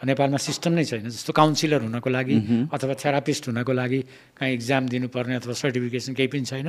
[0.00, 2.36] नेपालमा सिस्टम नै छैन। जस्तो काउन्सिलर हुनको लागि
[2.72, 4.00] अथवा थेरापिस्ट हुनको लागि
[4.40, 6.68] कहीँ इक्जाम दिनुपर्ने अथवा सर्टिफिकेसन केही पनि छैन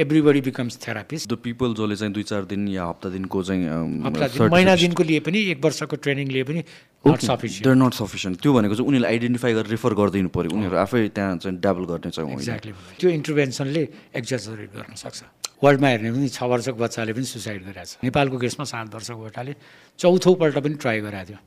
[0.00, 3.62] everybody becomes therapist the people जसले चाहिँ दुई चार दिन या हप्ता दिनको चाहिँ
[4.08, 6.60] हप्ता दिन महिना दिनको लिए पनि एक वर्षको ट्रेनिङ लिए पनि
[7.04, 10.76] not sufficient they're not sufficient त्यो भनेको चाहिँ उनीहरूले आइडेन्टिफाई गरेर रिफर गरिदिनु पऱ्यो उनीहरू
[10.84, 13.84] आफै त्यहाँ चाहिँ डाबल गर्ने चाहिँ एक्ज्याक्टली त्यो इन्टरभेन्सनले
[14.16, 15.20] एक्जजरेट गर्न सक्छ।
[15.60, 19.52] वर्ल्डमा हेर्ने पनि छ वर्षको बच्चाले पनि सुसाइड गरेको छ। नेपालको केसमा सात वर्षको बच्चाले
[20.00, 21.38] चौथोपल्ट पनि ट्राई गरेको थियो।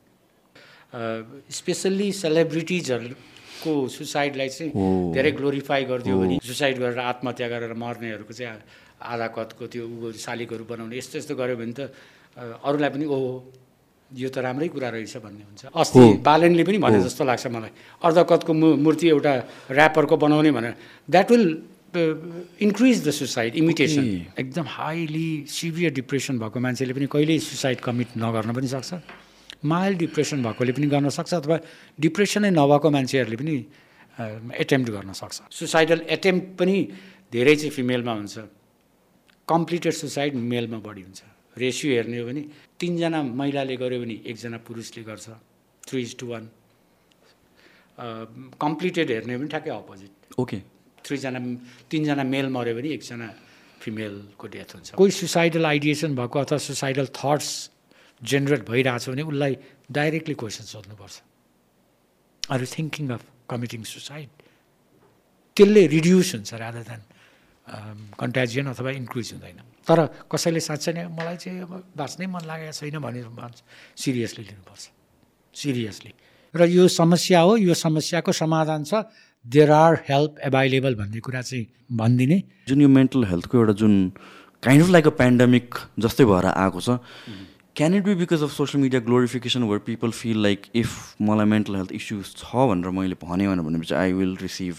[0.94, 4.70] स्पेसल्ली सेलिब्रिटिजहरूको सुसाइडलाई चाहिँ
[5.14, 8.58] धेरै ग्लोरिफाई गरिदियो भने सुसाइड गरेर आत्महत्या गरेर मर्नेहरूको चाहिँ
[9.02, 11.90] आधा कदको त्यो उ शालिकहरू बनाउने यस्तो यस्तो गऱ्यो भने त
[12.62, 13.30] अरूलाई पनि ओहो
[14.10, 17.72] यो त राम्रै कुरा रहेछ भन्ने हुन्छ। अस्ति बालेनले पनि भने जस्तो लाग्छ मलाई।
[18.06, 19.32] अर्ध कदको मूर्ति एउटा
[19.74, 20.74] ऱ्यापरको बनाउने भनेर।
[21.10, 21.44] That will
[22.66, 24.04] increase the suicide imitation
[24.38, 29.23] एकदम हाइली सिभियर डिप्रेसन भएको मान्छेले पनि कहिल्यै सुसाइड कमिट नगर्न पनि सक्छ।
[29.64, 31.56] माइल्ड डिप्रेसन भएकोले पनि गर्न सक्छ अथवा
[32.00, 33.54] डिप्रेसनै नभएको मान्छेहरूले पनि
[34.62, 36.76] एटेम्प्ट गर्न सक्छ। सुसाइडल एटेम्प्ट पनि
[37.32, 38.34] धेरै चाहिँ फिमेलमा हुन्छ।
[39.48, 41.22] कम्प्लिटेड सुसाइड मेलमा बढी हुन्छ।
[41.56, 42.42] रेसियो हेर्ने हो भने
[42.80, 45.26] तिनजना महिलाले गर्यो भने एकजना पुरुषले गर्छ।
[45.82, 46.44] Three is to one
[48.60, 50.58] completed हेर्ने हो भने ठ्याक्कै अपोजिट ओके
[51.04, 51.38] थ्रीजना
[51.90, 53.28] तिनजना मेल मऱ्यो भने एकजना
[53.80, 57.50] फिमेलको डेथ हुन्छ। कोही सुसाइडल आइडिएसन भएको अथवा सुसाइडल थट्स
[58.30, 59.54] जेनेरेट भइरहेछ भने उसलाई
[59.92, 61.14] डाइरेक्टली क्वेसन सोध्नुपर्छ।
[62.42, 64.28] Are you thinking of committing suicide
[65.56, 67.02] त्यसले रिड्युस हुन्छ रादर देन
[68.20, 69.58] कन्ट्याजियन अथवा इन्क्रिज हुँदैन।
[69.88, 69.98] तर
[70.32, 73.56] कसैले साँच्चै नै मलाई चाहिँ अब बाँच्नै मन लागेको छैन भनेर भन्छ
[74.02, 74.84] सिरियसली लिनुपर्छ।
[75.54, 76.12] सिरियसली
[76.54, 79.08] र यो समस्या हो यो समस्याको समाधान छ।
[79.44, 82.38] देयर आर हेल्प एभाइलेबल भन्ने कुरा चाहिँ भनिदिने।
[82.68, 83.94] जुन यो मेन्टल हेल्थको एउटा जुन
[84.62, 86.88] kind of like a pandemic जस्तै भएर आएको छ
[87.76, 91.76] can it be because of social media glorification where people feel like if मलाई मेन्टल
[91.76, 94.74] हेल्थ इस्युज छ भनेर मैले भने भनेपछि I will receive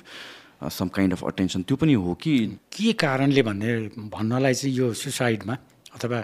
[0.76, 2.36] some kind of attention त्यो पनि हो कि?
[2.78, 3.74] के कारणले भन्ने
[4.16, 5.58] भन्नलाई चाहिँ यो सुसाइडमा
[5.96, 6.24] अथवा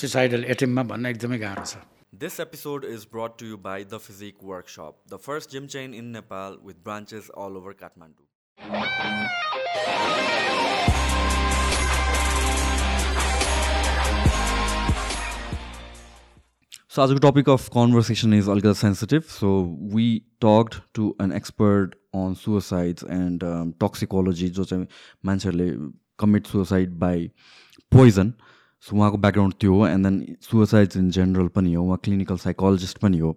[0.00, 1.82] सुसाइडल एटेम्पमा भन्न एकदमै गाह्रो छ।
[2.22, 6.12] This episode is brought to you by The Physique Workshop, the first gym chain in
[6.18, 8.22] Nepal with branches all over Kathmandu.
[16.94, 19.24] A topic of conversation is little sensitive.
[19.24, 24.86] So, we talked to an expert on suicides and um, toxicology, जो चाहिँ
[25.24, 25.68] मान्छेहरूले
[26.20, 27.30] commit suicide by
[27.92, 28.32] poison
[28.84, 32.98] so उहाँको background त्यो हो and then suicides in general पनि हो उहाँ clinical psychologist
[32.98, 33.36] पनि हो.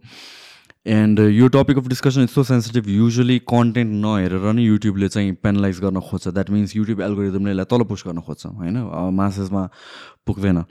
[0.86, 5.80] एन्ड यो topic of discussion is so sensitive usually content नहेरेर नै युट्युबले चाहिँ पेनलाइज
[5.80, 6.28] गर्न खोज्छ.
[6.28, 8.78] द्याट मिन्स युट्युब एल्गोरिदमले यसलाई तल पुस्ट गर्न खोज्छ होइन?
[9.22, 9.70] मासेसमा
[10.28, 10.64] पुग्दैन.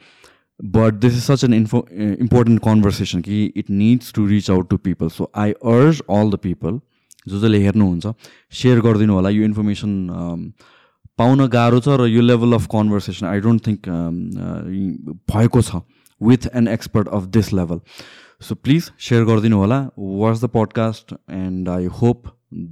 [0.60, 4.78] This is such an info, uh, important conversation कि it needs to reach out to
[4.78, 5.10] people.
[5.10, 6.80] So I urge all the people
[7.28, 8.14] जो जसले हेर्नुहुन्छ
[8.52, 9.92] सेयर गरिदिनु होला। यो इन्फर्मेसन
[11.18, 13.88] पाउन गाह्रो छ र यो level of conversation I don't think
[15.32, 15.80] भएको छ
[16.20, 17.80] with an expert of this level
[18.48, 22.28] so please share गरिदिनु होला। Watch the podcast and I hope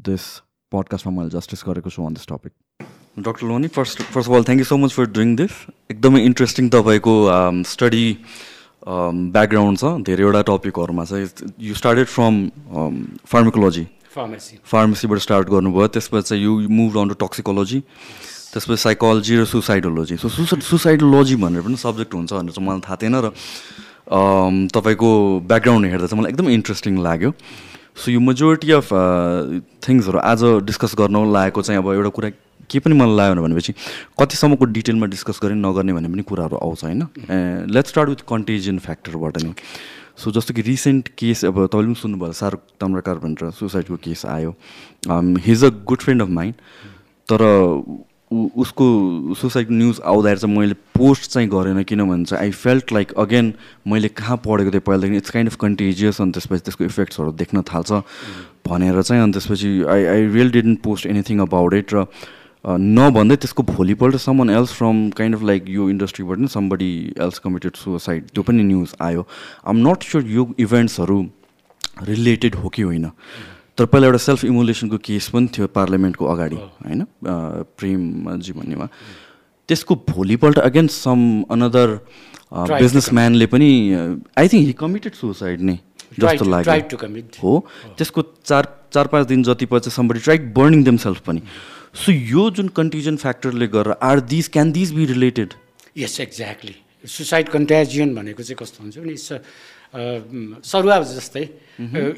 [0.08, 0.28] this
[0.72, 2.52] पडकास्टमा मैले जस्टिस गरेको छु on this topic
[3.16, 5.50] doctor Loni first first of all thank you so much for doing this
[5.90, 7.14] एकदमै interesting तपाईँको
[7.68, 8.06] study
[8.84, 11.26] background छ धेरैवटा टपिकहरूमा चाहिँ
[11.60, 12.46] you started from
[13.32, 17.80] pharmacology pharmacy फार्मेसीबाट start गर्नुभयो। त्यसपछि चाहिँ you move on to toxicology
[18.52, 22.96] त्यसपछि साइकोलोजी र सुसाइडोलोजी सो सुसा सुसाइडोलोजी भनेर पनि सब्जेक्ट हुन्छ भनेर चाहिँ मलाई थाहा
[23.02, 23.30] थिएन र
[24.72, 25.10] तपाईँको
[25.52, 27.32] ब्याकग्राउन्ड हेर्दा चाहिँ मलाई एकदमै इन्ट्रेस्टिङ लाग्यो।
[27.92, 28.88] सो यो मेजोरिटी अफ
[29.84, 32.30] थिङ्सहरू आज डिस्कस गर्न लागेको चाहिँ अब एउटा कुरा
[32.72, 33.72] के पनि मलाई लाग्यो भनेपछि
[34.20, 37.02] कतिसम्मको डिटेलमा डिस्कस गर्ने नगर्ने भन्ने पनि कुराहरू आउँछ होइन?
[37.70, 39.54] लेट्स स्टार्ट विथ कन्टेजियन फ्याक्टरबाट नै।
[40.18, 44.54] सो जस्तो कि रिसेन्ट केस अब तपाईँले पनि सुन्नुभयो शाहरुख तम्रकार भनेर सुसाइडको केस आयो।
[45.46, 46.54] He's a good friend of mind
[47.28, 47.42] तर
[48.32, 48.84] उसको
[49.40, 53.52] सुसाइड न्युज आउँदाखेरि चाहिँ मैले पोस्ट चाहिँ गरेन किनभने चाहिँ आई फेल्ट लाइक अगेन
[53.86, 57.92] मैले कहाँ पढेको थिएँ पहिलादेखि इट्स काइन्ड अफ कन्टेजियस अनि त्यसपछि त्यसको इफेक्ट्सहरू देख्न थाल्छ
[58.68, 62.06] भनेर चाहिँ अनि त्यसपछि I I real didn't post anything about it र
[62.64, 67.76] नभन्दै त्यसको भोलिपल्ट someone else from kind of like यो इन्डस्ट्रीबाट नै समबडी एल्स कमिटेड
[67.76, 69.26] सुसाइड त्यो पनि न्युज आयो.
[69.66, 71.18] आइ एम नट स्योर यो इभेन्ट्सहरू
[72.02, 73.10] रिलेटेड हो कि होइन.
[73.78, 77.04] तर पहिला एउटा सेल्फ इमुलेसनको केस पनि थियो पार्लियामेन्टको अगाडि होइन?
[77.78, 78.86] प्रेमजी भन्नेमा
[79.68, 81.20] त्यसको भोलिपल्ट अगेन सम
[81.50, 81.98] अनदर
[82.52, 83.70] बिजनेसम्यानले पनि
[84.38, 85.78] I think he committed suicide नै
[86.20, 86.96] जस्तो लाग्यो
[87.42, 87.52] हो?
[87.98, 88.64] त्यसको चार
[88.94, 91.42] चार पाँच दिन जति पछि somebody tried burning them self पनि।
[91.94, 95.54] सो यो जुन कन्टिजन फ्याक्टरले गरेर are these can these be related
[95.98, 96.74] yes exactly
[97.04, 99.32] suicide contagion भनेको चाहिँ कस्तो हुन्छ भने इट्स
[100.64, 101.44] सरुवा जस्तै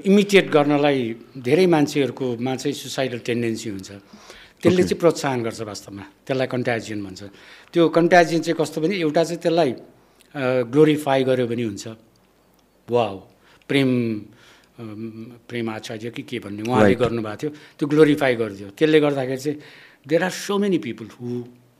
[0.07, 1.01] इमिटेट गर्नलाई
[1.43, 3.91] धेरै मान्छेहरूकोमा चाहिँ सुसाइडल टेन्डेन्सी हुन्छ।
[4.63, 7.23] त्यसले चाहिँ प्रोत्साहन गर्छ वास्तवमा त्यसलाई कन्ट्याजियन भन्छ।
[7.75, 9.71] त्यो कन्ट्याजियन चाहिँ कस्तो भने एउटा चाहिँ त्यसलाई
[10.71, 11.85] ग्लोरिफाई गर्यो भने हुन्छ।
[12.89, 13.07] वा
[13.69, 13.91] प्रेम
[14.79, 16.95] प्रेम आचार्य कि के भन्ने उहाँले.
[16.95, 19.59] गर्नुभएको थियो त्यो ग्लोरिफाई गरिदियो। त्यसले गर्दाखेरि चाहिँ
[20.09, 21.29] there are so many people who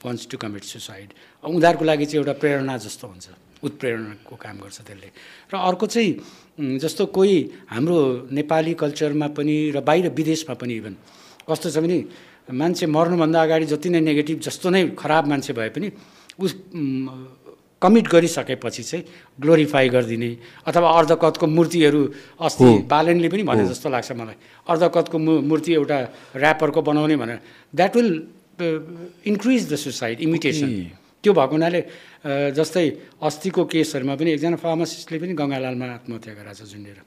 [0.05, 1.09] wants to commit suicide
[1.43, 3.27] उनीहरूको लागि चाहिँ एउटा प्रेरणा जस्तो हुन्छ
[3.65, 5.09] उत्प्रेरणाको काम गर्छ त्यसले।
[5.51, 7.37] र अर्को चाहिँ जस्तो कोही
[7.73, 10.95] हाम्रो नेपाली कल्चरमा पनि र बाहिर विदेशमा पनि इभन
[11.49, 11.99] कस्तो छ भने
[12.53, 15.89] मान्छे मर्नुभन्दा अगाडि जति नै नेगेटिभ जस्तो नै खराब मान्छे भए पनि
[16.39, 16.53] उस
[17.85, 19.05] कमिट गरिसकेपछि चाहिँ
[19.37, 20.31] ग्लोरिफाई गरिदिने
[20.65, 22.03] अथवा अर्धकतको मूर्तिहरू
[22.41, 25.99] अस्ति। बालनले पनि भने जस्तो लाग्छ मलाई। अर्धकतको मु मूर्ति एउटा
[26.41, 27.39] ऱ्यापरको बनाउने भनेर।
[27.77, 28.11] That will
[29.29, 30.69] increase the suicide imitation
[31.21, 31.81] त्यो भएको हुनाले
[32.57, 32.87] जस्तै
[33.21, 36.99] अस्तिको केसहरूमा पनि एकजना फार्मासिस्टले पनि गङ्गालालमा आत्महत्या गराएको छ झुन्डेर।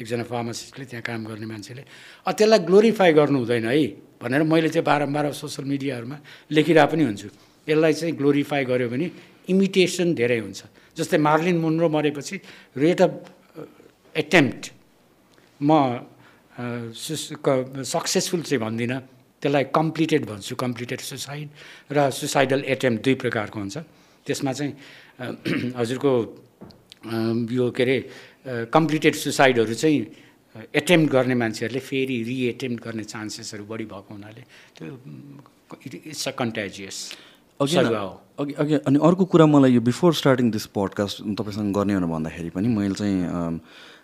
[0.00, 1.82] एकजना फार्मासिस्टले त्यहाँ काम गर्ने मान्छेले।
[2.26, 3.76] त्यसलाई ग्लोरिफाई गर्नु हुँदैन है
[4.20, 6.16] भनेर मैले चाहिँ बारम्बार सोसियल मिडियाहरूमा
[6.50, 7.28] लेखिरहेको पनि हुन्छु।
[7.68, 9.06] यसलाई चाहिँ ग्लोरिफाई गर्यो भने
[9.48, 10.60] इमिटेसन धेरै हुन्छ।
[10.96, 12.36] जस्तै मार्लिन मुनरो मरेपछि
[12.76, 13.12] रेट अफ
[14.14, 14.62] एटेम्प्ट
[15.60, 15.70] म
[17.84, 19.00] सक्सेसफुल चाहिँ भन्दिनँ।
[19.42, 21.48] त्यसलाई कम्प्लिटेड भन्छु। कम्प्लिटेड सुसाइड
[21.92, 23.76] र सुसाइडल एटेम्प दुई प्रकारको हुन्छ।
[24.26, 24.72] त्यसमा चाहिँ
[25.80, 26.12] हजुरको
[27.52, 27.96] यो के अरे
[28.72, 30.00] कम्प्लिटेड सुसाइडहरू चाहिँ
[30.74, 34.42] एटेम्प गर्ने मान्छेहरूले फेरि रिएटेम्प गर्ने चान्सेसहरू बढी भएको हुनाले
[34.76, 34.86] त्यो
[36.08, 36.96] इट्स अ कन्ट्याजियस
[37.60, 37.76] अघि
[38.38, 42.50] अघि अघि अनि अर्को कुरा मलाई यो बिफोर स्टार्टिङ दिस पडकास्ट तपाईँसँग गर्ने भनेर भन्दाखेरि
[42.50, 43.60] पनि मैले चाहिँ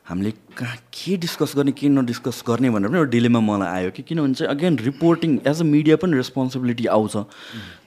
[0.07, 4.03] हामीले कहाँ के डिस्कस गर्ने के नडिस्कस गर्ने भनेर पनि एउटा डिलेमा मलाई आयो कि
[4.07, 7.17] किनभने चाहिँ again reporting as a media पनि रेस्पोन्सिबिलिटी आउँछ।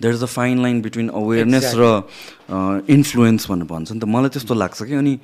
[0.03, 2.03] There is a fine line between awareness र
[2.91, 5.17] इन्फ्लुएन्स भनेर भन्छ नि त। मलाई त्यस्तो लाग्छ कि अनि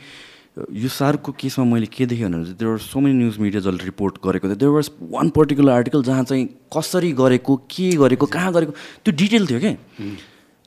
[0.72, 4.24] यो सारको केसमा मैले के देखेँ भने there are so many news media जसले रिपोर्ट
[4.24, 8.72] गरेको थियो। There was one particular article जहाँ चाहिँ कसरी गरेको के गरेको कहाँ गरेको
[9.04, 9.76] त्यो डिटेल थियो कि?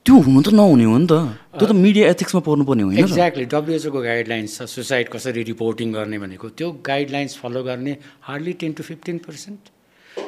[0.03, 1.13] त्यो हुनु त नहुने हो नि त।
[1.55, 6.47] त्यो त मिडिया एथिक्समा पर्नुपर्ने होइन एक्ज्याक्टली डब्लुएचओको गाइडलाइन्स छ सुसाइड कसरी रिपोर्टिङ गर्ने भनेको
[6.59, 7.93] त्यो गाइडलाइन्स फलो गर्ने
[8.27, 9.61] hardly ten to fifteen percent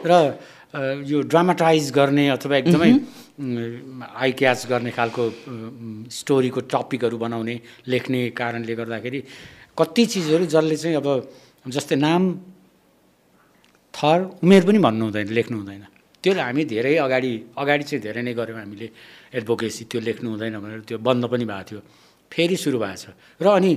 [0.08, 0.14] र
[1.12, 2.92] यो ड्रामाटाइज गर्ने अथवा एकदमै
[4.24, 5.24] आई क्याच गर्ने खालको
[6.20, 7.56] स्टोरीको टपिकहरू बनाउने
[7.92, 9.20] लेख्ने कारणले गर्दाखेरि
[9.76, 11.08] कति चिजहरू जसले चाहिँ अब
[11.68, 12.22] जस्तै नाम
[13.94, 15.84] थर उमेर पनि भन्नु हुँदैन लेख्नु हुँदैन।
[16.24, 18.88] त्यो हामी धेरै अगाडि अगाडि चाहिँ धेरै नै गऱ्यौँ हामीले।
[19.36, 21.80] एडभोकेसी त्यो लेख्नु हुँदैन भनेर त्यो बन्द पनि भएको थियो।
[22.32, 23.06] फेरि सुरु भएको छ।
[23.44, 23.72] र अनि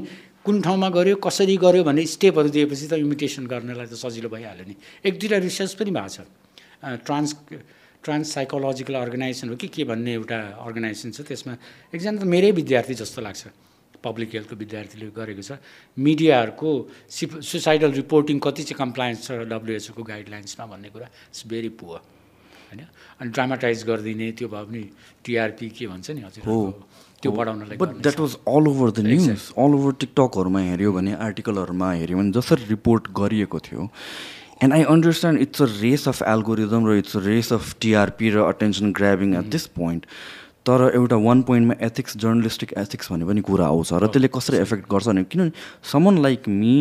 [0.44, 4.75] कुन ठाउँमा गऱ्यो कसरी गऱ्यो भन्ने स्टेपहरू दिएपछि त इमिटेसन गर्नलाई त सजिलो भइहाल्यो नि।
[5.05, 6.19] एक दुईवटा रिसर्च पनि भएको छ।
[7.05, 7.31] ट्रान्स
[7.99, 11.52] ट्रान्स साइकोलोजिकल अर्गनाइजेसन हो कि के भन्ने एउटा अर्गनाइजेसन छ त्यसमा
[11.93, 13.43] एकजना त मेरै विद्यार्थी जस्तो लाग्छ।
[13.99, 15.58] पब्लिक हेल्थको विद्यार्थीले गरेको छ।
[15.99, 16.70] मिडियाहरूको
[17.11, 22.00] सिप सुसाइडल रिपोर्टिङ कति चाहिँ कम्प्लायन्स छ डब्लुएचओको गाइडलाइन्समा भन्ने कुरा इट्स भेरी पुवर
[22.70, 22.81] होइन?
[23.20, 24.82] अनि ड्रामाटाइज गरिदिने त्यो भयो भने
[25.25, 26.43] टिआरपी के भन्छ नि हजुर?
[27.23, 31.93] त्यो बढाउनलाई but that was all over the news all over टिकटकहरूमा हेऱ्यो भने आर्टिकलहरूमा
[31.93, 33.88] हेऱ्यो भने जसरी रिपोर्ट गरिएको थियो.
[34.62, 38.44] And I understand it's a race of algorithm र it's a race of TRP र
[38.44, 40.06] attention grabbing at this point
[40.67, 44.91] तर एउटा वान पोइन्टमा एथिक्स जर्नलिस्टिक एथिक्स भन्ने पनि कुरा आउँछ र त्यसले कसरी एफेक्ट
[44.91, 45.53] गर्छ भने किनभने
[45.92, 46.75] someone like me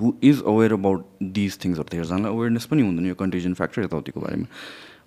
[0.00, 1.04] who is aware about
[1.38, 4.46] these थिङ्सहरू धेरैजनालाई अवेरनेस पनि हुँदैन यो कन्टिजन फ्याक्टर यताउतिको बारेमा।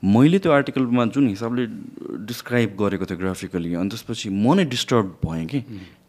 [0.03, 1.65] मैले त्यो आर्टिकलमा जुन हिसाबले
[2.29, 5.59] डिस्क्राइब गरेको थियो ग्राफिकली अनि त्यसपछि म नै डिस्टर्ब भएँ कि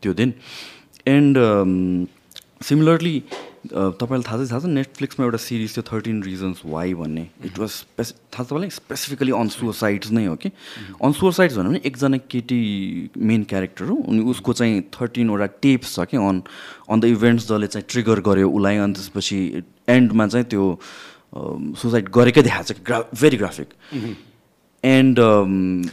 [0.02, 0.32] त्यो दिन।
[1.08, 1.36] एन्ड
[2.68, 3.16] सिमिलरली
[3.68, 7.70] तपाईँलाई थाहा छ थाहा छ नेटफ्लिक्समा एउटा सिरिज थियो थर्टिन रिजन्स वाइ भन्ने। इट वाज
[7.70, 8.70] स्पेस थाहा छ तपाईँलाई?
[8.70, 10.50] स्पेसिफिकली अन सुसाइड्स नै हो कि?
[11.02, 12.60] अन सुसाइड्स भन्यो भने एकजना केटी
[13.16, 16.42] मेन क्यारेक्टर हो अनि उसको चाहिँ थर्टिनवटा टेप्स छ कि अन
[16.90, 19.38] अन द इभेन्ट्स जसले चाहिँ ट्रिगर गर्यो उसलाई अनि त्यसपछि
[19.88, 20.64] एन्डमा चाहिँ त्यो
[21.82, 23.68] सुसाइड गरेकै देखाएको छ ग्रा भेरी ग्राफिक
[24.84, 25.16] एन्ड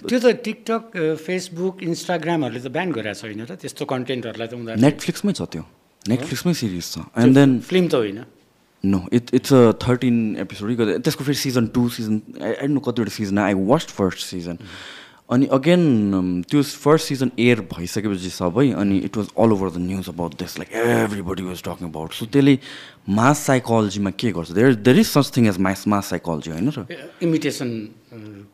[0.09, 0.83] त्यो त टिकटक
[1.25, 5.63] फेसबुक इन्स्टाग्रामहरूले त ब्यान गरेको छैन र त्यस्तो कन्टेन्टहरूलाई त उनीहरू नेटफ्लिक्समै छ त्यो।
[6.13, 8.19] नेटफ्लिक्समै सिरिज छ। एन्ड देन फिल्म त होइन।
[8.83, 13.37] No it it's a thirteen episode त्यसको फेरि season two season I know कतिवटा season
[13.41, 14.57] I watched first season
[15.29, 15.83] अनि अगेन
[16.49, 20.57] त्यो फर्स्ट सिजन एयर भइसकेपछि सबै अनि it was all over the news about this
[20.59, 22.57] like everybody was talking about so त्यसले
[23.09, 24.51] मास साइकोलोजीमा के गर्छ?
[24.51, 26.85] There there is such thing as mass mass psychology होइन र?
[27.25, 27.69] इमिटेसन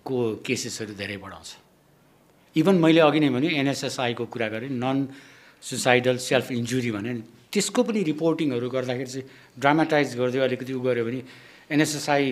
[0.07, 1.49] को केसेसहरू धेरै बढाउँछ।
[2.55, 5.07] इभन मैले अघि नै भने एनएसएसआईको कुरा गरेँ नन
[5.61, 7.11] सुसाइडल सेल्फ इन्जुरी भने
[7.51, 9.27] त्यसको पनि रिपोर्टिङहरू गर्दाखेरि चाहिँ
[9.59, 11.21] ड्रामाटाइज गरिदियो अलिकति उ गऱ्यो भने
[11.71, 12.25] एनएसएसआई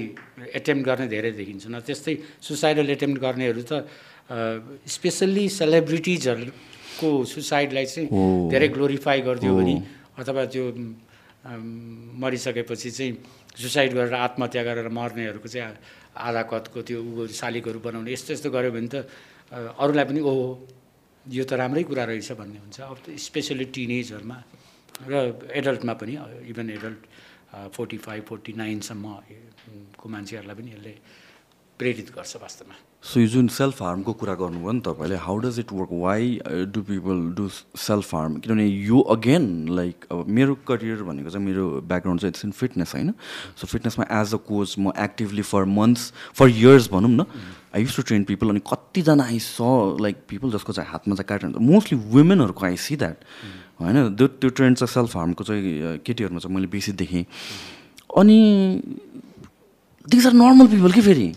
[0.60, 3.88] एटेम्प गर्ने धेरै देखिन्छ। न त्यस्तै सुसाइडल एटेम्प गर्नेहरू त
[4.30, 6.52] स्पेसल्ली सेलिब्रिटिजहरू
[7.00, 8.08] को सुसाइडलाई चाहिँ
[8.50, 9.76] धेरै ग्लोरिफाई गरिदियो भने
[10.20, 10.66] अथवा त्यो
[12.22, 13.14] मरिसकेपछि चाहिँ
[13.58, 15.74] सुसाइड गरेर आत्महत्या गरेर मर्नेहरूको चाहिँ
[16.28, 18.96] आधा कदको त्यो उ शालिकहरू बनाउने यस्तो यस्तो गऱ्यो भने त
[19.82, 20.46] अरूलाई पनि ओहो
[21.26, 24.38] यो त राम्रै कुरा रहेछ भन्ने हुन्छ। अब स्पेसली टिनेजहरूमा
[25.10, 25.14] र
[25.58, 26.14] एडल्टमा पनि
[26.52, 27.02] even adult
[27.74, 29.06] forty five forty नाइनसम्म
[29.98, 30.94] को मान्छेहरूलाई पनि यसले
[31.80, 35.72] प्रेरित गर्छ वास्तवमा। सो यो जुन सेल्फ हार्मको कुरा गर्नुभयो नि तपाईँले how does it
[35.74, 36.40] work why
[36.74, 37.48] do people do
[37.80, 42.46] self harm किनभने यो अगेन लाइक अब मेरो करियर भनेको चाहिँ मेरो ब्याकग्राउन्ड चाहिँ इट्स
[42.46, 43.14] इन फिटनेस होइन?
[43.56, 47.26] सो फिटनेसमा एज अ कोच म actively for months for years भनौँ न
[47.76, 49.58] I use to train people अनि कतिजना आई स
[50.02, 53.18] लाइक पिपल जसको चाहिँ हातमा चाहिँ काटिरहन्छ मोस्टली वुमेनहरूको आई सी द्याट
[53.82, 54.16] होइन?
[54.16, 57.26] त्यो त्यो ट्रेन्ड चाहिँ सेल्फ हार्मको चाहिँ केटीहरूमा चाहिँ मैले बेसी देखेँ।
[58.18, 58.40] अनि
[60.06, 61.34] दिज आर नर्मल पिपल कि फेरि?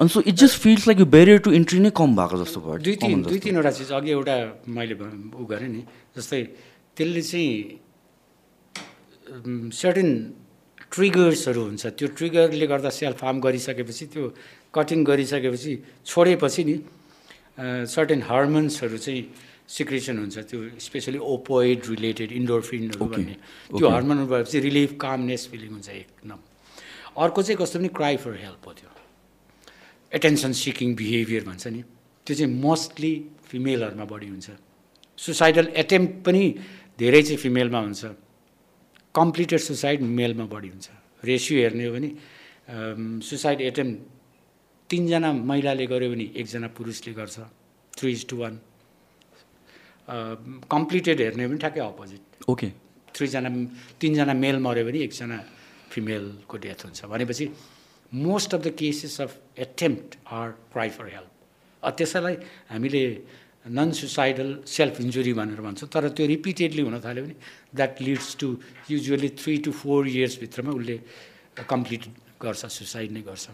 [0.00, 2.78] अनि so it just feels like यो ब्यारियर टु इन्ट्री नै कम भएको जस्तो भयो
[2.82, 4.36] दुई तिन दुई तिनवटा चिज अघि एउटा
[4.66, 5.82] मैले उ गरेँ नि
[6.16, 6.42] जस्तै
[6.96, 7.52] त्यसले चाहिँ
[9.74, 10.10] सर्टेन
[10.94, 14.24] ट्रिगर्सहरू हुन्छ। त्यो ट्रिगरले गर्दा सेल्फ हार्म गरिसकेपछि त्यो
[14.74, 15.72] कटिङ गरिसकेपछि
[16.06, 16.76] छोडेपछि नि
[17.94, 19.22] सर्टेन हर्मोन्सहरू चाहिँ
[19.76, 23.34] सिक्रेसन हुन्छ। त्यो स्पेसली ओपोइड रिलेटेड इन्डोरफिनहरू भन्ने।
[23.74, 26.38] त्यो हर्मोनहरू भएपछि रिलिफ कामनेस फिलिङ हुन्छ एकदम।
[27.24, 28.90] अर्को चाहिँ कस्तो पनि क्राई फर हेल्प हो त्यो।
[30.14, 31.82] एटेन्सन सिकिङ बिहेभियर भन्छ नि।
[32.26, 33.12] त्यो चाहिँ मोस्टली
[33.48, 34.48] फिमेलहरूमा बढी हुन्छ।
[35.18, 36.42] सुसाइडल एटेम्प पनि
[36.98, 38.02] धेरै चाहिँ फिमेलमा हुन्छ।
[39.14, 40.88] कम्प्लिटेड सुसाइड मेलमा बढी हुन्छ।
[41.24, 42.10] रेसियो हेर्ने हो भने
[43.22, 43.92] सुसाइड एटेम्प
[44.90, 47.36] तिनजना महिलाले गर्यो भने एकजना पुरुषले गर्छ।
[47.92, 48.54] Three is to one
[50.70, 52.68] completed हेर्ने हो भने ठ्याक्कै अपोजिट ओके
[53.14, 53.48] थ्रीजना
[54.00, 55.38] तिनजना मेल मऱ्यो भने एकजना
[55.90, 57.44] फिमेलको डेथ हुन्छ। भनेपछि
[58.14, 62.36] most of the cases of attempt are cry for help त्यसैलाई
[62.70, 63.04] हामीले
[63.76, 67.34] नन सुसाइडल सेल्फ इन्जुरी भनेर भन्छौँ तर त्यो रिपिटेडली हुन थाल्यो भने
[67.74, 68.48] that leads to
[68.90, 70.96] usually three to four इयर्सभित्रमा उसले
[71.68, 72.02] कम्प्लिट
[72.42, 73.48] गर्छ सुसाइड नै गर्छ.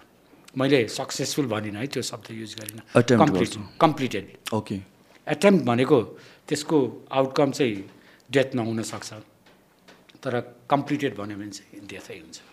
[0.58, 2.82] मैले सक्सेसफुल भनिनँ है त्यो शब्द युज गरिनँ।
[3.22, 4.80] कम्प्लिट कम्प्लिटेड ओके
[5.26, 5.98] एटेम्प भनेको
[6.48, 6.78] त्यसको
[7.10, 7.84] आउटकम चाहिँ
[8.30, 9.12] डेथ नहुन सक्छ।
[10.22, 10.40] तर
[10.70, 12.49] कम्प्लिटेड भन्यो भने चाहिँ डेथै हुन्छ।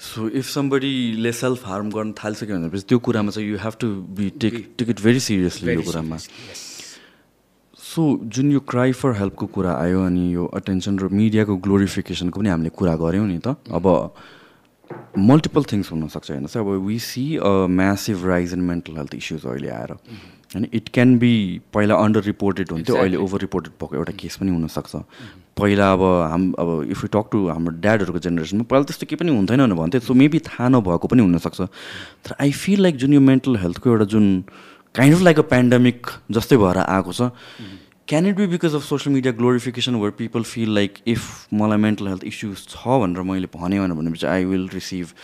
[0.00, 4.28] सो इफ समबडीले सेल्फ हार्म गर्न थालिसक्यो भनेपछि त्यो कुरामा चाहिँ you have to be
[4.40, 6.16] take take it very seriously यो कुरामा
[7.78, 12.48] सो जुन यो क्राई फर हेल्पको कुरा आयो अनि यो अटेन्सन र मिडियाको ग्लोरिफिकेसनको पनि
[12.48, 13.86] हामीले कुरा गऱ्यौँ नि त अब
[15.22, 19.70] मल्टिपल थिङ्स हुनसक्छ हेर्नुहोस् अब we see a massive rise in mental health issues अहिले
[19.72, 21.32] आएर होइन इट क्यान बी
[21.74, 25.04] पहिला अन्डर रिपोर्टेड हुन्थ्यो अहिले ओभर रिपोर्टेड भएको एउटा केस पनि हुनसक्छ
[25.56, 29.30] पहिला अब हाम अब इफ यु टक टु हाम्रो ड्याडहरूको जेनेरेसनमा पहिला त्यस्तो केही पनि
[29.36, 31.60] हुन्थेन भनेर भन्थ्यो। सो मेबी थाहा नभएको पनि हुनसक्छ।
[32.24, 34.26] तर आई फिल लाइक जुन यो मेन्टल हेल्थको एउटा जुन
[34.94, 37.30] kind of like a pandemic जस्तै भएर आएको छ
[38.08, 42.08] can it be because of social media glorification where people feel like if मलाई मेन्टल
[42.08, 45.16] हेल्थ इस्युज छ भनेर मैले भने भनेपछि I will receive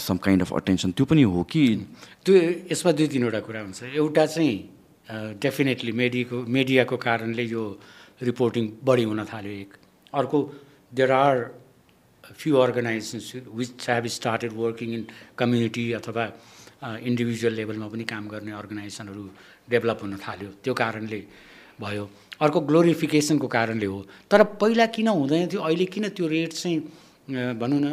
[0.00, 1.64] some kind of attention त्यो पनि हो कि?
[2.24, 2.34] त्यो
[2.70, 4.54] यसमा दुई तिनवटा कुरा हुन्छ। एउटा चाहिँ
[5.42, 7.64] डेफिनेटली मेडियाको मिडियाको कारणले यो
[8.20, 9.70] रिपोर्टिङ बढी हुन थाल्यो एक।
[10.14, 10.38] अर्को
[10.92, 11.36] there are
[12.24, 15.06] few organisations which have started working in
[15.38, 16.24] community अथवा
[17.08, 19.24] इन्डिभिजुअल लेभलमा पनि काम गर्ने अर्गनाइजेसनहरू
[19.70, 21.20] डेभलप हुन थाल्यो। त्यो कारणले
[21.80, 22.04] भयो।
[22.40, 25.60] अर्को ग्लोरिफिकेसनको कारणले हो। तर पहिला किन हुँदैन थियो?
[25.60, 26.78] अहिले किन त्यो रेट चाहिँ
[27.58, 27.88] भनौँ न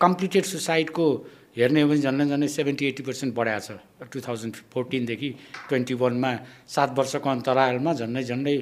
[0.00, 1.06] कम्प्लिटेड सुसाइडको
[1.58, 5.28] हेर्ने हो भने झन्डै झन्डै सेभेन्टी एट्टी पर्सेन्ट बढाएको छ। टु थाउजन्ड फोर्टिनदेखि
[5.68, 6.30] ट्वेन्टी वानमा
[6.74, 8.56] सात वर्षको अन्तरालमा झन्डै झन्डै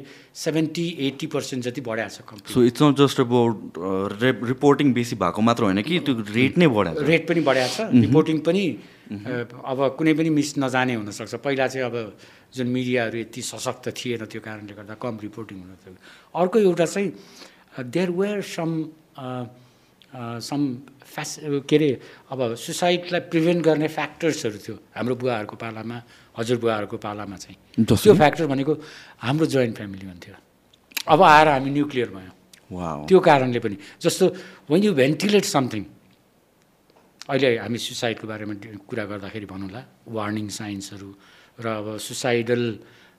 [0.44, 3.54] सेभेन्टी एट्टी पर्सेन्ट जति बढाएको छ so it's not just about
[4.48, 8.36] reporting बेसी भएको मात्र होइन कि त्यो रेट नै बढाएको रेट पनि बढाएको छ। रिपोर्टिङ
[8.48, 8.64] पनि
[9.06, 11.96] अब कुनै पनि मिस नजाने हुनसक्छ। पहिला चाहिँ अब
[12.56, 15.96] जुन मिडियाहरू यति सशक्त थिएन त्यो कारणले गर्दा कम रिपोर्टिङ हुन
[16.34, 17.12] अर्को एउटा चाहिँ
[17.92, 18.70] देयर वेयर सम
[20.48, 20.62] सम
[21.16, 21.30] फ्यास
[21.68, 21.88] के अरे
[22.32, 25.96] अब सुसाइडलाई प्रिभेन्ट गर्ने फ्याक्टर्सहरू थियो हाम्रो बुवाहरूको पालामा
[26.38, 27.56] हजुरबुवाहरूको पालामा चाहिँ।
[27.88, 28.72] त्यो फ्याक्टर भनेको
[29.24, 30.34] हाम्रो जोइन्ट फ्यामिली हुन्थ्यो।
[31.12, 32.34] अब आएर हामी न्युक्लियर भयौँ।
[33.08, 34.24] त्यो कारणले पनि जस्तो
[34.70, 35.84] वेन यु भेन्टिलेट समथिङ
[37.30, 38.54] अहिले हामी सुसाइडको बारेमा
[38.90, 39.82] कुरा गर्दाखेरि भनौँला
[40.16, 41.10] वार्निङ साइन्सहरू
[41.64, 42.62] र अब सुसाइडल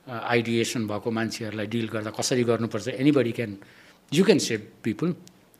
[0.07, 3.51] आइडिएसन भएको मान्छेहरूलाई डिल गर्दा कसरी गर्नुपर्छ anybody can
[4.11, 5.09] you can save people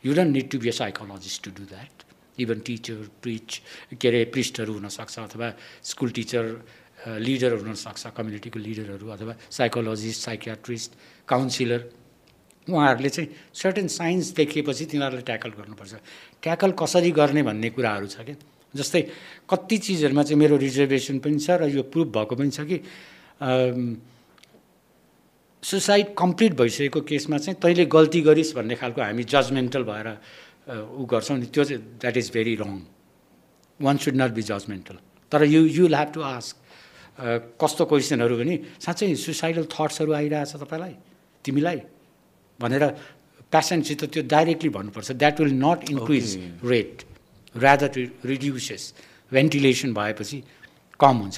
[0.04, 2.07] you don't need to be a psychologist to do that
[2.40, 3.62] even teacher preach
[4.02, 5.48] के अरे प्रिस्टहरू हुनसक्छ अथवा
[5.84, 6.44] स्कुल टिचर
[7.20, 10.92] लिडरहरू हुनसक्छ कम्युनिटीको लिडरहरू अथवा साइकोलोजिस्ट साइकियाट्रिस्ट
[11.28, 11.82] काउन्सिलर
[12.68, 15.94] उहाँहरूले चाहिँ सर्टेन साइन्स देखिएपछि तिनीहरूले ट्याकल गर्नुपर्छ।
[16.44, 18.36] ट्याकल कसरी गर्ने भन्ने कुराहरू छ क्या?
[18.76, 19.02] जस्तै
[19.50, 22.78] कति चिजहरूमा चाहिँ मेरो रिजर्भेसन पनि छ र यो प्रुभ भएको पनि छ कि
[25.64, 30.08] सुसाइड कम्प्लिट भइसकेको केसमा चाहिँ तैँले गल्ती गरिस् भन्ने खालको हामी जजमेन्टल भएर
[30.68, 32.72] ऊ गर्छौँ नि त्यो चाहिँ that is very wrong
[33.80, 34.98] one should not be judgemental
[35.32, 36.56] तर you you have to ask
[37.62, 38.56] कस्तो क्वेसनहरू भने
[38.86, 40.94] साँच्चै सुसाइडल थट्सहरू आइरहेछ तपाईँलाई
[41.46, 41.80] तिमीलाई।
[42.60, 42.84] भनेर
[43.54, 46.28] पेसेन्टसित त्यो डाइरेक्टली भन्नुपर्छ। That will not increase
[46.66, 46.94] rate
[47.56, 47.92] rather
[48.26, 48.84] reduces
[49.32, 50.38] ventilation भएपछि
[51.00, 51.36] कम हुन्छ।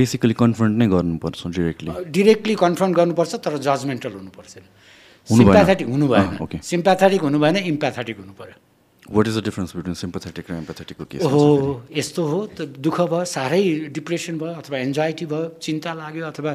[0.00, 4.81] बेसिकली कन्फ्रन्ट नै गर्नुपर्छ डिरेक्टली डिरेक्टली कन्फर्म गर्नुपर्छ तर जजमेन्टल हुनु पर्छ हुनु भएन।
[5.28, 6.60] सिम्प्याथेटिक हुनु भएन.
[6.62, 8.56] सिम्प्याथेटिक हुनु भएन इम्प्याथेटिक हुनु पऱ्यो
[9.02, 13.24] what is the difference between sympathetic र एम्पथेटिकको केस ओहो यस्तो हो त दुःख भयो
[13.26, 13.62] साह्रै
[13.92, 16.52] डिप्रेसन भयो अथवा एन्जाइटी भयो चिन्ता लाग्यो अथवा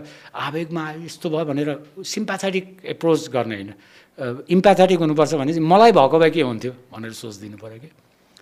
[0.48, 1.70] आवेगमा आयो यस्तो भयो भनेर
[2.04, 3.72] सिम्प्याथेटिक एप्रोच गर्ने होइन।
[4.50, 7.90] इम्प्याथेटिक हुनुपर्छ भने चाहिँ मलाई भएको भए के हुन्थ्यो भनेर सोचिदिनु पऱ्यो कि।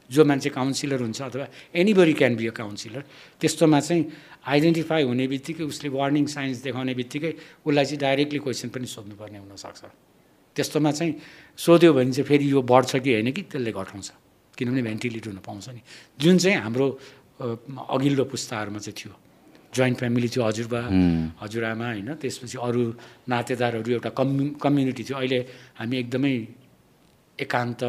[0.05, 3.03] जो मान्छे काउन्सिलर हुन्छ अथवा anybody can be a counsellor
[3.41, 4.01] त्यस्तोमा चाहिँ
[4.45, 7.31] आइडेन्टिफाई हुने बित्तिकै उसले वार्निङ साइन्स देखाउने बित्तिकै
[7.65, 9.81] उसलाई चाहिँ डाइरेक्टली क्वेसन पनि सोध्नुपर्ने हुनसक्छ।
[10.55, 11.13] त्यस्तोमा चाहिँ
[11.57, 14.07] सोध्यो भने चाहिँ फेरि यो बढ्छ कि होइन कि त्यसले घटाउँछ।
[14.57, 15.81] किनभने भेन्टिलेट हुन पाउँछ नि।
[16.19, 16.87] जुन चाहिँ हाम्रो
[17.91, 19.13] अघिल्लो पुस्ताहरूमा चाहिँ थियो।
[19.75, 20.81] जोइन्ट फ्यामिली थियो हजुरबा
[21.43, 22.81] हजुरआमा होइन त्यसपछि अरू
[23.27, 25.39] नातेदारहरू एउटा कम्यु कम्युनिटी थियो। अहिले
[25.75, 26.33] हामी एकदमै
[27.43, 27.81] एकान्त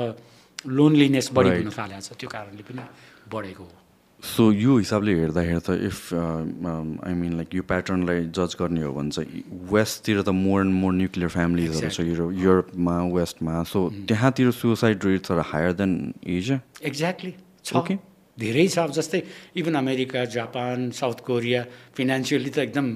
[0.67, 1.51] लोनलिनेस बढी.
[1.63, 2.83] हुन थालेको छ। त्यो कारणले पनि
[3.31, 3.86] बढेको हो।
[4.23, 9.11] सो यो हिसाबले हेर्दाखेरि त इफ आई मिन लाइक यो प्याटर्नलाई जज गर्ने हो भने
[9.11, 9.43] चाहिँ
[9.73, 15.31] वेस्टतिर त मोर एन्ड मोर न्युक्लियर फ्यामिलीजहरू छ युरोप युरोपमा वेस्टमा सो त्यहाँतिर suicide rates
[15.33, 15.93] are higher than
[16.27, 17.33] Asia exactly
[17.65, 17.99] छ। Okay.
[18.39, 19.23] धेरै छ। अब जस्तै
[19.57, 21.61] even America Japan South Korea
[21.97, 22.87] financially त एकदम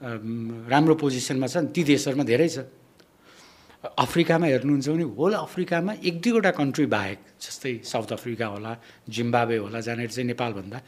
[0.00, 2.58] अम, राम्रो पोजिसनमा छ ती देशहरूमा धेरै छ।
[3.84, 8.72] अफ्रिकामा हेर्नुहुन्छ भने होल अफ्रिकामा एक दुईवटा कन्ट्री बाहेक जस्तै साउथ अफ्रिका होला
[9.06, 10.78] जिम्बावे होला जहाँनिर चाहिँ नेपालभन्दा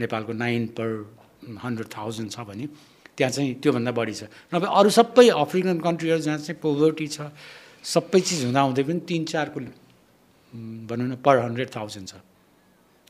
[0.00, 0.88] नेपालको नाइन पर
[1.64, 2.66] हन्ड्रेड थाउजन्ड छ भने
[3.16, 4.22] त्यहाँ चाहिँ त्योभन्दा बढी छ।
[4.54, 7.28] नभए अरू सबै अफ्रिकन कन्ट्रीहरू जहाँ चाहिँ पोभर्टी छ
[7.84, 9.60] सबै चिज हुँदाहुँदै पनि तिन चारको
[10.88, 12.14] भनौँ न पर हन्ड्रेड थाउजन्ड छ।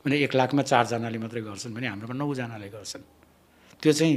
[0.03, 3.03] भने एक लाखमा चारजनाले मात्रै गर्छन् भने हाम्रोमा नौजनाले गर्छन्।
[3.81, 4.15] त्यो चाहिँ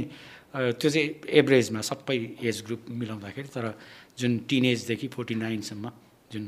[0.53, 1.07] त्यो चाहिँ
[1.39, 3.65] एभरेजमा सबै एज ग्रुप मिलाउँदाखेरि तर
[4.17, 5.91] जुन टिनेजदेखि फोर्टी नाइनसम्म
[6.31, 6.43] जुन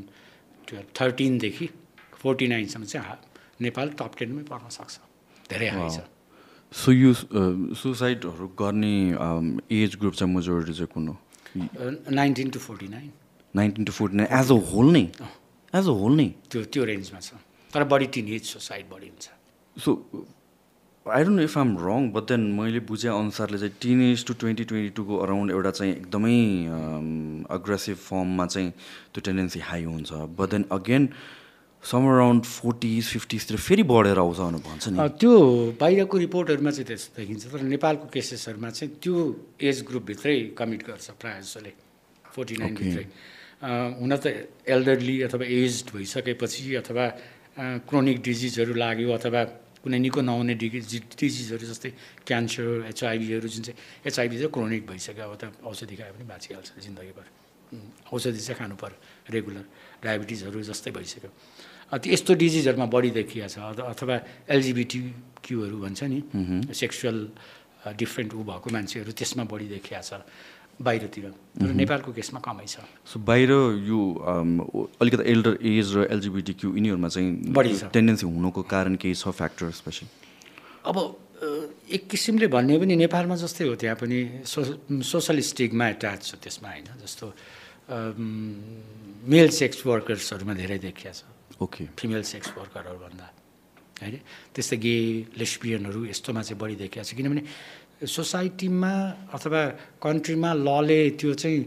[0.68, 1.70] टुवेल्भ थर्टिनदेखि
[2.22, 3.24] फोर्टी नाइनसम्म चाहिँ हा-
[3.62, 5.00] नेपाल टप टेनमै पर्न सक्छ।
[5.50, 6.00] धेरै हाई छ।
[6.72, 7.14] सो यो
[7.82, 8.94] सुसाइडहरू गर्ने
[9.72, 11.18] एज ग्रुप चाहिँ मेजोरिटी चाहिँ कुन हो?
[12.12, 13.12] Nineteen to forty nine
[13.56, 15.04] nineteen to forty nine as a whole नै?
[15.74, 16.28] एज अ होल नै?
[16.52, 17.34] त्यो त्यो रेन्जमा छ।
[17.74, 19.30] तर बढी टिनेज सोसाइड बढी हुन्छ।
[19.78, 19.92] So
[21.06, 24.34] I don't know if I'm wrong but then मैले बुझे अनुसारले चाहिँ teen age to
[24.42, 26.38] twenty twenty टूको around एउटा चाहिँ एकदमै
[27.56, 28.70] अग्रेसिभ फर्ममा चाहिँ
[29.14, 31.10] त्यो टेन्डेन्सी हाई हुन्छ। But then again
[31.84, 35.34] some around forties फिफ्टिजतिर फेरि बढेर आउँछ भनेर भन्छ नि। त्यो
[35.82, 39.16] बाहिरको रिपोर्टहरूमा चाहिँ त्यस्तो देखिन्छ तर नेपालको केसेसहरूमा चाहिँ त्यो
[39.62, 41.74] एज ग्रुपभित्रै कमिट गर्छ प्रायः जसोले
[42.34, 43.06] फोर्टी नाइनभित्रै
[44.02, 44.34] हुन त
[44.74, 47.06] एल्डरली अथवा एज्ड भइसकेपछि अथवा
[47.94, 49.44] क्रोनिक डिजिजहरू लाग्यो अथवा
[49.86, 51.90] कुनै निको नहुने डिजिज डिजिजहरू जस्तै
[52.26, 53.78] क्यान्सर एचआइभीहरू जुन चाहिँ
[54.10, 57.26] एचआइभी चाहिँ क्रोनिक भइसक्यो अब त औषधि खायो भने बाँचिहाल्छ जिन्दगीभर।
[58.10, 58.98] औषधि चाहिँ खानु पऱ्यो
[59.30, 59.66] रेगुलर।
[60.02, 61.30] डायबिटिजहरू जस्तै भइसक्यो।
[62.02, 64.16] त्यो यस्तो डिजिजहरूमा बढी देखिया छ अथ- अथवा
[64.50, 65.00] एलजिबिटी
[65.46, 66.20] क्युहरू भन्छ नि
[66.74, 67.18] सेक्सुअल
[68.02, 70.12] डिफ्रेन्ट ऊ भएको मान्छेहरू त्यसमा बढी देखिया छ।
[70.76, 73.52] बाहिरतिर तर नेपालको केसमा कमै छ। सो बाहिर
[73.88, 74.52] यो um,
[75.00, 77.10] अलिकति एल्डर एज र एलजिबिटी क्यु यिनीहरूमा
[77.56, 80.08] बढी चाहिँ छ। टेन्डेन्सी हुनुको कारण केही छ फ्याक्टर स्पेसली?
[80.86, 80.98] अब
[81.96, 84.60] एक किसिमले भन्ने पनि नेपालमा जस्तै हो त्यहाँ पनि सो
[85.04, 86.88] सोसल स्टिगमा एट्याच छ त्यसमा होइन?
[87.04, 87.26] जस्तो
[89.32, 91.24] मेल सेक्स वर्कर्सहरूमा धेरै देखिया छ।
[91.62, 93.26] ओके। फिमेल सेक्स वर्करहरू भन्दा
[94.02, 94.16] होइन?
[94.56, 94.96] त्यस्तै गे
[95.40, 97.44] लेस्बियनहरू यस्तोमा चाहिँ बढी देखिया छ। किनभने
[98.04, 98.94] सोसाइटीमा
[99.34, 99.62] अथवा
[100.04, 101.60] कन्ट्रीमा लले त्यो चाहिँ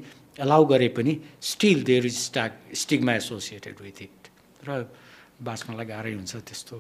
[0.45, 4.19] एलाउ गरे पनि still there is stock stigma associated with it
[4.69, 4.85] र
[5.41, 6.77] बाँच्नलाई गाह्रै हुन्छ त्यस्तो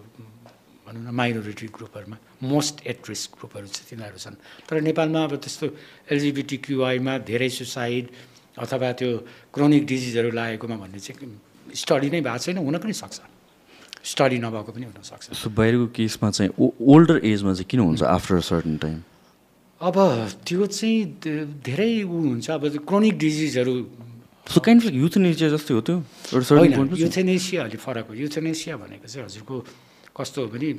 [0.87, 4.37] भनौँ न माइनोरिटी ग्रुपहरूमा मोस्ट एट रिस्क ग्रुपहरू चाहिँ तिनीहरू छन्।
[4.69, 5.67] तर नेपालमा अब त्यस्तो
[6.13, 8.05] एलजिबिटी क्युआईमा धेरै सुसाइड
[8.59, 9.11] अथवा त्यो
[9.55, 13.21] क्रोनिक डिजिजहरू लागेकोमा भन्ने चाहिँ स्टडी नै भएको छैन हुन पनि सक्छ।
[14.05, 16.51] स्टडी नभएको पनि हुनसक्छ सो बाहिरको केसमा चाहिँ
[16.93, 18.99] ओल्डर एजमा चाहिँ किन हुन्छ आफ्टर सर्टन टाइम
[19.79, 19.97] अब
[20.43, 21.23] त्यो चाहिँ
[21.63, 23.75] धेरै ऊ हुन्छ। अब क्रोनिक डिजिजहरू
[24.51, 25.97] सो काइन्ड अफ युथनेसिया जस्तै हो त्यो?
[26.35, 29.55] एउटा युथेनेसिया अलि फरक हो। युथेनेसिया भनेको चाहिँ हजुरको
[30.19, 30.71] कस्तो हो भने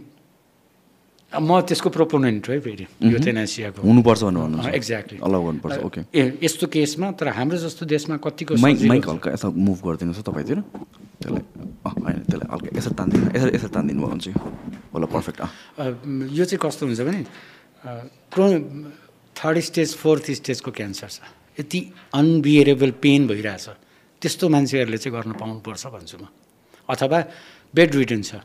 [1.32, 6.68] म त्यसको प्रोपोनेन्ट हो है फेरि युथेनेसियाको हुनुपर्छ भनेर एक्ज्याक्टली अलाउ गर्नुपर्छ ओके ए यस्तो
[6.68, 10.60] केसमा तर हाम्रो जस्तो देशमा कतिको माइक माइक। हल्का यसो मुभ गरिदिनुहोस् तपाईँतिर।
[11.24, 11.44] त्यसलाई
[11.88, 14.38] होइन त्यसलाई हल्का यसरी तानिदिनु यसरी यसरी तानिदिनु भयो भने चाहिँ
[14.92, 15.40] होला पर्फेक्ट
[16.36, 17.22] यो चाहिँ कस्तो हुन्छ भने
[19.36, 21.20] थर्ड स्टेज फोर्थ स्टेजको क्यान्सर छ।
[21.60, 21.80] यति
[22.14, 23.68] अनबिहेरेबल पेन भइरहेछ।
[24.22, 26.28] त्यस्तो मान्छेहरूले चाहिँ गर्न पाउनुपर्छ भन्छु म।
[26.90, 27.20] अथवा
[27.74, 28.44] बेड रिटन छ।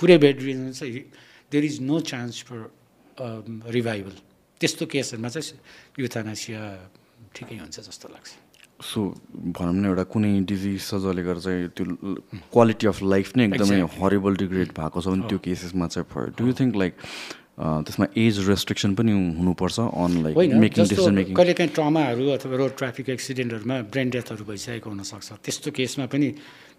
[0.00, 0.82] पुरै बेड रिटन छ।
[1.50, 2.58] There is no chance for
[3.74, 4.14] revival
[4.60, 5.58] त्यस्तो केसहरूमा चाहिँ
[5.98, 6.62] युथानासिया
[7.34, 8.30] ठिकै हुन्छ जस्तो लाग्छ।
[8.78, 9.00] सो
[9.58, 11.84] भनौँ न एउटा कुनै डिजिज छ जसले गर्दा चाहिँ त्यो
[12.54, 16.46] क्वालिटी अफ लाइफ नै एकदमै हरिबल डिग्रेड भएको छ भने त्यो केसेसमा चाहिँ for do
[16.46, 16.94] you think like
[17.58, 22.72] त्यसमा एज रेस्ट्रिक्सन पनि हुनुपर्छ अन लाइक होइन मेकिङ डिसिजन मेकिङ कहिलेकाहीँ ट्रमाहरू अथवा रोड
[22.78, 26.28] ट्राफिक एक्सिडेन्टहरूमा ब्रेन डेथहरू भइसकेको हुनसक्छ। त्यस्तो केसमा पनि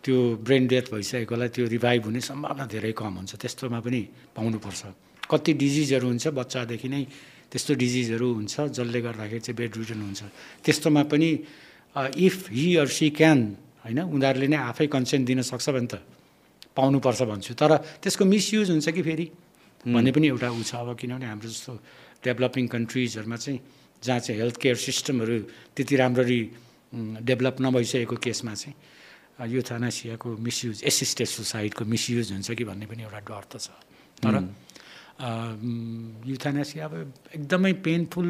[0.04, 0.16] त्यो
[0.48, 4.02] ब्रेन डेथ भइसकेकोलाई त्यो रिभाइभ हुने सम्भावना धेरै कम हुन्छ। त्यस्तोमा पनि
[4.36, 4.82] पाउनुपर्छ।
[5.28, 7.04] कति डिजिजहरू हुन्छ बच्चादेखि नै
[7.52, 10.22] त्यस्तो डिजिजहरू हुन्छ जसले गर्दाखेरि चाहिँ बेड रिटर्न हुन्छ।
[10.64, 11.30] त्यस्तोमा पनि
[12.18, 13.40] if he or she can
[13.84, 16.00] होइन उनीहरूले नै आफै कन्सेन्ट दिन सक्छ भने त
[16.72, 19.28] पाउनुपर्छ भन्छु। तर त्यसको मिसयुज हुन्छ कि फेरि?
[19.88, 21.74] भन्ने पनि एउटा ऊ छ अब किनभने हाम्रो जस्तो
[22.26, 23.60] डेभलपिङ कन्ट्रिजहरूमा चाहिँ
[24.04, 25.38] जहाँ चाहिँ हेल्थ केयर सिस्टमहरू
[25.76, 26.42] त्यति राम्ररी
[27.24, 28.76] डेभलप नभइसकेको केसमा चाहिँ
[29.40, 33.72] युथानासियाको मिसयुज एसिस्टेड सुसाइडको मिसयुज हुन्छ कि भन्ने पनि एउटा डर त छ।
[34.20, 34.36] तर
[36.28, 36.94] युथानासिया अब
[37.40, 38.28] एकदमै पेनफुल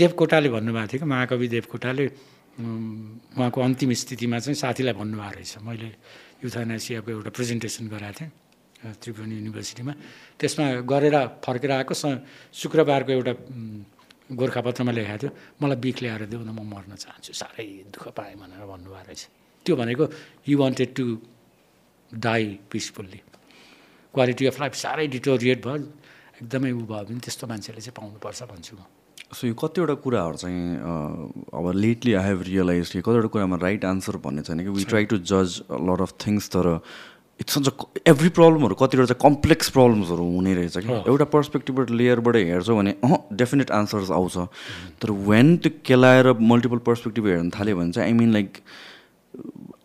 [0.00, 2.06] देवकोटाले भन्नुभएको थियो कि महाकवि देवकोटाले
[2.56, 5.88] उहाँको अन्तिम स्थितिमा चाहिँ साथीलाई भन्नुभएको रहेछ। मैले
[6.44, 8.32] युथानासियाको एउटा प्रेजेन्टेसन गराएको थिएँ।
[8.80, 9.92] त्रिभुवन युनिभर्सिटीमा।
[10.40, 13.32] त्यसमा गरेर फर्केर आएको स शुक्रबारको एउटा
[14.30, 18.64] गोर्खापत्रमा लेखाएको थियो मलाई बिख ल्याएर देऊ न म मर्न चाहन्छु। साह्रै दुःख पाएँ भनेर
[18.64, 19.22] भन्नुभएको रहेछ।
[19.66, 20.04] त्यो भनेको
[20.46, 21.04] he wanted to
[22.10, 23.20] die peacefully
[24.14, 25.76] quality of life साह्रै डिटोरिएट भयो।
[26.40, 28.82] एकदमै ऊ भयो भने त्यस्तो मान्छेले चाहिँ पाउनुपर्छ भन्छु म।
[29.30, 30.64] सो यो कतिवटा कुराहरू चाहिँ
[31.54, 34.70] अब लेटली आई हेभ रियलाइज कि कतिवटा कुरामा राइट आन्सर भन्ने छैन कि?
[34.74, 36.66] वी ट्राई टु जज लट अफ थिङ्स तर
[37.40, 37.68] इट्स सच
[38.06, 43.18] एभ्री प्रब्लमहरू कतिवटा चाहिँ कम्प्लेक्स प्रब्लम्सहरू हुने रहेछ कि। एउटा पर्सपेक्टिभबाट लेयरबाट हेर्छौ भने अँ
[43.38, 44.36] डेफिनेट आन्सर्स आउँछ।
[45.00, 48.58] तर वेन त्यो केलाएर मल्टिपल पर्सपेक्टिभ हेर्न थाल्यो भने चाहिँ I mean like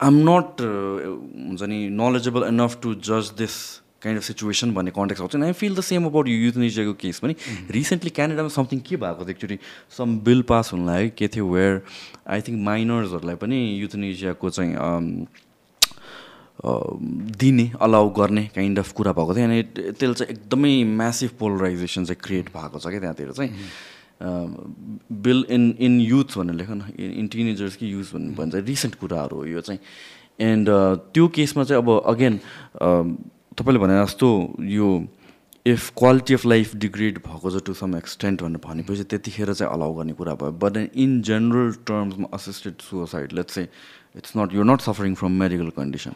[0.04, 3.56] I am not हुन्छ नि नलेजेबल इनफ टु जज दिस
[4.02, 7.36] काइन्ड अफ सिचुएसन भन्ने कन्टेक्स आउँछ। I feel the same about यो युथनेसियाको केस पनि।
[7.72, 9.58] रिसेन्टली क्यानाडामा समथिङ के भएको थियो एकचोटि?
[9.98, 11.82] सम बिल पास हुन लाग्यो के थियो वेयर
[12.28, 14.76] आई थिङ्क माइनर्सहरूलाई पनि युथनेसियाको चाहिँ
[16.64, 22.22] दिने अलाउ गर्ने काइन्ड अफ कुरा भएको थियो। अनि त्यसले चाहिँ एकदमै म्यासिभ पोलराइजेसन चाहिँ
[22.24, 23.52] क्रिएट भएको छ क्या त्यहाँतिर चाहिँ।
[25.26, 29.38] बिल इन इन युथ भनेर लेख न इन टिनेजर्स कि युथ भन्ने भन्छ। रिसेन्ट कुराहरू
[29.38, 29.80] हो यो चाहिँ।
[30.40, 30.70] एन्ड
[31.14, 32.40] त्यो केसमा चाहिँ अब अगेन
[33.56, 34.88] तपाईँले भने जस्तो यो
[35.66, 39.94] if quality of life degrade भएको छ टु सम एक्सटेन्ट भनेर भनेपछि त्यतिखेर चाहिँ अलाउ
[39.94, 43.70] गर्ने कुरा भयो। बट इन जेनरल टर्म्समा असिस्टेड सुसाइड लेट्स चाहिँ
[44.18, 46.14] it's not your not suffering from medical condition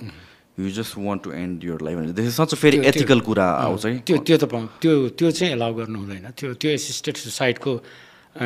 [0.59, 3.97] you just want to end your life भने दिस सच फेरि एथिकल कुरा आउँछ है।
[4.07, 4.45] त्यो त्यो त
[4.81, 7.73] त्यो त्यो चाहिँ एलाउ गर्नु हुँदैन। त्यो त्यो एसिस्टेड सुसाइडको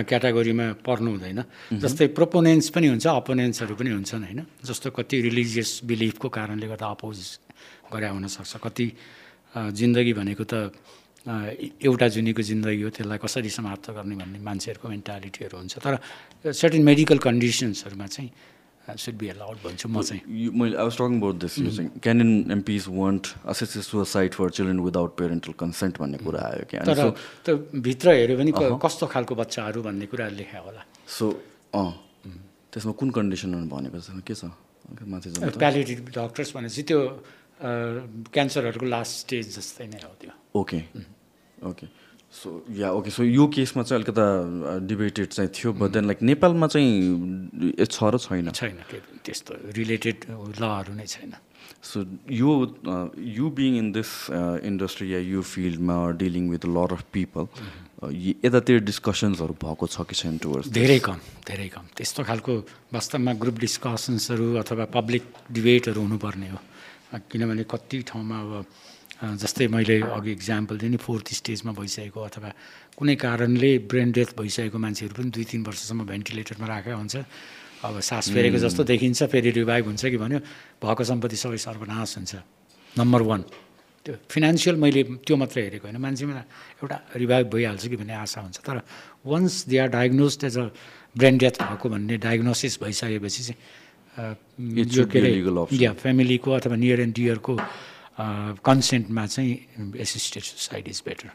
[0.09, 1.39] क्याटेगोरीमा पर्नु हुँदैन।
[1.81, 4.41] जस्तै प्रोपोनेन्ट्स पनि हुन्छ अपोनेन्ट्सहरू पनि हुन्छन् होइन?
[4.61, 7.17] जस्तो कति रिलिजियस बिलिफको कारणले गर्दा अपोज
[7.93, 8.87] गरे हुनसक्छ कति
[9.53, 10.53] जिन्दगी भनेको त
[11.23, 15.93] एउटा जुनीको जिन्दगी हो त्यसलाई कसरी समाप्त गर्ने भन्ने मान्छेहरूको मेन्टालिटीहरू हुन्छ। तर
[16.51, 18.29] सर्टेन मेडिकल कन्डिसन्सहरूमा चाहिँ
[18.83, 20.21] सुड बी अलाउड भन्छु म चाहिँ
[20.59, 24.79] मैले I was talking about this यो चाहिँ canine MPs want assisted suicide for children
[24.79, 27.09] without parental consent भन्ने कुरा आयो क्या तर
[27.45, 27.55] त्यो
[27.87, 28.51] भित्र हेऱ्यो भने
[28.83, 31.25] कस्तो खालको बच्चाहरू भन्ने कुरा लेखा होला। सो
[31.73, 31.91] अँ।
[32.73, 34.19] त्यसमा कुन कन्डिसनमा भनेको छ?
[34.27, 34.51] के छ?
[35.07, 35.29] माथि
[35.63, 36.99] प्यालिटिभ डक्टर्स भनेपछि त्यो
[38.35, 40.79] क्यान्सरहरूको लास्ट स्टेज जस्तै नै हो त्यो। Okay
[41.69, 41.85] okay
[42.33, 44.25] so yeah okay so यो केसमा चाहिँ अलिकता
[44.89, 48.77] डिबेटेड चाहिँ थियो बट देन लाइक नेपालमा चाहिँ छ र छैन। छैन
[49.21, 50.17] त्यस्तो रिलेटेड
[50.59, 51.33] लहरू नै छैन।
[51.83, 52.51] सो यो
[53.37, 54.11] you being in this
[54.65, 57.45] industry या यो फिल्डमा dealing with lot of people
[58.43, 62.51] यतातिर डिस्कसन्सहरू भएको छ कि छैन टुवर्ड्स धेरै कम धेरै कम। त्यस्तो खालको
[62.93, 66.59] वास्तवमा ग्रुप डिस्कसन्सहरू अथवा पब्लिक डिबेटहरू हुनुपर्ने हो।
[67.13, 68.51] किनभने कति ठाउँमा अब
[69.23, 72.49] जस्तै मैले अघि इक्जाम्पल दिएँ नि फोर्थ स्टेजमा भइसकेको अथवा
[72.99, 77.15] कुनै कारणले ब्रेन डेथ भइसकेको मान्छेहरू पनि दुई तिन वर्षसम्म भेन्टिलेटरमा राखेको हुन्छ।
[77.87, 80.39] अब सास फेरेको जस्तो देखिन्छ फेरि रिभाइभ हुन्छ कि भन्यो
[80.83, 82.33] भएको सम्पत्ति सबै सर्वनाश हुन्छ।
[82.99, 83.41] नम्बर वान
[84.05, 86.43] त्यो फिनान्सियल मैले त्यो मात्रै हेरेको होइन। मान्छेमा
[86.83, 88.83] एउटा रिभाइभ भइहाल्छ कि भन्ने आशा हुन्छ। तर
[89.23, 90.65] once they are diagnosed as a
[91.15, 93.59] brain death भएको भन्ने डायग्नोसिस भइसकेपछि चाहिँ
[95.07, 95.31] के अरे
[95.79, 97.53] या फेमिलीको अथवा नियर एन्ड डियरको
[98.17, 101.29] कन्सेन्टमा चाहिँ एसिस्टेड सुसाइड इज बेटर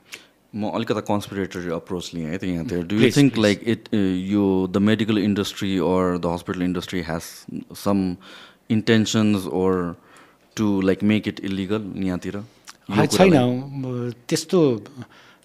[0.54, 4.76] म अलिकता कन्सपिरेटरी अप्रोच लिएँ है त यहाँतिर do you think like it यो the
[4.90, 7.22] medical industry or the hospital industry has
[7.84, 7.98] some
[8.70, 9.96] intentions or
[10.56, 12.42] to like make it illegal यहाँतिर?
[12.88, 14.60] छैन। त्यस्तो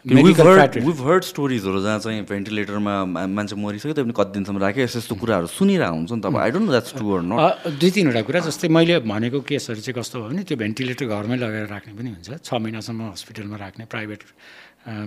[0.04, 5.48] हर्ड स्टोरिजहरू जहाँ चाहिँ भेन्टिलेटरमा मान्छे मरिसक्यो त्यो पनि कति दिनसम्म राख्यो। यस्तो यस्तो कुराहरू
[5.48, 8.39] सुनिरहेको हुन्छ नि त अब। I don't know that's true or not दुई तिनवटा कुरा
[8.44, 12.30] जस्तै मैले भनेको केसहरू चाहिँ कस्तो भयो भने त्यो भेन्टिलेटर घरमै लगाएर राख्ने पनि हुन्छ।
[12.36, 14.22] छ महिनासम्म हस्पिटलमा राख्ने प्राइभेट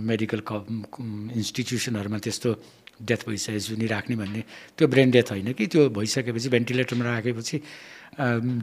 [0.00, 0.64] मेडिकल क
[1.36, 2.48] इन्स्टिट्युसनहरूमा त्यस्तो
[2.96, 4.40] डेथ भइसकेपछि पनि राख्ने भन्ने
[4.80, 7.56] त्यो ब्रेन डेथ होइन कि। त्यो भइसकेपछि भेन्टिलेटरमा राखेपछि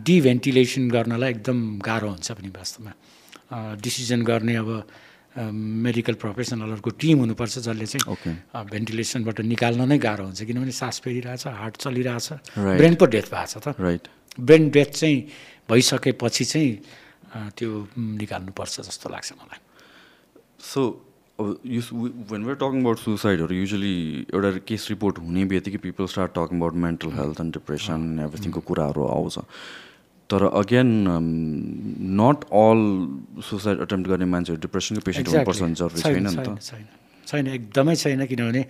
[0.02, 2.93] डिभेन्टिलेसन गर्नलाई एकदम गाह्रो हुन्छ पनि वास्तवमा।
[3.86, 4.69] डिसिजन गर्ने अब
[5.38, 8.06] मेडिकल प्रोफेसनलहरूको टिम हुनुपर्छ जसले चाहिँ.
[8.54, 12.28] भेन्टिलेसनबाट निकाल्न नै गाह्रो हुन्छ किनभने सास फेरिरहेछ हार्ट चलिरहेछ.
[12.58, 14.08] ब्रेन पो डेथ भएको छ त। राइट
[14.39, 15.17] ब्रेन डेथ चाहिँ
[15.69, 16.72] भइसकेपछि चाहिँ
[17.58, 19.60] त्यो निकाल्नुपर्छ जस्तो लाग्छ मलाई।
[20.62, 20.82] So
[21.65, 21.82] you
[22.30, 23.96] when were talking about सुसाइडहरू usually
[24.34, 29.02] एउटा केस रिपोर्ट हुने बित्तिकै people start talking about mental health and depression एभ्रिथिङको कुराहरू
[29.17, 29.36] आउँछ।
[30.29, 30.89] तर again
[32.19, 32.81] not all
[33.49, 36.86] suicide attempt गर्ने मान्छेहरू डिप्रेसनको पेसेन्ट हुनुपर्छ जरुरी छैन नि त। छैन
[37.27, 38.63] छैन एकदमै छैन किनभने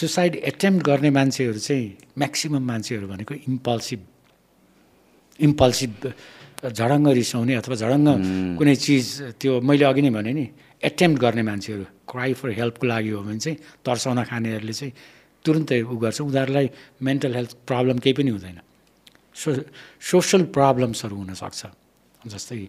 [0.00, 1.86] सुसाइड एटेम्प्ट गर्ने मान्छेहरू चाहिँ
[2.18, 4.00] म्याक्सिमम् मान्छेहरू भनेको इम्पल्सिभ
[5.40, 5.92] इम्पल्सिभ
[6.78, 8.08] झडङ्ग रिसाउने अथवा झडङ्ग
[8.58, 9.06] कुनै चिज
[9.40, 10.44] त्यो मैले अघि नै भने नि
[10.90, 14.92] एटेम्प्ट गर्ने मान्छेहरू क्राई फर हेल्पको लागि हो भने चाहिँ तर्साउन खानेहरूले चाहिँ
[15.44, 16.66] तुरुन्तै उ गर्छ। उनीहरूलाई
[17.08, 18.58] मेन्टल हेल्थ प्रब्लम केही पनि हुँदैन।
[19.40, 19.48] सो
[20.10, 21.60] सोसल प्रब्लम्सहरू हुनसक्छ।
[22.28, 22.60] जस्तै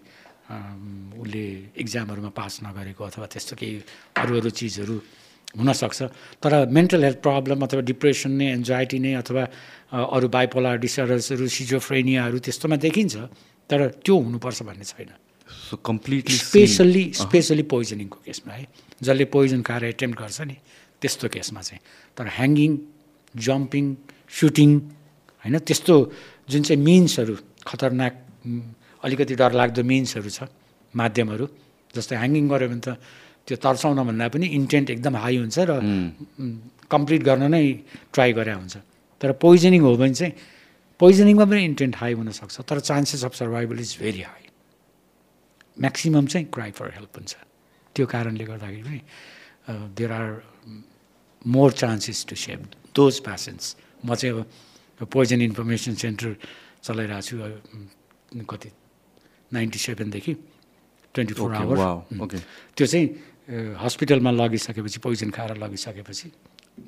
[1.22, 1.46] उसले
[1.84, 3.76] इक्जामहरूमा पास नगरेको अथवा त्यस्तो केही
[4.22, 4.96] अरू अरू चिजहरू
[5.60, 6.00] हुनसक्छ।
[6.44, 9.44] तर मेन्टल हेल्थ प्रब्लम अथवा डिप्रेसन नै एन्जाइटी नै अथवा
[10.16, 13.16] अरू बाइपोलर डिसअर्डर्सहरू सिजोफ्रेनियाहरू त्यस्तोमा देखिन्छ
[13.70, 15.12] तर त्यो हुनुपर्छ भन्ने छैन।
[15.68, 18.64] सो कम्प्लिटली स्पेसल्ली स्पेसली पोइजनिङको केसमा है।
[19.04, 20.56] जसले पोइजन खाएर एटेम्प गर्छ नि
[21.00, 21.82] त्यस्तो केसमा चाहिँ।
[22.16, 22.72] तर ह्याङ्गिङ
[23.36, 23.86] जम्पिङ
[24.40, 24.72] सुटिङ
[25.44, 25.96] होइन त्यस्तो
[26.50, 27.36] जुन चाहिँ मिन्सहरू
[27.68, 28.14] खतरनाक
[29.04, 30.40] अलिकति डरलाग्दो मिन्सहरू छ
[30.94, 31.46] माध्यमहरू
[31.96, 32.90] जस्तै ह्याङ्गिङ गऱ्यो भने त
[33.46, 35.72] त्यो तर्साउन भन्दा पनि इन्टेन्ट एकदम हाई हुन्छ र
[36.94, 37.64] कम्प्लिट गर्न नै
[38.14, 38.76] ट्राई गरे हुन्छ।
[39.22, 40.34] तर पोइजनिङ हो भने चाहिँ
[41.00, 44.44] पोइजनिङमा पनि इन्टेन्ट हाई हुनसक्छ तर chances of survival is very high
[45.82, 47.34] maximum चाहिँ क्राई फर हेल्प हुन्छ।
[47.96, 49.00] त्यो कारणले गर्दाखेरि पनि
[49.98, 50.30] there are
[51.56, 52.60] more chances to save
[52.96, 53.66] those patients
[54.06, 54.46] म चाहिँ अब
[55.06, 56.30] पोइजन इन्फर्मेसन सेन्टर
[56.84, 58.70] चलाइरहेको छु कति
[59.54, 60.34] नाइन्टी सेभेनदेखि
[61.14, 61.50] ट्वेन्टी फोर
[62.24, 62.42] okay.
[62.76, 63.08] त्यो चाहिँ
[63.84, 66.28] हस्पिटलमा लगिसकेपछि पोइजन खाएर लगिसकेपछि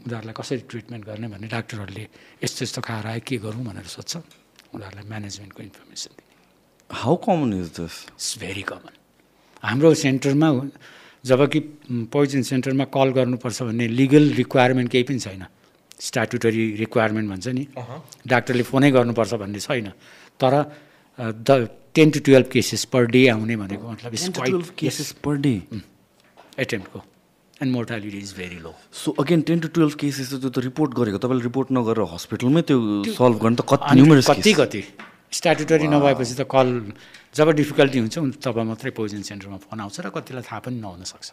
[0.05, 2.07] उनीहरूलाई कसरी ट्रिटमेन्ट गर्ने भन्ने डाक्टरहरूले
[2.43, 4.13] यस्तो यस्तो खाएर आयो के गरौँ भनेर सोध्छ।
[4.73, 6.33] उनीहरूलाई म्यानेजमेन्टको इन्फर्मेसन दिने।
[6.89, 8.93] How common is this it's very common
[9.63, 10.49] हाम्रो सेन्टरमा
[11.25, 11.59] जब कि
[12.13, 15.43] पोइजन सेन्टरमा कल गर्नुपर्छ भन्ने लिगल रिक्वायरमेन्ट केही पनि छैन।
[16.03, 17.63] स्ट्याटुटरी रिक्वायरमेन्ट भन्छ नि।
[18.27, 19.87] डाक्टरले फोनै गर्नुपर्छ भन्ने छैन।
[20.39, 20.53] तर
[21.47, 21.49] the
[21.95, 24.11] ten to twelve cases per day आउने भनेको मतलब
[24.77, 25.55] cases per day?
[26.59, 26.99] एटेम्पको।
[27.61, 31.17] And mortality is very low so again ten to twelve cases त्यो त रिपोर्ट गरेको।
[31.23, 32.77] तपाईँले रिपोर्ट नगरेर हस्पिटलमै त्यो
[33.13, 34.81] सल्भ गर्न त कति न्युमरस कति कति?
[35.31, 36.67] स्ट्याटुटरी नभएपछि त कल
[37.37, 41.29] जब डिफिकल्टी हुन्छ तब मात्रै पोइजन सेन्टरमा फोन आउँछ र कतिलाई थाहा पनि नहुन सक्छ।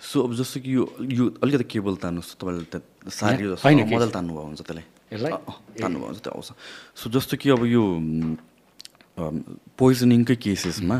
[0.00, 0.82] सो अब जस्तो कि यो
[1.12, 5.32] यो अलिकति केबल तान्नुहोस् तपाईँले त्यहाँ सारी मजाले तान्नुभयो हुन्छ त्यसलाई यसलाई?
[5.76, 6.48] तान्नुभयो हुन्छ त्यो आउँछ।
[6.96, 7.84] सो जस्तो कि अब यो
[9.76, 10.98] पोइजनिङकै केसेसमा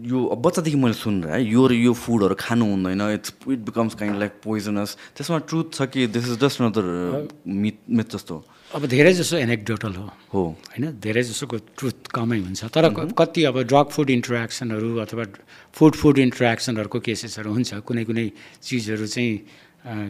[0.00, 3.94] यो अब बच्चादेखि मैले सुनेर है यो र यो फुडहरू खानु हुँदैन it's it becomes
[3.94, 8.44] kind like poisonous त्यसमा ट्रुथ छ कि this is just another myth myth जस्तो?
[8.74, 10.90] अब धेरै जसो एनेक्डोटल हो। हो। होइन?
[10.92, 15.24] धेरै जसोको ट्रुथ कमै हुन्छ। तर क- कति अब ड्रग फुड इन्टरेक्सनहरू अथवा
[15.72, 18.30] फुड फुड इन्टरेक्सनहरूको केसेसहरू हुन्छ। कुनै कुनै
[18.62, 19.46] चिजहरू चाहिँ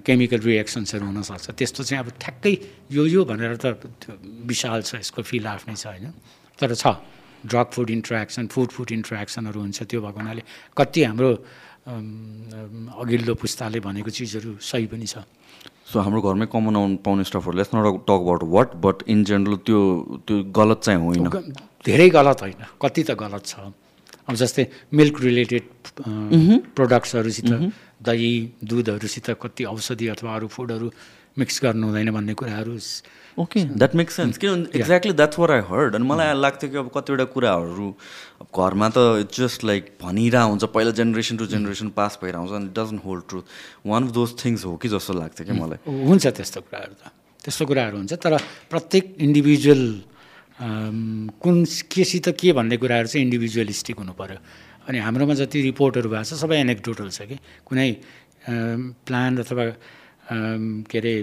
[0.01, 2.59] केमिकल रिएक्सन्सहरू हुनसक्छ। त्यस्तो चाहिँ अब ठ्याक्कै
[2.93, 3.83] यो यो भनेर त
[4.23, 6.13] विशाल छ यसको फिल आफ्नै छ होइन?
[6.61, 6.87] तर छ।
[7.47, 10.43] Drug food interaction food food इन्टरेक्सनहरू हुन्छ त्यो भएको हुनाले
[10.77, 11.31] कति हाम्रो
[13.03, 15.27] अघिल्लो पुस्ताले भनेको चिजहरू सही पनि छ।
[15.91, 19.57] सो हाम्रो घरमै कमन आउनु पाउने स्टफहरू let's not talk about what but in general
[19.67, 19.79] त्यो
[20.27, 21.27] त्यो गलत चाहिँ होइन।
[21.85, 23.55] धेरै गलत होइन कति त गलत छ।
[24.29, 25.65] अब जस्तै मिल्क रिलेटेड
[26.79, 27.51] प्रोडक्ट्सहरूसित
[28.07, 30.89] दही दुधहरूसित कति औषधि अथवा अरू फुडहरू
[31.39, 32.77] मिक्स गर्नु हुँदैन भन्ने कुराहरू
[33.39, 36.91] ओके द्याट मेक्स सेन्स किनभने exactly that's where I heard अनि मलाई लाग्थ्यो कि अब
[36.97, 37.89] कतिवटा कुराहरू
[38.43, 42.53] अब घरमा त इट्स जस्ट लाइक भनिरह हुन्छ पहिला जेनेरेसन टु जेनेरेसन पास भइरहेको हुन्छ
[42.61, 43.45] अनि doesn't hold truth
[43.87, 47.13] one of those things हो कि जस्तो लाग्थ्यो कि मलाई। हुन्छ त्यस्तो कुराहरू त।
[47.45, 48.37] त्यस्तो कुराहरू हुन्छ तर
[48.71, 49.83] प्रत्येक इन्डिभिजुअल
[51.43, 54.39] कुन केसित के भन्ने कुराहरू चाहिँ इन्डिभिजुअलिस्टिक हुनु पऱ्यो
[54.89, 57.89] अनि हाम्रोमा जति रिपोर्टहरू भएको छ सबै एनेक्डोटल छ कि। कुनै
[59.09, 59.65] प्लान अथवा
[60.29, 61.15] के अरे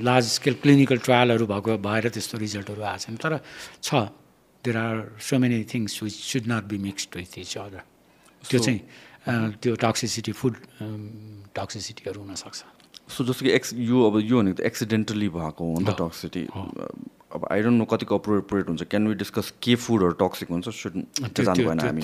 [0.00, 3.40] लार्ज स्केल क्लिनिकल ट्रायलहरू भएको भएर त्यस्तो रिजल्टहरू आएको छैन। तर
[3.82, 3.94] छ।
[4.64, 7.82] There are so many things which should not be mixed with each other
[8.44, 8.80] त्यो चाहिँ
[9.62, 10.54] त्यो टक्सिसिटी फुड
[11.54, 12.58] टक्सिसिटीहरू हुनसक्छ।
[13.10, 16.42] सो जस्तो कि एक्स यो अब यो भनेको त एक्सिडेन्टली भएको हो नि त टक्सिटी
[17.36, 20.68] अब आई डोन्ट नो कतिको अप्रोप्रिएट हुन्छ। क्यान वी डिस्कस के फुडहरू टक्सिक हुन्छ?
[20.72, 20.94] सुड
[21.36, 22.02] त्यो जानु भएन हामी।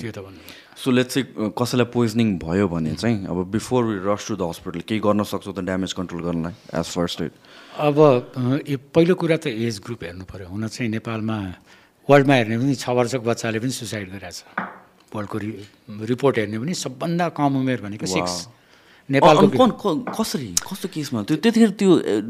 [0.77, 4.81] सो लेट्स चाहिँ कसैलाई पोइजनिङ भयो भने चाहिँ अब before we rush to the hospital
[4.85, 7.31] केही गर्न सक्छौ त ड्यामेज कन्ट्रोल गर्नलाई एज फर्स्ट एड
[7.81, 7.95] अब
[8.93, 11.37] पहिलो कुरा त एज ग्रुप हेर्नु पऱ्यो हुन चाहिँ नेपालमा
[12.09, 14.69] वर्ल्डमा हेर्ने पनि छ वर्षको बच्चाले पनि सुसाइड गरेको छ
[15.15, 15.51] वर्ल्डको रि
[16.13, 18.35] रिपोर्ट हेर्ने पनि सबभन्दा कम उमेर भनेको सिक्स
[19.09, 19.47] नेपालको
[20.15, 20.47] कसरी?
[20.63, 21.23] कस्तो केसमा?
[21.27, 21.89] त्यो त्यतिखेर त्यो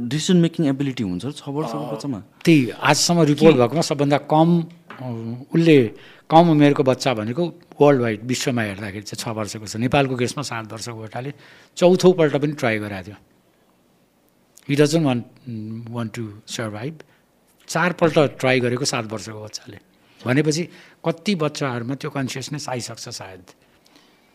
[0.09, 2.19] डिसिजन मेकिङ एबिलिटी हुन्छ छ वर्षको बच्चामा?
[2.45, 4.49] त्यही आजसम्म रिपोर्ट भएकोमा सबभन्दा कम
[5.53, 5.77] उसले
[6.29, 7.43] कम उमेरको बच्चा भनेको
[7.81, 11.31] वर्ल्ड वाइड विश्वमा हेर्दाखेरि चाहिँ छ वर्षको छ। नेपालको केसमा सात वर्षको केटाले
[11.77, 13.17] चौथोपल्ट पनि ट्राई गराएको थियो।
[14.69, 15.19] He doesn't want
[15.93, 16.93] want to survive
[17.67, 19.77] चारपल्ट try गरेको सात वर्षको बच्चाले।
[20.21, 20.63] भनेपछि
[21.05, 23.45] कति बच्चाहरूमा त्यो कन्सियसनेस आइसक्छ सायद?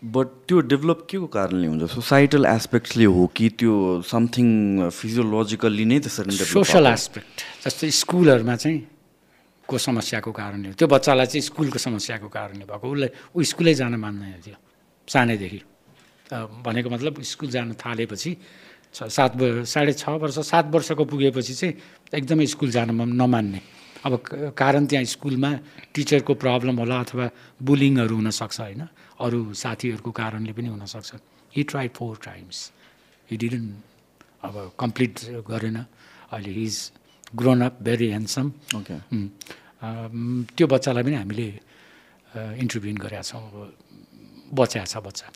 [0.05, 1.91] बट त्यो डेभलप के को कारणले हुन्छ?
[1.91, 4.49] सोसाइटल एस्पेक्ट्सले हो कि त्यो समथिङ
[4.91, 6.87] फिजियोलोजिकली नै त्यसरी सोसल?
[6.87, 8.79] एस्पेक्ट जस्तै स्कुलहरूमा चाहिँ
[9.67, 14.39] को समस्याको कारणले त्यो बच्चालाई चाहिँ स्कुलको समस्याको कारणले भएको। उसलाई ऊ स्कुलै जान मान्दैन
[14.47, 14.57] थियो
[15.09, 15.61] सानैदेखि।
[16.63, 18.37] भनेको मतलब स्कुल जान थालेपछि
[18.95, 19.33] छ सात
[19.67, 21.75] साढे छ वर्ष सात वर्षको पुगेपछि चाहिँ
[22.15, 23.61] एकदमै स्कुल जान मन- नमान्ने।
[24.07, 24.23] अब
[24.57, 25.59] कारण त्यहाँ स्कुलमा
[25.95, 27.31] टिचरको प्रब्लम होला अथवा
[27.63, 28.83] बुलिङहरू हुनसक्छ होइन?
[29.21, 31.11] अरू साथीहरूको कारणले पनि हुनसक्छ।
[31.53, 32.57] He try four times
[33.29, 33.65] he didn't
[34.47, 35.15] अब कम्प्लिट
[35.51, 35.77] गरेन।
[36.33, 36.77] अहिले he's
[37.35, 38.47] grown up very handsome
[38.79, 38.97] okay
[40.57, 41.49] त्यो बच्चालाई पनि हामीले
[42.63, 43.43] इन्टरभ्युन गरेका छौँ।
[44.55, 45.27] बचाएको छ बच्चा।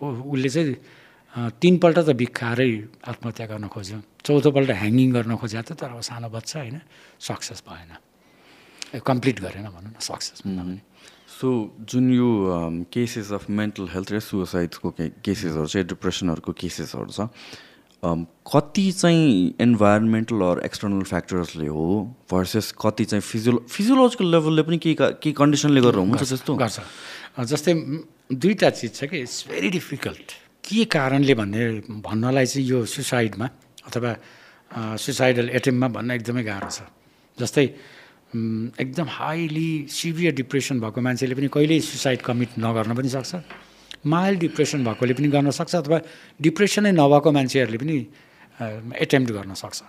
[0.00, 0.74] उसले चाहिँ
[1.62, 2.70] तिनपल्ट त भिखारै
[3.10, 6.78] आत्महत्या गर्न खोज्यो। चौथोपल्ट ह्याङ्गिङ गर्न खोजेको थियो तर अब सानो बच्चा होइन
[7.20, 7.92] सक्सेस भएन।
[9.00, 10.38] कम्प्लिट गरेन भनौँ न सक्सेस
[11.42, 11.50] सो
[11.90, 12.30] जुन यो
[12.94, 14.88] केसेस अफ मेन्टल हेल्थ र सुसाइड्सको
[15.26, 17.26] केसेसहरू चाहिँ डिप्रेसनहरूको केसेसहरू छ
[18.02, 21.86] um, कति चाहिँ इन्भाइरोमेन्टल अर एक्सटर्नल फ्याक्टर्सले हो
[22.30, 26.54] भर्सेस कति चाहिँ फिजियो फिजियोलोजिकल लेभलले पनि केही का- केही कन्डिसनले गरेर हुन्छ त्यस्तो?
[26.62, 26.78] गर्छ।
[27.50, 27.72] जस्तै
[28.42, 30.28] दुईवटा चिज छ कि इट्स भेरी डिफिकल्ट
[30.66, 31.62] के कारणले भन्ने
[32.06, 33.46] भन्नलाई चाहिँ यो सुसाइडमा
[33.86, 34.10] अथवा
[34.98, 36.86] सुसाइडल एटेम्पमा भन्न एकदमै गाह्रो छ।
[37.38, 37.66] जस्तै
[38.32, 43.32] एकदम हाइली सिभियर डिप्रेसन भएको मान्छेले पनि कहिल्यै सुसाइड कमिट नगर्न पनि सक्छ।
[44.06, 45.98] माइल्ड डिप्रेसन भएकोले पनि गर्न सक्छ अथवा
[46.40, 47.96] डिप्रेसनै नभएको मान्छेहरूले पनि
[49.04, 49.82] एटेम्प्ट गर्न सक्छ।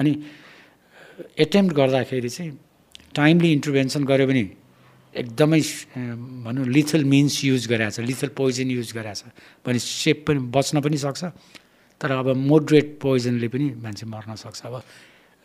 [0.00, 0.12] अनि
[1.38, 2.52] एटेम्प्ट गर्दाखेरि चाहिँ
[3.14, 4.44] टाइमली इन्टरभेन्सन गऱ्यो भने
[5.14, 5.60] एकदमै
[6.44, 9.32] भनौँ लिथल मिन्स युज गरेको छ लिथल पोइजन युज गरेको छ
[9.66, 11.22] भने सेप पनि बच्न पनि सक्छ।
[12.00, 14.82] तर अब मोडरेट पोइजनले पनि मान्छे मर्न सक्छ। अब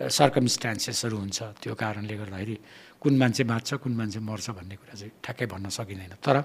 [0.09, 2.55] सर्कमस्टान्सेसहरू हुन्छ। त्यो कारणले गर्दाखेरि
[3.01, 6.37] कुन मान्छे बाँच्छ कुन मान्छे मर्छ भन्ने कुरा चाहिँ ठ्याक्कै भन्न सकिँदैन। तर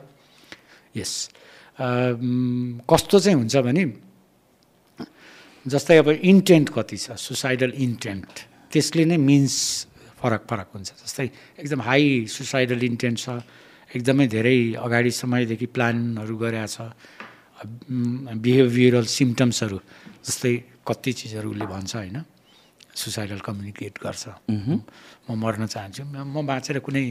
[0.94, 1.12] यस
[1.79, 3.85] कस्तो चाहिँ हुन्छ भने
[5.66, 8.33] जस्तै अब इन्टेन्ट कति छ सुसाइडल इन्टेन्ट
[8.73, 9.57] त्यसले नै मिन्स
[10.18, 11.27] फरक फरक हुन्छ। जस्तै
[11.61, 13.29] एकदम हाई सुसाइडल इन्टेन्ट छ
[13.94, 16.77] एकदमै धेरै अगाडि समयदेखि प्लानहरू गरेका छ
[18.44, 19.79] बिहेभियरल सिम्टम्सहरू
[20.27, 20.55] जस्तै
[20.88, 22.18] कति चिजहरू उसले भन्छ होइन।
[22.98, 27.04] सुसाइडल कम्युनिकेट गर्छ। म मर्न चाहन्छु। म बाँचेर कुनै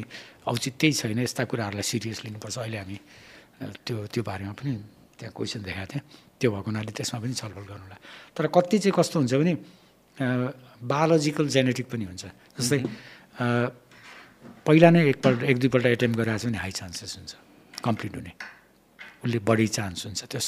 [0.51, 2.97] औचित्यै छैन यस्ता कुराहरूलाई सिरियस लिनुपर्छ। अहिले हामी
[3.87, 4.71] त्यो त्यो बारेमा पनि
[5.17, 6.03] त्यहाँ क्वेसन देखाएको थिएँ।
[6.39, 7.99] त्यो भएको हुनाले त्यसमा पनि छलफल गर्नुलाई।
[8.35, 9.53] तर कति चाहिँ कस्तो हुन्छ भने
[10.83, 12.23] बायोलोजिकल जेनेटिक पनि हुन्छ।
[12.59, 12.79] जस्तै
[14.67, 17.33] पहिला नै एकपल्ट एक दुईपल्ट एटेम्प गरेर छ भने हाई चान्सेस हुन्छ।
[17.81, 18.33] कम्प्लिट हुने।
[19.23, 20.47] उसले बढी चान्स हुन्छ त्यस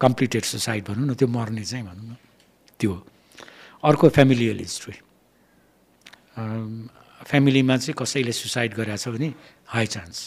[0.00, 2.16] कम्प्लिटेड सुसाइड भनौँ न त्यो मर्ने चाहिँ भनौँ न।
[2.80, 2.92] त्यो
[3.86, 4.96] अर्को फेमिलियल हिस्ट्री
[6.36, 9.28] फ्यामिलीमा चाहिँ कसैले सुसाइड गरेछ भने
[9.72, 10.18] हाई चान्स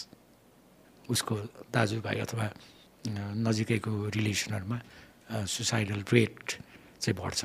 [1.11, 1.35] उसको
[1.75, 2.45] दाजुभाइ अथवा
[3.45, 4.77] नजिकैको रिलेसनहरूमा
[5.45, 6.45] सुसाइडल रेट
[7.01, 7.41] चाहिँ बढ्छ।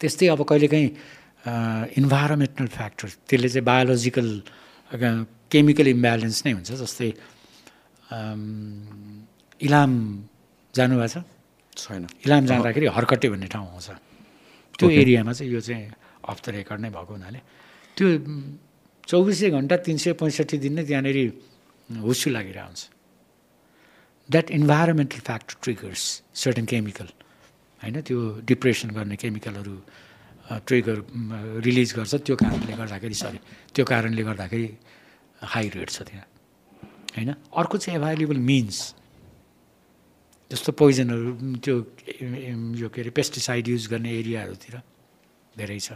[0.00, 0.88] त्यस्तै अब कहिलेकाहीँ
[2.00, 4.28] इन्भाइरोमेन्टल फ्याक्टर त्यसले चाहिँ बायोलोजिकल
[5.52, 7.10] केमिकल इम्ब्यालेन्स नै हुन्छ जस्तै
[9.60, 9.92] इलाम
[10.74, 11.16] जानुभएको छ?
[11.76, 14.09] छैन। इलाम जाँदाखेरि हर्कटे भन्ने ठाउँ आउँछ।
[14.80, 15.86] त्यो एरियामा चाहिँ यो चाहिँ
[16.24, 17.40] अफ द रेकर्ड नै भएको हुनाले
[17.96, 18.06] त्यो
[19.04, 21.18] चौबिसै घन्टा तिन सय पैँसठी दिन नै त्यहाँनिर
[21.90, 22.82] हुस्सु लागिरहेको हुन्छ।
[24.28, 26.02] That environmental factor triggers
[26.32, 27.08] certain chemical
[27.82, 27.96] होइन?
[28.06, 29.74] त्यो डिप्रेसन गर्ने केमिकलहरू
[30.66, 30.96] ट्रिगर
[31.66, 33.38] रिलिज गर्छ। त्यो कारणले गर्दाखेरि सरी
[33.74, 34.68] त्यो कारणले गर्दाखेरि
[35.52, 36.26] हाई रेट छ त्यहाँ
[37.16, 37.30] होइन?
[37.58, 38.78] अर्को चाहिँ एभाइलेबल मिन्स
[40.50, 41.30] जस्तो पोइजनहरू
[41.62, 41.74] त्यो
[42.82, 44.74] यो के अरे पेस्टिसाइड युज गर्ने एरियाहरूतिर
[45.56, 45.88] धेरै छ।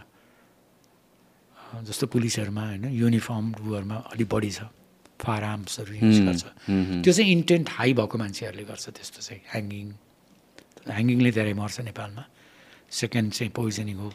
[1.82, 4.70] जस्तो पुलिसहरूमा होइन युनिफर्म उहरूमा अलिक बढी छ।
[5.18, 6.44] फायर आर्म्सहरू युज गर्छ।
[7.02, 9.86] त्यो चाहिँ इन्टेन्ट हाई भएको मान्छेहरूले गर्छ त्यस्तो चाहिँ ह्याङ्गिङ।
[10.86, 12.24] ह्याङ्गिङले धेरै मर्छ नेपालमा।
[12.94, 14.10] सेकेन्ड चाहिँ पोइजनिङ हो।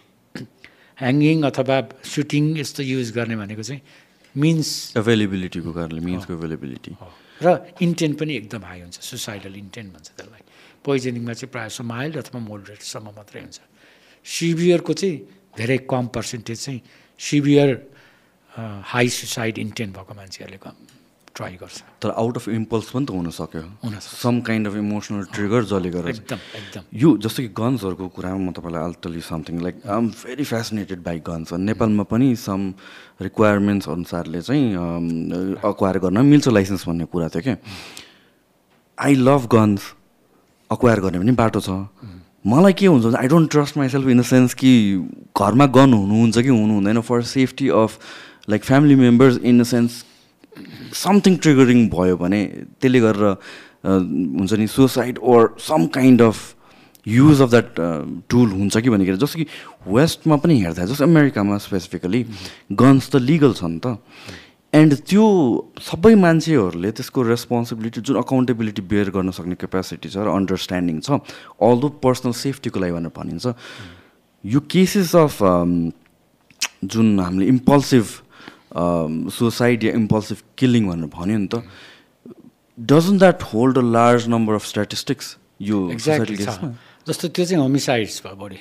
[1.03, 1.77] ह्याङ्गिङ अथवा
[2.13, 3.81] सुटिङ यस्तो युज गर्ने भनेको चाहिँ
[4.35, 6.91] मिन्स एभाइलेबिलिटीको कारणले मिन्सको एभाइलेबिलिटी
[7.41, 7.47] र
[7.81, 10.43] इन्टेन्ट पनि एकदम हाई हुन्छ। सुसाइडल इन्टेन्ट भन्छ त्यसलाई।
[10.83, 13.59] पोइजनिङमा चाहिँ प्रायः जस्तो माइल्ड अथवा मोडरेटसम्म मात्रै हुन्छ।
[14.25, 15.17] सिभियरको चाहिँ
[15.57, 16.81] धेरै कम पर्सेन्टेज चाहिँ
[17.19, 17.69] सिभियर
[18.91, 20.75] हाई सुसाइड इन्टेन्ट भएको मान्छेहरूले कम
[21.39, 23.63] ट्राई गर्छ। तर आउट अफ इम्पल्स पनि त हुन सक्यो।
[24.03, 28.51] Some kind of emotional trigger जसले गर्दा एकदम एकदम। यो जस्तो कि गन्सहरूको कुरामा म
[28.51, 32.61] तपाईँलाई you something like I am very fascinated by guns नेपालमा पनि सम
[33.21, 34.65] रिक्वायरमेन्ट्स अनुसारले चाहिँ
[35.63, 37.57] अक्वायर गर्न मिल्छ लाइसेन्स भन्ने कुरा थियो क्या
[38.97, 39.81] आई लभ गन्स
[40.69, 41.69] अक्वायर गर्ने पनि बाटो छ।
[42.47, 44.71] मलाई के हुन्छ I don't trust myself in the sense कि
[45.37, 47.99] घरमा गन हुनुहुन्छ कि हुनु हुँदैन for safety of
[48.49, 50.03] like family members in the sense
[51.01, 52.41] something triggering भयो भने
[52.79, 53.23] त्यसले गरेर
[53.85, 56.37] हुन्छ नि suicide or some kind of
[57.05, 57.79] use of that
[58.29, 59.45] tool हुन्छ कि भनेर जस्तो कि
[59.87, 62.21] वेस्टमा पनि हेर्दा जस्तो अमेरिकामा स्पेसिफिकली
[62.83, 63.97] गन्स त लिगल छ नि त।
[64.73, 65.25] एन्ड त्यो
[65.81, 71.09] सबै मान्छेहरूले त्यसको रेस्पोन्सिबिलिटी जुन अकाउन्टेबिलिटी बेयर गर्न सक्ने क्यापेसिटी छ र अन्डरस्ट्यान्डिङ छ
[71.57, 73.45] अल दो पर्सनल सेफ्टीको लागि भनेर भनिन्छ
[74.43, 75.41] यो केसेस अफ
[76.85, 78.05] जुन हामीले इम्पल्सिभ
[78.71, 81.63] सुसाइड या इम्पल्सिभ किलिङ भनेर भन्यो नि त
[82.77, 86.45] doesn't that hold a large number of statistics यो एक्ज्याक्टली?
[87.07, 88.59] जस्तो त्यो चाहिँ होमिसाइड्स भयो बढी।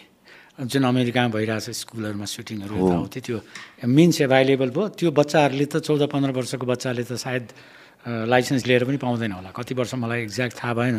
[0.58, 3.38] जुन अमेरिकामा भइरहेछ स्कुलहरूमा सुटिङहरू यताउति त्यो
[3.86, 7.44] मिन्स एभाइलेबल भयो। त्यो बच्चाहरूले त चौध पन्ध्र वर्षको बच्चाले त सायद
[8.26, 10.96] लाइसेन्स लिएर पनि पाउँदैन होला। कति वर्ष मलाई एक्ज्याक्ट थाहा भएन।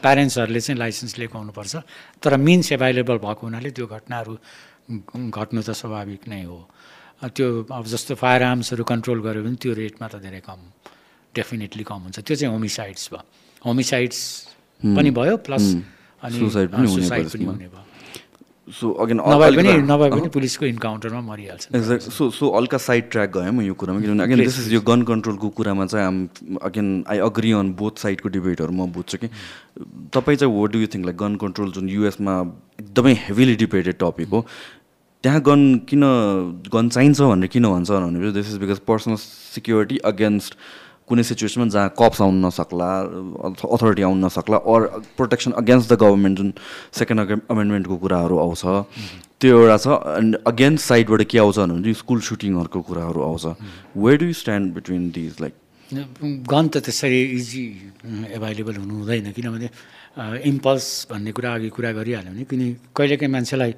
[0.00, 1.74] प्यारेन्ट्सहरूले चाहिँ लाइसेन्स लिएको हुनुपर्छ।
[2.22, 4.32] तर मिन्स एभाइलेबल भएको हुनाले त्यो घटनाहरू
[5.36, 6.64] घट्नु त स्वाभाविक नै हो।
[7.18, 10.60] त्यो अब जस्तो फायर आर्म्सहरू कन्ट्रोल गऱ्यो भने त्यो रेटमा त धेरै कम
[11.34, 13.22] डेफिनेटली कम हुन्छ। त्यो चाहिँ होमिसाइड्स भयो।
[13.66, 14.18] होमिसाइड्स
[14.96, 15.64] पनि भयो प्लस
[16.22, 17.86] अनि Suicide पनि हुने भयो।
[18.68, 23.30] सो अगेन नभए पनि नभए पनि पुलिसको इन्काउन्टरमा मरिहाल्छ। एक्ज्याक्ट सो सो हल्का साइड ट्र्याक
[23.36, 26.16] गयो म यो कुरामा किनभने अगेन दिस इज यो गन कन्ट्रोलको कुरामा चाहिँ आम
[26.62, 29.28] again I agree on both साइडको डिबेटहरू म बुझ्छु कि।
[30.12, 32.34] तपाईँ चाहिँ what do you think like gun control जुन युएसमा
[32.80, 34.44] एकदमै हेभिली डिबेटेड टपिक हो
[35.24, 36.02] त्यहाँ गन किन
[36.72, 39.16] गन चाहिन्छ भनेर किन भन्छ भनेपछि this is because personal
[39.54, 40.54] security against
[41.08, 42.90] कुनै सिचुएसनमा जहाँ कप्स आउन नसक्ला
[43.74, 44.80] अथोरिटी आउन नसक्ला or
[45.16, 46.52] protection against the government जुन
[46.98, 48.62] सेकेन्ड अमेन्डमेन्टको कुराहरू आउँछ
[49.40, 49.86] त्यो एउटा छ
[50.18, 53.44] एन्ड अगेन्स्ट साइडबाट के आउँछ भने स्कुल सुटिङहरूको कुराहरू आउँछ।
[54.04, 55.54] Where do you stand between these like
[56.52, 57.64] gun त त्यसरी इजी
[58.38, 59.70] एभाइलेबल हुनु हुँदैन किनभने
[60.52, 62.62] इम्पल्स भन्ने कुरा अघि कुरा गरिहाल्यो भने किन
[62.96, 63.72] कहिलेकाहीँ मान्छेलाई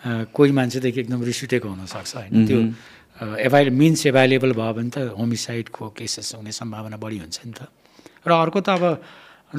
[0.00, 2.32] कोही मान्छेदेखि एकदम रिस उठेको हुनसक्छ होइन?
[2.48, 2.58] त्यो
[3.20, 7.68] एभाइल मिन्स एभाइलेबल भयो भने त होमिसाइडको केसेस हुने सम्भावना बढी हुन्छ नि त।
[8.24, 8.84] र अर्को त अब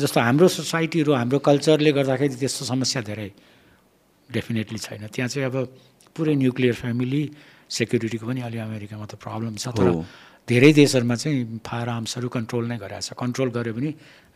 [0.02, 3.30] जस्तो हाम्रो सोसाइटीहरू हाम्रो कल्चरले गर्दाखेरि त्यस्तो समस्या धेरै
[4.30, 5.56] डेफिनेटली छैन। त्यहाँ चाहिँ अब
[6.16, 7.24] पुरै न्युक्लियर फ्यामिली
[7.70, 9.88] सेक्युरिटीको पनि अलि अमेरिकामा त प्रब्लम छ तर।
[10.48, 13.92] धेरै देशहरूमा चाहिँ फायर आर्म्सहरू कन्ट्रोल नै गरिरहेछ कन्ट्रोल गऱ्यो भने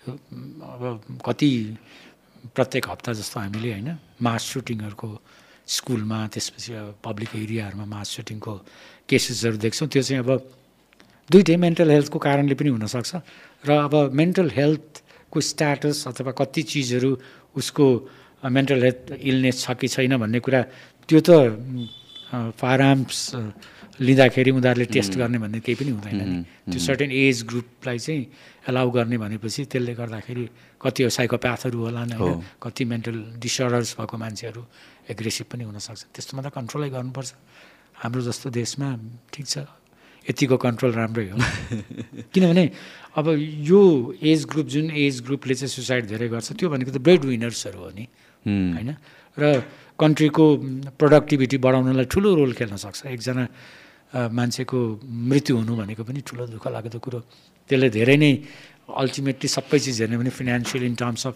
[0.06, 0.84] अब
[1.26, 1.50] कति
[2.54, 3.90] प्रत्येक हप्ता जस्तो हामीले होइन
[4.22, 5.10] मास सुटिङहरूको
[5.68, 8.54] स्कुलमा त्यसपछि अब पब्लिक एरियाहरूमा मास सुटिङको
[9.10, 10.30] केसेसहरू देख्छौँ। त्यो चाहिँ अब
[11.30, 13.12] दुइटै मेन्टल हेल्थको कारणले पनि हुनसक्छ
[13.66, 17.12] र अब मेन्टल हेल्थको स्ट्याटस अथवा कति चिजहरू
[17.58, 17.86] उसको
[18.46, 20.62] मेन्टल हेल्थ इलनेस छ कि छैन भन्ने कुरा
[21.10, 21.30] त्यो त
[22.62, 23.20] फायर आर्म्स
[24.06, 28.24] लिँदाखेरि उनीहरूले टेस्ट गर्ने भन्ने केही पनि हुँदैन नि। त्यो सर्टेन एज ग्रुपलाई चाहिँ
[28.70, 30.46] एलाउ गर्ने भनेपछि त्यसले गर्दाखेरि
[30.82, 34.62] कति साइकोप्याथहरू होला होइन कति मेन्टल डिसअर्डर्स भएको मान्छेहरू
[35.10, 37.32] एग्रेसिभ पनि हुनसक्छ। त्यस्तोमा त कन्ट्रोलै गर्नुपर्छ।
[38.02, 38.88] हाम्रो जस्तो देशमा
[39.32, 39.56] ठिक छ।
[40.26, 41.38] यतिको कन्ट्रोल राम्रै हो।
[42.34, 42.64] किनभने
[43.14, 43.82] अब यो
[44.18, 47.90] एज ग्रुप जुन एज ग्रुपले चाहिँ सुसाइड धेरै गर्छ त्यो भनेको त ब्रेड विनर्सहरू हो
[47.94, 48.06] नि।
[48.46, 48.92] होइन?
[49.38, 49.44] र
[50.00, 50.46] कन्ट्रीको
[50.98, 53.44] प्रोडक्टिभिटी बढाउनलाई ठुलो रोल खेल्न सक्छ। एकजना
[54.34, 57.20] मान्छेको मृत्यु हुनु भनेको पनि ठुलो दुःख लाग्दो कुरो।
[57.70, 58.32] त्यसले धेरै नै
[58.90, 61.36] अल्टिमेटली सबै चिज हेर्ने भने financial in terms of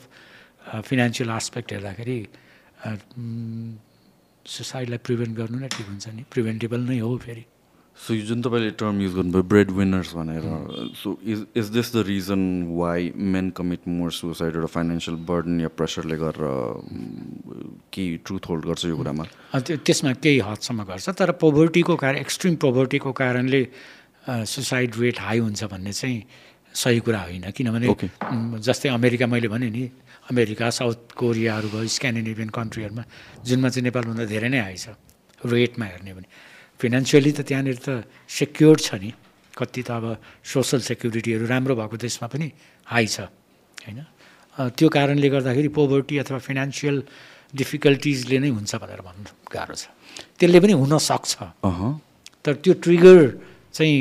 [0.86, 2.18] financial aspect हेर्दाखेरि
[4.46, 6.24] सुसाइडलाई प्रिभेन्ट गर्नु नै ठिक हुन्छ नि?
[6.32, 7.46] प्रिभेन्टेबल नै हो फेरि।
[7.98, 10.44] सो यो जुन तपाईँले टर्म युज गर्नुभयो ब्रेड विनर्स भनेर
[10.96, 15.68] so is is this the reason why men commit more suicide एउटा फाइनेन्सियल बर्डन या
[15.76, 19.24] प्रेसरले गरेर um, के ट्रुथ होल्ड गर्छ यो कुरामा?
[19.54, 23.62] त्यसमा केही हदसम्म गर्छ तर पोभर्टीको कारण एक्सट्रिम पोभर्टीको कारणले
[24.30, 26.24] सुसाइड रेट हाई हुन्छ भन्ने चाहिँ
[26.80, 27.88] सही कुरा होइन। किनभने
[28.64, 29.84] जस्तै अमेरिका मैले भने नि
[30.30, 33.04] अमेरिका साउथ कोरियाहरू भयो स्क्यान्डिनेभियन कन्ट्रीहरूमा
[33.48, 34.94] जुनमा चाहिँ नेपालभन्दा धेरै नै हाई छ
[35.42, 36.28] रेटमा हेर्ने भने।
[36.80, 39.12] फिनेन्सियली त त्यहाँनिर त सेक्योर्ड छ नि
[39.58, 40.06] कति त अब
[40.46, 42.48] सोसल सेक्युरिटीहरू राम्रो भएको देशमा पनि
[42.88, 43.26] हाई छ
[43.84, 44.00] होइन?
[44.78, 46.98] त्यो कारणले गर्दाखेरि पोभर्टी अथवा फिनेन्सियल
[47.56, 49.90] डिफिकल्टिजले नै हुन्छ भनेर भन्नु गाह्रो छ।
[50.38, 51.32] त्यसले पनि हुनसक्छ
[52.46, 53.20] तर त्यो ट्रिगर
[53.74, 54.00] चाहिँ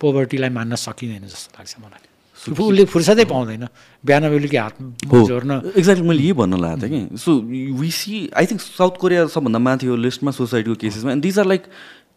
[0.00, 2.04] पोभर्टीलाई मान्न सकिँदैन जस्तो लाग्छ मलाई।
[2.48, 3.66] उसले फुर्सदै पाउँदैन
[4.04, 4.74] बिहान बेलुकी हात
[5.24, 7.40] जोड्न एक्ज्याक्टली मैले यही भन्न लागेको थिएँ कि so
[7.80, 11.46] we see I think South Korea सबभन्दा माथि हो लिस्टमा सोसाइटीको केसेसमा एन्ड दिज आर
[11.46, 11.62] लाइक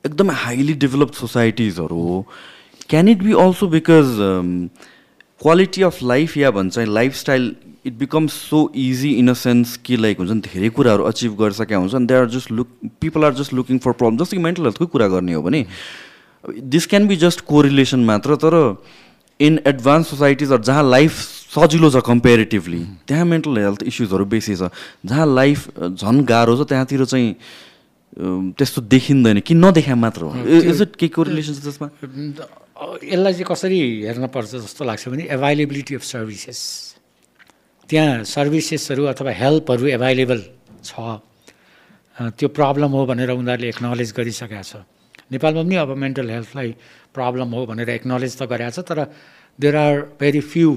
[0.06, 2.26] एकदमै हाइली डेभलप्ड सोसाइटिजहरू हो
[2.90, 4.16] can it be also because
[5.42, 7.56] quality of life या भन्छ lifestyle
[7.86, 11.78] it becomes so easy in a sense कि लाइक हुन्छ नि धेरै कुराहरू अचिभ गरिसकेका
[11.78, 12.68] हुन्छ नि they are just look
[13.02, 15.66] people are just looking for problem जस्तो कि मेन्टल हेल्थकै कुरा गर्ने हो भने।
[16.74, 18.56] This can be just correlation मात्र तर
[19.40, 21.14] इन एडभान्स सोसाइटिजहरू जहाँ लाइफ
[21.56, 24.70] सजिलो छ कम्पेरिटिभली त्यहाँ मेन्टल हेल्थ इस्युजहरू बेसी छ।
[25.06, 25.60] जहाँ लाइफ
[25.96, 27.30] झन् गाह्रो छ त्यहाँतिर चाहिँ
[28.60, 31.88] त्यस्तो देखिँदैन कि नदेखा मात्र हो। इज इट के कोरिलेसन छ त्यसमा?
[33.04, 36.60] यसलाई चाहिँ कसरी हेर्न पर्छ जस्तो लाग्छ भने एभाइलेबिलिटी अफ सर्भिसेस
[37.90, 40.40] त्यहाँ सर्भिसेसहरू अथवा हेल्पहरू एभाइलेबल
[40.84, 40.94] छ।
[42.36, 44.84] त्यो प्रब्लम हो भनेर उनीहरूले एक्नोलेज गरिसकेका छ।
[45.32, 46.70] नेपालमा पनि अब मेन्टल हेल्थलाई
[47.16, 49.00] प्रब्लम हो भनेर एक्नोलेज त गरेको छ तर
[49.60, 50.72] देयर आर भेरी फ्यु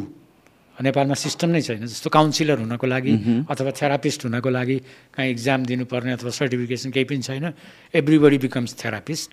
[0.82, 3.12] नेपालमा सिस्टम नै छैन जस्तो काउन्सिलर हुनको लागि
[3.46, 4.76] अथवा थेरापिस्ट हुनको लागि
[5.14, 7.46] कहीँ इक्जाम दिनुपर्ने अथवा सर्टिफिकेसन केही पनि छैन
[7.94, 9.30] एभ्रिबडी बिकम्स थेरापिस्ट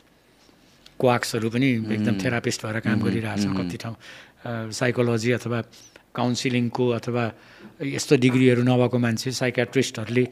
[1.00, 3.95] क्वाक्सहरू पनि एकदम थेरापिस्ट भएर काम गरिरहेछ कति ठाउँ।
[4.72, 5.60] साइकोलोजी अथवा
[6.16, 7.24] काउन्सिलिङको अथवा
[7.88, 10.26] यस्तो डिग्रीहरू नभएको मान्छे साइकाट्रिस्टहरूले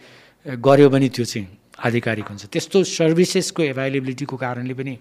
[0.60, 1.48] गर्यो भने त्यो चाहिँ
[1.88, 4.94] आधिकारिक हुन्छ। त्यस्तो सर्भिसेसको एभाइलेबिलिटीको कारणले पनि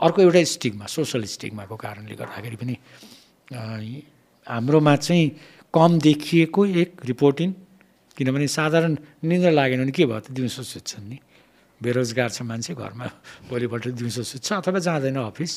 [0.00, 2.74] अर्को एउटा स्टिगमा सोसल स्टिगमाको कारणले गर्दाखेरि पनि
[4.46, 5.26] हाम्रोमा चाहिँ
[5.74, 7.48] कम देखिएको एक रिपोर्टिङ
[8.16, 10.30] किनभने साधारण निन्द्रा लागेन भने के भयो त?
[10.32, 11.18] दिउँसो सुत्छन् नि।
[11.80, 13.06] बेरोजगार छ मान्छे घरमा
[13.48, 15.52] भोलिपल्ट दिउँसो सुत्छ अथवा जाँदैन अफिस।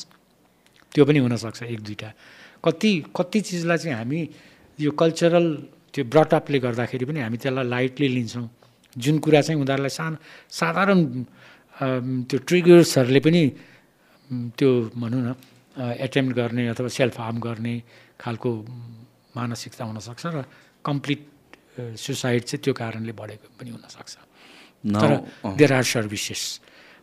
[0.94, 2.10] त्यो पनि हुनसक्छ एक दुईवटा
[2.64, 4.20] कति कति चिजलाई चाहिँ हामी
[4.78, 5.46] यो कल्चरल
[5.92, 8.48] त्यो ब्रटअपले गर्दाखेरि पनि हामी त्यसलाई लाइटली लिन्छौँ।
[8.96, 10.16] जुन कुरा चाहिँ उनीहरूलाई सानो
[10.48, 10.98] साधारण
[12.30, 13.42] त्यो ट्रिगर्सहरूले पनि
[14.58, 15.28] त्यो भनौँ न
[16.06, 17.74] एटेम्प गर्ने अथवा सेल्फ हार्म गर्ने
[18.20, 18.50] खालको
[19.36, 20.44] मानसिकता हुनसक्छ र
[20.84, 21.20] कम्प्लिट
[21.98, 24.14] सुसाइड चाहिँ त्यो कारणले बढेको पनि हुनसक्छ।
[24.84, 25.10] तर
[25.58, 26.42] देयर आर सर्भिसेस।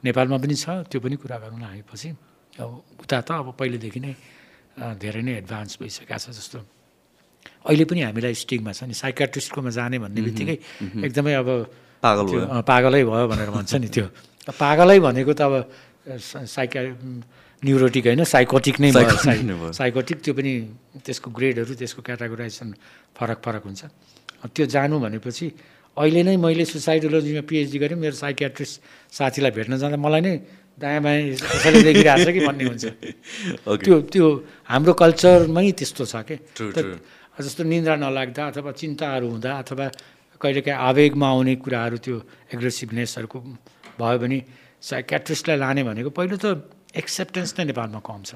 [0.05, 2.09] नेपालमा पनि छ त्यो पनि कुरा गरौँ आएपछि।
[2.61, 2.69] अब
[3.03, 4.13] उता त अब पहिलेदेखि नै
[5.01, 6.59] धेरै नै एडभान्स भइसकेको छ जस्तो।
[7.67, 10.57] अहिले पनि हामीलाई स्टिकमा छ नि साइकाट्रिस्टकोमा जाने भन्ने बित्तिकै
[11.05, 11.49] एकदमै अब
[12.01, 14.05] पागल भयो। अ, पागलै भयो भनेर भन्छ नि त्यो।
[14.57, 15.53] पागलै भनेको त अब
[16.05, 16.81] साइका
[17.63, 20.51] न्युरोटिक होइन साइकोटिक नै। साइकोटिक त्यो पनि
[21.05, 22.69] त्यसको ग्रेडहरू त्यसको क्याटागोराइजेसन
[23.13, 23.81] फरक फरक हुन्छ
[24.49, 25.45] त्यो जानु भनेपछि
[25.97, 28.75] अहिले नै मैले सुसाइडोलोजीमा पिएचडी गरेँ मेरो साइकियाट्रिस्ट
[29.13, 30.33] साथीलाई भेट्न जाँदा मलाई नै
[30.73, 32.85] दायाँ बायाँ कसैले देखिरहेको छ कि भन्ने हुन्छ.
[33.85, 34.25] त्यो त्यो
[34.65, 36.97] हाम्रो कल्चरमै त्यस्तो छ के True, त- true.
[37.37, 39.85] जस्तो निन्द्रा नलाग्दा अथवा चिन्ताहरू हुँदा अथवा
[40.41, 42.15] कहिलेकाहीँ आवेगमा आउने कुराहरू त्यो
[42.55, 43.37] एग्रेसिभनेसहरूको
[43.99, 44.39] भयो भने
[44.81, 46.45] साइक्याट्रिस्टलाई लाने भनेको पहिलो त
[46.95, 48.31] एक्सेप्टेन्स नै नेपालमा कम छ।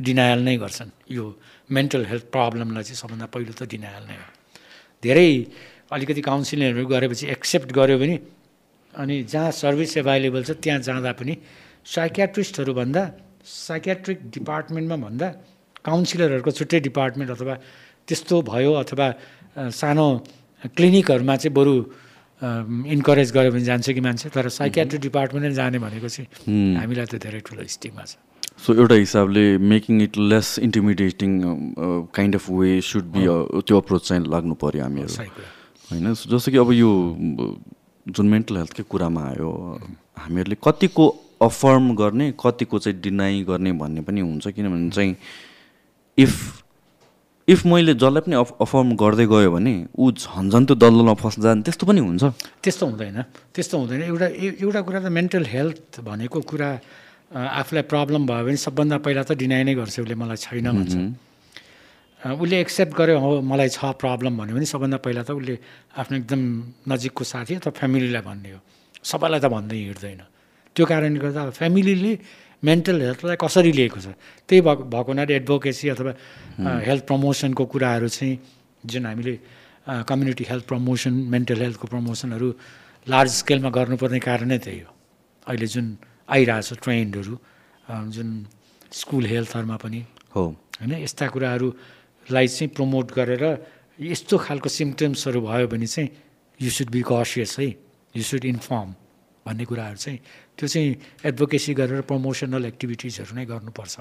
[0.00, 1.24] डिनायल नै गर्छन्। यो
[1.70, 4.28] मेन्टल हेल्थ प्रब्लमलाई चाहिँ सबभन्दा पहिलो त डिनायल नै हो।
[5.02, 5.30] धेरै
[5.92, 8.16] अलिकति काउन्सिलिङहरू गरेपछि एक्सेप्ट गर्यो भने
[8.94, 11.34] अनि जहाँ सर्भिस एभाइलेबल छ त्यहाँ जाँदा पनि
[11.84, 13.02] साइकियाट्रिस्टहरू भन्दा
[13.44, 15.28] साइकियाट्रिक डिपार्टमेन्टमा भन्दा
[15.84, 17.54] काउन्सिलरहरूको छुट्टै डिपार्टमेन्ट अथवा
[18.08, 19.06] त्यस्तो भयो अथवा
[19.80, 20.06] सानो
[20.76, 21.74] क्लिनिकहरूमा चाहिँ बरु
[22.42, 27.40] इन्करेज गर्यो भने जान्छ कि मान्छे तर साइकियाट्रिक डिपार्टमेन्टै जाने भनेको चाहिँ हामीलाई त धेरै
[27.46, 28.16] ठुलो स्टिगमा छ।
[28.58, 31.30] सो एउटा हिसाबले making it less intimidating
[32.14, 33.22] kind of way should be
[33.62, 35.14] त्यो अप्रोच चाहिँ लाग्नु पऱ्यो हामीहरू।
[35.90, 36.14] होइन?
[36.14, 36.90] जस्तो कि अब यो
[38.06, 39.50] जुन मेन्टल हेल्थकै कुरामा आयो
[40.18, 41.04] हामीहरूले कतिको
[41.42, 45.14] अफर्म गर्ने कतिको चाहिँ डिनाइ गर्ने भन्ने पनि हुन्छ। किनभने चाहिँ
[46.18, 46.34] इफ
[47.48, 51.64] इफ मैले जसलाई पनि अफ अफर्म गर्दै गयो भने ऊ झन् झन् त्यो दलदलमा फस्न
[51.64, 52.24] त्यस्तो पनि हुन्छ।
[52.60, 53.18] त्यस्तो हुँदैन।
[53.56, 54.26] त्यस्तो हुँदैन। एउटा
[54.60, 56.68] एउटा कुरा त मेन्टल हेल्थ भनेको कुरा
[57.32, 60.94] आफूलाई प्रब्लम भयो भने सबभन्दा पहिला त डिनाइ नै गर्छ उसले मलाई छैन भन्छ।
[62.36, 65.54] उसले एक्सेप्ट गर्यो हो मलाई छ प्रब्लम भन्यो भने सबभन्दा पहिला त उसले
[65.96, 66.42] आफ्नो एकदम
[66.84, 68.60] नजिकको साथी अथवा फ्यामिलीलाई भन्ने हो।
[69.00, 70.22] सबैलाई त भन्दै हिँड्दैन।
[70.76, 72.12] त्यो कारणले गर्दा फ्यामिलीले
[72.62, 74.06] मेन्टल हेल्थलाई कसरी लिएको छ?
[74.48, 76.12] त्यही भएको भएको हुनाले एडभोकेसी अथवा
[76.88, 78.34] हेल्थ प्रमोसनको कुराहरू चाहिँ
[78.82, 79.34] जुन हामीले
[80.04, 82.48] कम्युनिटी हेल्थ प्रमोसन मेन्टल हेल्थको प्रमोसनहरू
[83.06, 84.92] लार्ज स्केलमा गर्नुपर्ने कारण नै त्यही हो।
[85.46, 85.86] अहिले जुन
[86.28, 87.34] आइरहेछ ट्रेन्डहरू
[88.14, 88.28] जुन
[88.92, 90.00] स्कुल हेल्थहरूमा पनि।
[90.34, 90.44] हो।
[90.80, 93.44] होइन यस्ता कुराहरूलाई चाहिँ प्रमोट गरेर
[93.98, 96.08] यस्तो खालको सिम्टम्सहरू भयो भने चाहिँ
[96.60, 97.68] यु सुड बी कसियस है।
[98.14, 98.88] यु सुड इन्फर्म
[99.46, 100.18] भन्ने कुराहरू चाहिँ
[100.58, 100.88] त्यो चाहिँ
[101.28, 103.94] एडभोकेसी गरेर प्रमोसनल एक्टिभिटिजहरू नै गर्नुपर्छ।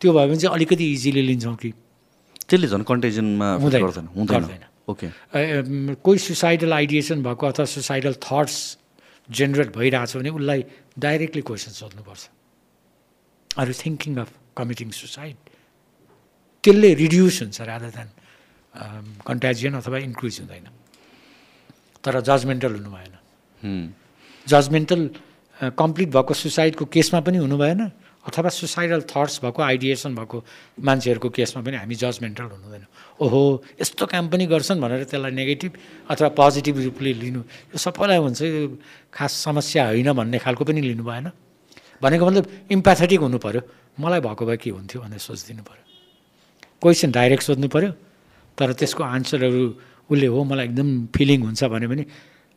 [0.00, 1.70] त्यो भयो भने चाहिँ अलिकति इजिली लिन्छौँ कि।
[2.48, 5.06] त्यसले झन् कन्टेजनमा हुँदैन, गर्दैन हुँदैन। ओके
[6.00, 8.56] कोही सुसाइडल आइडिएसन भएको अथवा सुसाइडल थट्स
[9.28, 10.60] जेनेरेट भइरहेछ भने उसलाई
[10.96, 12.22] डाइरेक्टली क्वेसन सोध्नुपर्छ।
[13.60, 15.36] Are you thinking of committing suicide
[16.64, 18.08] त्यसले रिड्युस हुन्छ रादर देन
[19.28, 20.66] कन्ट्याजियन अथवा इन्क्रिज हुँदैन।
[22.04, 23.14] तर जजमेन्टल हुनु भएन।
[24.48, 25.00] जजमेन्टल
[25.78, 27.80] कम्प्लिट भएको सुसाइडको केसमा पनि हुनु भएन
[28.26, 30.44] अथवा सुसाइडल थट्स भएको आइडिएसन भएको
[30.80, 32.84] मान्छेहरूको केसमा पनि हामी जजमेन्टल हुनु हुँदैन
[33.20, 33.40] ओहो
[33.80, 35.72] यस्तो काम पनि गर्छन् भनेर त्यसलाई नेगेटिभ
[36.10, 38.78] अथवा पोजिटिभ रूपले लिनु। यो सबैलाई हुन्छ यो
[39.12, 41.30] खास समस्या होइन भन्ने खालको पनि लिनु भएन।
[42.02, 43.62] भनेको मतलब इम्प्याथेटिक हुनु पऱ्यो
[44.00, 45.84] मलाई भएको भए के हुन्थ्यो भनेर सोचिदिनु पऱ्यो
[46.82, 47.90] क्वेसन डाइरेक्ट सोध्नु पऱ्यो
[48.58, 49.62] तर त्यसको आन्सरहरू
[50.10, 52.06] उसले हो मलाई एकदम फिलिङ हुन्छ भने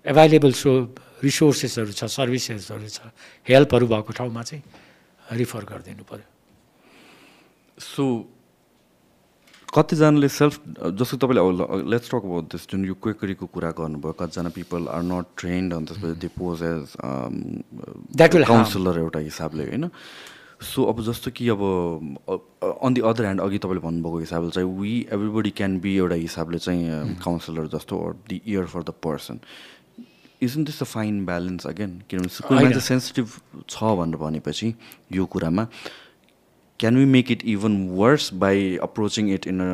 [0.05, 0.71] एभाइलेबल सो
[1.23, 2.99] रिसोर्सेसहरू छ सर्भिसेसहरू छ
[3.47, 4.63] हेल्पहरू भएको ठाउँमा चाहिँ
[5.39, 6.27] रिफर गरिदिनु पऱ्यो
[7.77, 8.03] सो
[9.73, 10.53] कतिजनाले सेल्फ
[10.99, 15.01] जस्तो तपाईँले अब लेट्स टक अबाउट दिस जुन यो क्वेकरीको कुरा गर्नुभयो कतिजना पिपल आर
[15.07, 18.47] नट ट्रेन्ड अनि त्यसपछि they pose as harm.
[18.47, 19.89] Counsellor एउटा हिसाबले होइन?
[20.61, 21.61] सो अब जस्तो कि अब
[22.83, 26.57] अन दि अदर ह्यान्ड अघि तपाईँले भन्नुभएको हिसाबले चाहिँ वी एभ्रिबडी क्यान बी एउटा हिसाबले
[26.67, 29.39] चाहिँ काउन्सिलर जस्तो or the ear for the person
[30.41, 33.27] isn't this a fine balance again किनभने कोही। मान्छे सेन्सिटिभ
[33.69, 34.73] छ भनेर भनेपछि
[35.13, 35.67] यो कुरामा
[36.79, 39.71] can we make it even worse by approaching it in a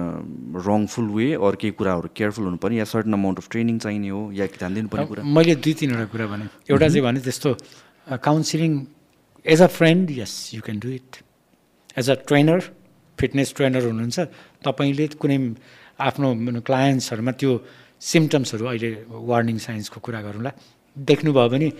[0.67, 2.77] wrongful way or केही कुराहरू केयरफुल हुनु पर्ने?
[2.77, 4.21] या सर्टन अमाउन्ट अफ ट्रेनिङ चाहिने हो?
[4.33, 5.23] या ध्यान दिनुपर्ने कुरा?
[5.23, 7.55] मैले दुई तिनवटा कुरा भने एउटा चाहिँ भने त्यस्तो
[8.27, 8.71] counselling
[9.45, 11.23] as a friend yes you can do it
[11.97, 12.59] as a trainer
[13.17, 14.19] fitness trainer हुनुहुन्छ
[14.67, 15.37] तपाईँले कुनै
[16.07, 16.27] आफ्नो
[16.67, 17.51] क्लायन्ट्सहरूमा त्यो
[18.01, 20.51] सिम्टम्सहरू अहिले वार्निङ साइन्सको कुरा गरौँला।
[20.97, 21.71] देख्नुभयो भने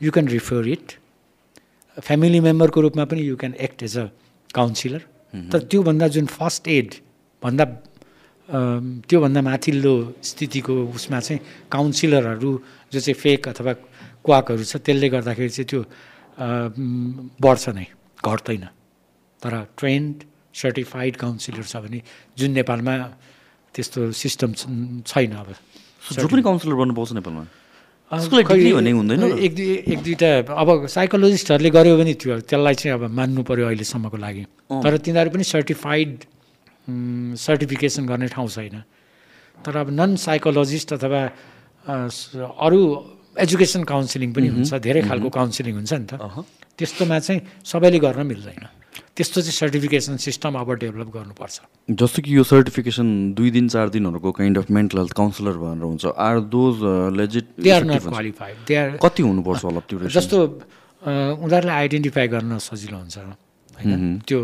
[0.00, 0.86] you can refer it
[1.96, 4.06] family मेम्बरको रूपमा पनि you can act as a
[4.54, 5.02] counsellor
[5.52, 6.94] तर त्योभन्दा जुन फर्स्ट एड
[7.42, 7.64] भन्दा
[9.08, 11.40] त्योभन्दा माथिल्लो स्थितिको उसमा चाहिँ
[11.72, 12.50] काउन्सिलरहरू
[12.92, 13.72] जो चाहिँ फेक अथवा
[14.24, 15.80] क्वाकहरू छ त्यसले गर्दाखेरि चाहिँ त्यो
[17.44, 17.86] बढ्छ नै
[18.20, 18.64] घट्दैन।
[19.42, 20.14] तर ट्रेन्ड
[20.54, 22.00] सर्टिफाइड काउन्सिलर छ भने
[22.38, 22.94] जुन नेपालमा
[23.74, 24.50] त्यस्तो सिस्टम
[25.02, 25.48] छैन अब।
[26.14, 27.44] जो पनि काउन्सिलर बन्नु पाउँछ नेपालमा?
[28.94, 29.22] हुँदैन?
[29.40, 34.16] एक दुई एक दुईवटा अब साइकोलोजिस्टहरूले गर्यो भने त्यो त्यसलाई चाहिँ अब मान्नु पऱ्यो अहिलेसम्मको
[34.16, 34.44] लागि।
[34.84, 36.10] तर तिनीहरू पनि सर्टिफाइड
[36.86, 38.76] सर्टिफिकेसन गर्ने ठाउँ छैन।
[39.64, 41.20] तर अब नन साइकोलोजिस्ट अथवा
[41.88, 42.80] अरू
[43.40, 46.14] एजुकेसन काउन्सिलिङ पनि हुन्छ धेरै खालको काउन्सिलिङ हुन्छ नि त।
[46.78, 48.64] त्यस्तोमा चाहिँ सबैले गर्न मिल्दैन।
[49.16, 51.56] त्यस्तो चाहिँ सर्टिफिकेसन सिस्टम अब डेभलप गर्नुपर्छ।
[52.02, 53.06] जस्तो कि यो सर्टिफिकेसन
[53.38, 56.74] दुई दिन चार दिनहरूको kind of mental health counsellor भनेर हुन्छ are those
[57.18, 59.98] legit they are not qualified they are कति हुनुपर्छ होला त्यो?
[60.18, 60.38] जस्तो
[61.46, 64.18] उनीहरूलाई आइडेन्टिफाई गर्न सजिलो हुन्छ होइन?
[64.26, 64.38] त्यो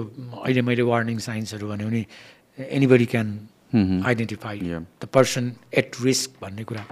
[0.46, 2.02] अहिले मैले वार्निङ साइन्सहरू भन्यो भने
[2.58, 3.28] anybody can.
[3.70, 4.58] Identify.
[5.02, 5.44] The person
[5.78, 6.82] at risk भन्ने कुरा।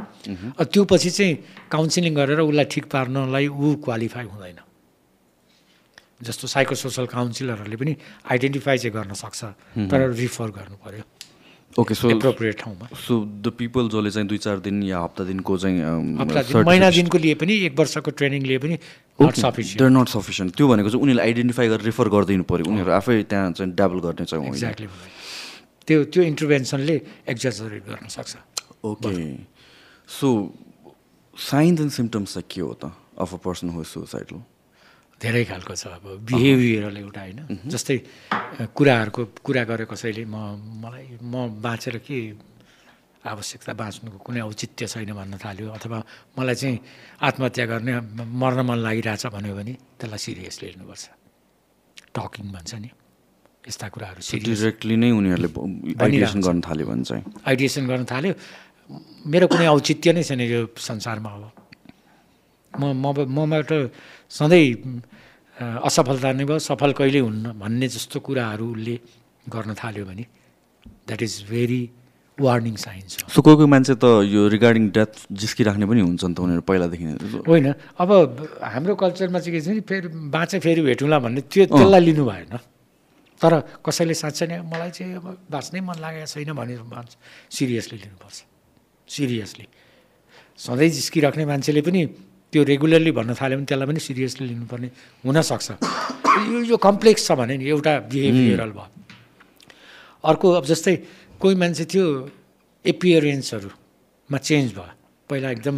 [0.62, 1.34] त्यो पछि चाहिँ
[1.70, 4.58] काउन्सिलिङ गरेर उसलाई ठिक पार्नलाई ऊ क्वालिफाई हुँदैन।
[6.22, 7.92] जस्तो साइको सोसल काउन्सिलरहरूले पनि
[8.30, 9.40] आइडेन्टिफाई चाहिँ गर्न सक्छ
[9.90, 11.04] तर रिफर गर्नु पऱ्यो
[11.78, 13.14] ओके सो एप्रोप्रिएट ठाउँमा। सो
[13.44, 15.78] द पिपल जसले चाहिँ दुई चार दिन या हप्ता दिनको चाहिँ
[16.66, 18.78] महिना दिनको लिए पनि एक वर्षको ट्रेनिङ लिए पनि
[19.22, 23.22] नट सफिसियन्ट नट सफिसियन्ट त्यो भनेको चाहिँ उनीहरूले आइडेन्टिफाई गरेर रिफर गरिदिनु पऱ्यो उनीहरू आफै
[23.30, 24.88] त्यहाँ चाहिँ डाबल गर्ने चाहिँ एक्ज्याक्टली
[25.86, 26.96] त्यो त्यो इन्टरभेन्सनले
[27.30, 28.36] एक्जजरेट गर्न सक्छ।
[28.84, 29.12] Okay
[30.08, 30.28] so
[31.34, 32.92] signs and symptoms चाहिँ के हो त?
[33.22, 34.40] Of a person who suicidal
[35.18, 37.96] धेरै खालको छ अब बिहेभियरल एउटा होइन। जस्तै
[38.70, 40.36] कुराहरूको कुरा गरे कसैले म
[40.82, 42.18] मलाई म बाँचेर के
[43.26, 45.98] आवश्यकता बाँच्नुको कुनै औचित्य छैन भन्न थाल्यो अथवा
[46.38, 46.78] मलाई चाहिँ
[47.18, 47.92] आत्महत्या गर्ने
[48.40, 51.04] मर्न मन लागिरहेछ भन्यो भने त्यसलाई सिरियसली लिनुपर्छ।
[52.14, 52.90] टकिङ भन्छ नि।
[53.68, 55.50] यस्ता कुराहरू डिरेक्टली नै उनीहरूले
[55.98, 58.32] आइडिएसन गर्न थाल्यो भने चाहिँ। आइडिएसन गर्न थाल्यो।
[59.26, 61.44] मेरो कुनै औचित्य नै छैन यो संसारमा अब।
[62.72, 63.70] म म मबाट
[64.30, 64.66] सधैँ
[65.56, 68.94] असफलता नै भयो। सफल कहिल्यै हुन्न भन्ने जस्तो कुराहरू उसले
[69.48, 70.24] गर्न थाल्यो भने
[71.08, 71.82] that is very
[72.38, 76.34] warning signs हो। सो कोही कोही मान्छे त यो रिगार्डिङ डेथ जिस्किराख्ने पनि हुन्छ नि
[76.34, 77.14] त उनीहरू पहिलादेखि नै।
[77.50, 77.66] होइन
[77.98, 78.10] अब
[78.62, 82.54] हाम्रो कल्चरमा चाहिँ के छ नि फेरि बाँचे फेरि भेटौँला भन्ने त्यो त्यसलाई लिनु भएन।
[83.42, 83.52] तर
[83.82, 87.10] कसैले साँच्चै नै मलाई चाहिँ अब बाँच्नै मन लागेको छैन भनेर भन्छ
[87.50, 88.38] सिरियसली लिनुपर्छ।
[89.08, 89.66] सिरियसली
[90.58, 92.00] सधैँ जिस्किराख्ने मान्छेले पनि
[92.52, 94.88] त्यो रेगुलरली भन्न थाल्यो भने त्यसलाई पनि सिरियसली लिनुपर्ने
[95.24, 95.68] हुनसक्छ।
[96.48, 98.88] यो यो कम्प्लेक्स छ भने नि एउटा बिहेभियरल भयो।
[100.24, 100.94] अर्को अब जस्तै
[101.40, 102.04] कोही मान्छे थियो
[102.84, 104.94] एपियरेन्सहरूमा चेन्ज भयो।
[105.28, 105.76] पहिला एकदम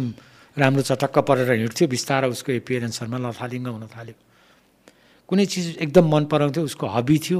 [0.57, 4.15] राम्रो चटक्क परेर हिँड्थ्यो बिस्तारै उसको एपियरेन्सहरूमा लथालिङ्ग हुन थाल्यो।
[5.29, 7.39] कुनै चिज एकदम मन पराउँथ्यो उसको हबी थियो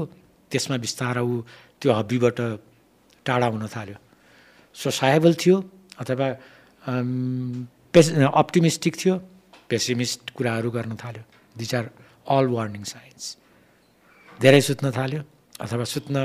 [0.52, 1.34] त्यसमा बिस्तारै ऊ
[1.80, 2.38] त्यो हबीबाट
[3.26, 3.96] टाढा हुन थाल्यो।
[4.76, 5.56] सोसाएबल थियो
[6.00, 6.26] अथवा
[7.92, 8.06] पेस
[8.42, 9.14] अप्टिमिस्टिक थियो
[9.68, 11.24] पेसिमिस्ट कुराहरू गर्न थाल्यो।
[11.56, 11.86] These are
[12.36, 13.24] all warning signs
[14.40, 15.22] धेरै सुत्न थाल्यो
[15.60, 16.16] अथवा सुत्न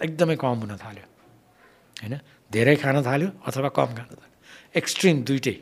[0.00, 1.06] एकदमै कम हुन थाल्यो।
[2.02, 2.14] होइन?
[2.50, 4.30] धेरै खान थाल्यो अथवा कम खान थाल्यो।
[4.80, 5.56] एक्सट्रिम दुइटै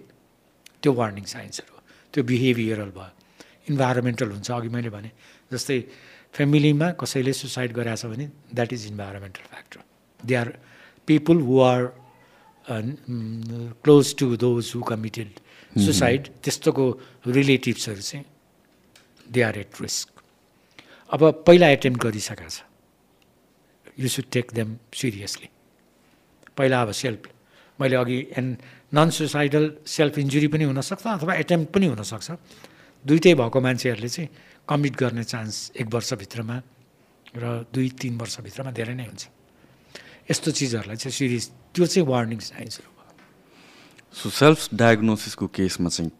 [0.82, 1.80] त्यो वार्निङ साइन्सहरू हो।
[2.14, 3.12] त्यो बिहेभियरल भयो।
[3.70, 5.11] इन्भाइरोमेन्टल हुन्छ अघि मैले भने
[5.50, 5.78] जस्तै
[6.34, 9.78] फ्यामिलीमा कसैले सुसाइड गरेछ भने that is environmental factor
[10.20, 10.48] they are
[11.06, 11.82] people who are
[12.70, 15.30] close to those who committed
[15.84, 16.86] suicide त्यस्तोको
[17.26, 18.24] रिलेटिभ्सहरू चाहिँ
[19.32, 20.08] दे आर एट रिस्क
[21.10, 22.62] अब पहिला एटेम्प गरिसकेको छ।
[23.98, 25.48] You should take them seriously
[26.56, 27.22] पहिला अब सेल्फ
[27.78, 28.56] मैले अघि and
[28.94, 32.30] non suicidal self injury पनि हुनसक्छ अथवा एटेम्प पनि हुनसक्छ।
[33.04, 34.28] दुइटै भएको मान्छेहरूले चाहिँ
[34.68, 36.56] कमिट गर्ने चान्स एक वर्षभित्रमा
[37.36, 37.44] र
[37.74, 39.24] दुई तिन वर्षभित्रमा धेरै नै हुन्छ।
[40.30, 43.12] यस्तो चिजहरूलाई चाहिँ सिरियस त्यो चाहिँ वार्निङ साइन्सहरू भयो
[44.14, 46.10] सो सेल्फ डायग्नोसिसको केसमा चाहिँ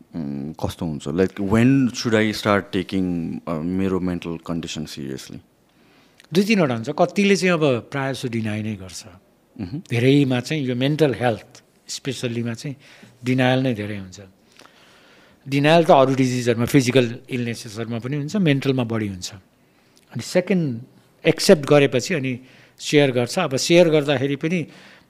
[0.59, 1.09] कस्तो हुन्छ?
[1.21, 3.05] Like when should I start taking
[3.81, 5.41] मेरो मेन्टल कन्डिसन सिरियसली
[6.35, 9.03] दुई तिनवटा हुन्छ। कतिले चाहिँ अब प्रायः जस्तो डिनाइ नै गर्छ।
[9.91, 12.77] धेरैमा चाहिँ यो मेन्टल हेल्थ स्पेसल्लीमा चाहिँ
[13.25, 14.21] डिनायल नै धेरै हुन्छ।
[15.47, 19.29] डिनायल त अरू डिजिजहरूमा फिजिकल इलनेसेसहरूमा पनि हुन्छ मेन्टलमा बढी हुन्छ।
[20.13, 20.65] अनि सेकेन्ड
[21.25, 22.33] एक्सेप्ट गरेपछि अनि
[22.81, 24.61] सेयर गर्छ। अब सेयर गर्दाखेरि पनि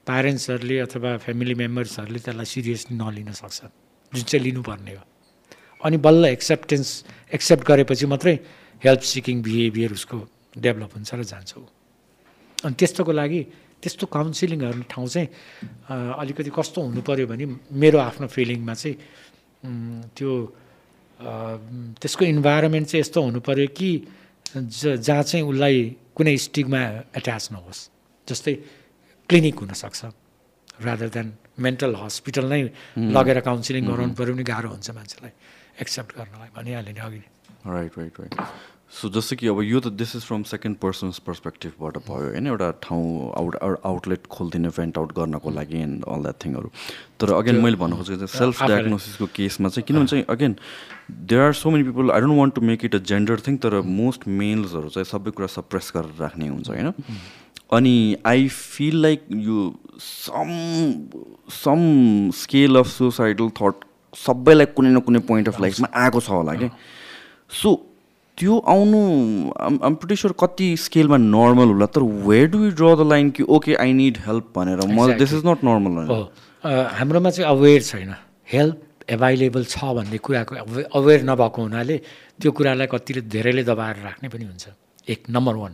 [0.07, 3.59] प्यारेन्ट्सहरूले अथवा फ्यामिली मेम्बर्सहरूले त्यसलाई सिरियसली नलिन सक्छ।
[4.11, 5.03] जुन चाहिँ लिनुपर्ने हो।
[5.81, 6.87] अनि बल्ल एक्सेप्टेन्स
[7.33, 8.35] एक्सेप्ट गरेपछि मात्रै
[8.81, 10.17] हेल्प सिकिङ बिहेभियर उसको
[10.57, 11.65] डेभलप हुन्छ र जान्छ ऊ।
[12.65, 13.41] अनि त्यस्तोको लागि
[13.81, 15.27] त्यस्तो काउन्सिलिङहरू ठाउँ चाहिँ
[16.21, 18.95] अलिकति कस्तो हुनु पऱ्यो भने मेरो आफ्नो फिलिङमा चाहिँ
[20.17, 20.31] त्यो
[22.01, 23.89] त्यसको इन्भाइरोमेन्ट चाहिँ यस्तो हुनु पऱ्यो कि
[24.53, 25.77] जहाँ चाहिँ उसलाई
[26.15, 26.81] कुनै स्टिकमा
[27.19, 27.79] एट्याच नहोस्।
[28.27, 28.53] जस्तै
[29.29, 29.99] क्लिनिक हुनसक्छ
[30.85, 31.27] रादर देन
[31.65, 32.61] मेन्टल हस्पिटल नै
[33.15, 35.33] लगेर काउन्सिलिङ गराउनु पऱ्यो भने गाह्रो हुन्छ मान्छेलाई
[35.83, 37.21] एक्सेप्ट गर्नलाई भनिहालेँ नि अघि।
[37.65, 38.33] राइट राइट राइट
[38.91, 42.69] सो जस्तो कि अब यो त this is from second person's पर्सपेक्टिभबाट भयो होइन एउटा
[42.83, 43.03] ठाउँ
[43.39, 46.71] आउट आउटलेट खोलिदिने भेन्ट आउट गर्नको लागि एन्ड अल द्याट थिङहरू
[47.19, 50.55] तर अगेन मैले भन्नु खोजेको चाहिँ सेल्फ डायग्नोसिसको केसमा चाहिँ किनभने चाहिँ again
[51.31, 53.79] there are so many people I don't want to make it a gender thing तर
[53.91, 56.91] मोस्ट मेल्सहरू चाहिँ सबै कुरा सप्रेस गरेर राख्ने हुन्छ होइन?
[57.73, 57.93] अनि
[58.25, 59.61] आई फिल लाइक यो
[59.99, 60.51] some
[61.63, 61.79] some
[62.41, 66.69] scale of suicidal thought सबैलाई कुनै न कुनै पोइन्ट अफ लाइफमा आएको छ होला क्या
[67.61, 67.73] सो
[68.37, 68.99] त्यो आउनु
[69.85, 73.75] आम प्रिटी कति स्केलमा नर्मल होला तर where do you draw the line कि ओके
[73.75, 74.79] आई निड हेल्प भनेर?
[74.87, 76.21] म दिस इज नट नर्मल हो
[76.63, 78.13] हाम्रोमा चाहिँ अवेर छैन।
[78.53, 78.77] हेल्प
[79.09, 80.55] एभाइलेबल छ भन्ने कुराको
[80.97, 81.97] अवेर नभएको हुनाले
[82.41, 84.65] त्यो कुरालाई कतिले धेरैले दबाएर राख्ने पनि हुन्छ।
[85.07, 85.73] एक नम्बर वान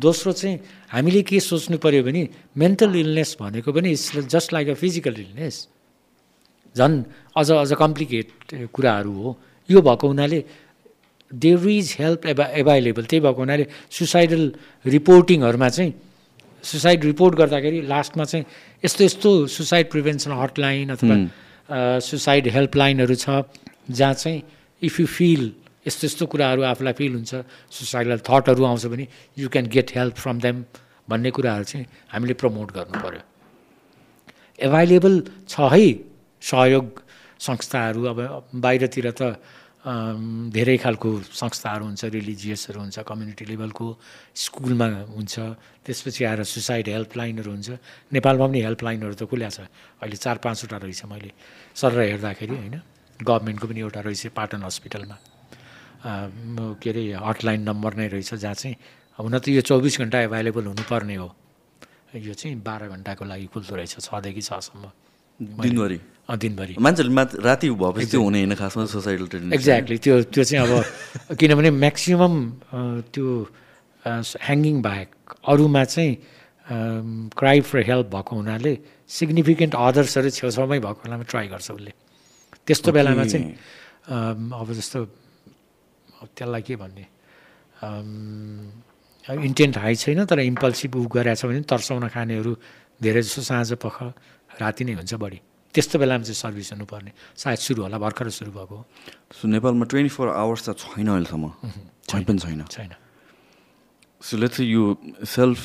[0.00, 0.56] दोस्रो चाहिँ
[0.92, 2.22] हामीले के सोच्नु पऱ्यो भने
[2.56, 5.56] मेन्टल इलनेस भनेको पनि it's just like a physical illness
[6.76, 6.96] झन्
[7.36, 8.28] अझ अझ कम्प्लिकेट
[8.72, 9.36] कुराहरू हो।
[9.68, 10.38] यो भएको हुनाले
[11.30, 14.52] देयर इज हेल्प एभा एभाइलेबल त्यही भएको हुनाले सुसाइडल
[14.84, 15.92] रिपोर्टिङहरूमा चाहिँ
[16.64, 18.44] सुसाइड रिपोर्ट गर्दाखेरि लास्टमा चाहिँ
[18.84, 21.16] यस्तो यस्तो सुसाइड प्रिभेन्सन हटलाइन अथवा
[22.00, 23.42] सुसाइड हेल्पलाइनहरू छ
[23.90, 24.42] जहाँ चाहिँ
[24.82, 25.52] इफ यु फिल
[25.86, 29.06] यस्तो यस्तो कुराहरू आफूलाई फिल हुन्छ सुसाइडल थटहरू आउँछ भने
[29.36, 30.64] you can get help from them
[31.08, 33.22] भन्ने कुराहरू चाहिँ हामीले प्रमोट गर्नु पऱ्यो
[34.58, 35.86] एभाइलेबल छ है
[36.42, 37.02] सहयोग
[37.40, 38.20] संस्थाहरू अब
[38.56, 39.34] बाहिरतिर त
[39.80, 43.86] धेरै खालको संस्थाहरू हुन्छ रिलिजियसहरू हुन्छ कम्युनिटी लेभलको
[44.36, 45.34] स्कुलमा हुन्छ।
[45.84, 47.68] त्यसपछि आएर सुसाइड हेल्पलाइनहरू हुन्छ।
[48.12, 49.64] नेपालमा पनि हेल्पलाइनहरू त खुल्या छ।
[50.04, 51.32] अहिले चार पाँचवटा रहेछ मैले
[51.72, 52.76] सर हेर्दाखेरि होइन?
[53.24, 55.16] गभर्मेन्टको पनि एउटा रहेछ पाटन हस्पिटलमा।
[56.76, 58.76] के अरे हटलाइन नम्बर नै रहेछ जहाँ चाहिँ
[59.16, 61.28] हुन त यो चौबिस घन्टा एभाइलेबल हुनुपर्ने हो।
[62.20, 64.84] यो चाहिँ बाह्र घन्टाको लागि खुल्दो रहेछ छदेखि छसम्म।
[65.40, 65.98] दिनभरि।
[66.30, 70.62] दिनभरि। मान्छेहरूले मा राति भएपछि त्यो हुने होइन खासमा सोसाइटल ट्रेनिङ एक्ज्याक्टली त्यो त्यो चाहिँ
[70.62, 70.72] अब
[71.40, 72.38] किनभने म्याक्सिमम्
[73.14, 73.26] त्यो
[74.46, 75.08] ह्याङ्गिङ बाहेक
[75.42, 76.12] अरूमा चाहिँ
[77.34, 78.72] क्राई फर हेल्प भएको हुनाले
[79.10, 81.92] सिग्निफिकेन्ट अदर्सहरू छेउछाउमै भएको बेलामा ट्राई गर्छ उसले।
[82.66, 83.46] त्यस्तो बेलामा चाहिँ
[84.54, 84.98] अब जस्तो
[86.36, 87.04] त्यसलाई के भन्ने
[89.26, 92.52] इन्टेन्ट हाई छैन तर इम्पल्सिभ उ गरेको छ भने तर्साउन खानेहरू
[93.02, 93.96] धेरै जस्तो साँझ पख
[94.60, 95.40] राति नै हुन्छ बढी।
[95.74, 98.84] त्यस्तो बेलामा चाहिँ सर्भिस हुनुपर्ने। सायद सुरु होला भर्खर सुरु भएको हो।
[99.32, 101.46] सो नेपालमा ट्वेन्टी फोर आवर्स त छैन अहिलेसम्म।
[102.10, 102.92] छैन। पनि छैन। छैन।
[104.20, 104.82] सो लेट्स यो
[105.24, 105.64] सेल्फ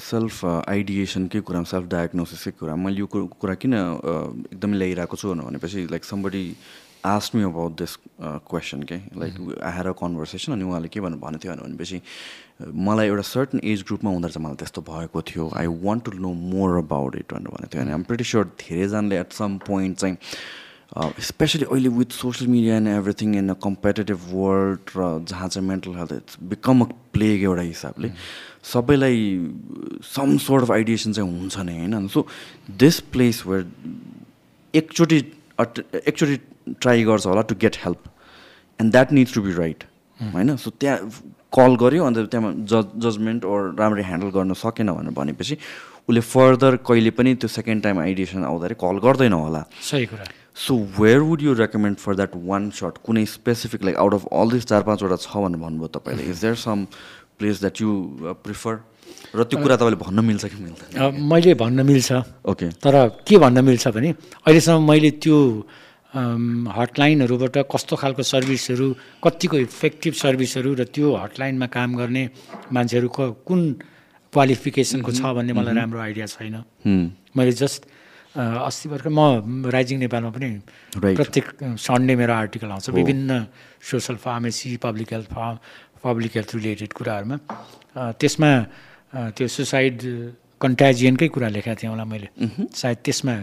[0.00, 5.92] सेल्फ आइडिएसनकै कुरामा सेल्फ डायग्नोसिसकै कुरा मैले यो कुरा किन uh, एकदमै ल्याइरहेको छु भनेपछि
[5.92, 6.44] like somebody
[7.04, 11.44] asked me about this question के लाइक आई अ कन्भर्सेसन अनि उहाँले के भन्नु भनेको
[11.44, 12.00] थियो भनेपछि
[12.88, 16.32] मलाई एउटा सर्टन एज ग्रुपमा हुँदा चाहिँ मलाई त्यस्तो भएको थियो I want to know
[16.32, 20.16] more about it भनेर भनेको थियो। अनि आइम प्रिटी स्योर धेरैजनाले एट सम पोइन्ट चाहिँ
[21.28, 25.94] स्पेसली अहिले with social media and everything in a competitive world र जहाँ चाहिँ mental
[25.98, 28.12] health it's become a plague एउटा हिसाबले
[28.72, 29.20] सबैलाई
[30.14, 32.08] सम सोर्ट अफ आइडिएसन चाहिँ हुन्छ नै होइन?
[32.08, 32.26] सो
[32.80, 33.64] दिस प्लेस वेयर
[34.74, 35.20] एकचोटि
[35.60, 38.10] अट एकचोटि ट्राई गर्छ होला to get help
[38.78, 39.84] and that needs to be right
[40.18, 40.56] होइन?
[40.56, 40.98] सो त्यहाँ
[41.56, 45.56] कल गऱ्यो अन्त त्यहाँ जज जजमेन्ट ओर राम्ररी ह्यान्डल गर्न सकेन भनेर भनेपछि
[46.08, 50.24] उसले फर्दर कहिले पनि त्यो सेकेन्ड टाइम आइडिएसन आउँदाखेरि कल गर्दैन होला। सही कुरा।
[50.56, 54.50] So where would you recommend for that one sort कुनै specific like out of all
[54.50, 56.84] this चार पाँचवटा छ भनेर भन्नुभयो तपाईँले is there some
[57.38, 57.90] place that you
[58.44, 58.82] prefer uh,
[59.36, 61.22] र त्यो कुरा तपाईँले भन्न मिल्छ कि मिल्दैन?
[61.32, 62.12] मैले भन्न मिल्छ।
[62.46, 62.94] ओके तर
[63.26, 65.38] के भन्न मिल्छ भने अहिलेसम्म मैले त्यो
[66.14, 68.86] हटलाइनहरूबाट कस्तो खालको सर्भिसहरू
[69.24, 72.30] कतिको इफेक्टिभ सर्भिसहरू र त्यो हटलाइनमा काम गर्ने
[72.72, 73.60] मान्छेहरू क- कुन
[74.32, 76.54] क्वालिफिकेसनको छ भन्ने मलाई राम्रो आइडिया छैन।
[77.36, 77.82] मैले जस्ट
[78.38, 80.48] अस्ति भर्खर म राइजिङ नेपालमा पनि.
[81.18, 81.46] प्रत्येक
[81.78, 83.46] सन्डे मेरो आर्टिकल आउँछ। विभिन्न
[83.82, 85.58] social pharmacy public health pharm
[86.04, 87.36] public health related कुराहरूमा।
[88.20, 88.50] त्यसमा
[89.34, 89.96] त्यो सुसाइड
[90.62, 92.28] कन्ट्याजियनकै कुरा लेखेको थिएँ होला मैले।
[92.74, 93.34] सायद त्यसमा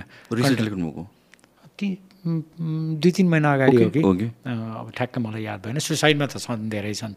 [1.80, 1.88] ती
[2.24, 4.28] दुई तिन महिना अगाडि हो कि?
[4.46, 7.16] अब ठ्याक्क मलाई याद भएन। सुसाइडमा त छन् धेरै छन्।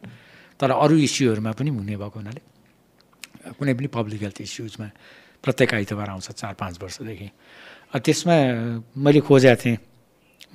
[0.60, 2.40] तर अरू इस्युहरूमा पनि हुने भएको हुनाले
[3.58, 4.88] कुनै पनि पब्लिक हेल्थ इस्युजमा
[5.44, 7.28] प्रत्येक आइतबार आउँछ चार पाँच वर्षदेखि
[8.00, 8.36] त्यसमा
[8.96, 9.78] मैले खोजेको थिएँ।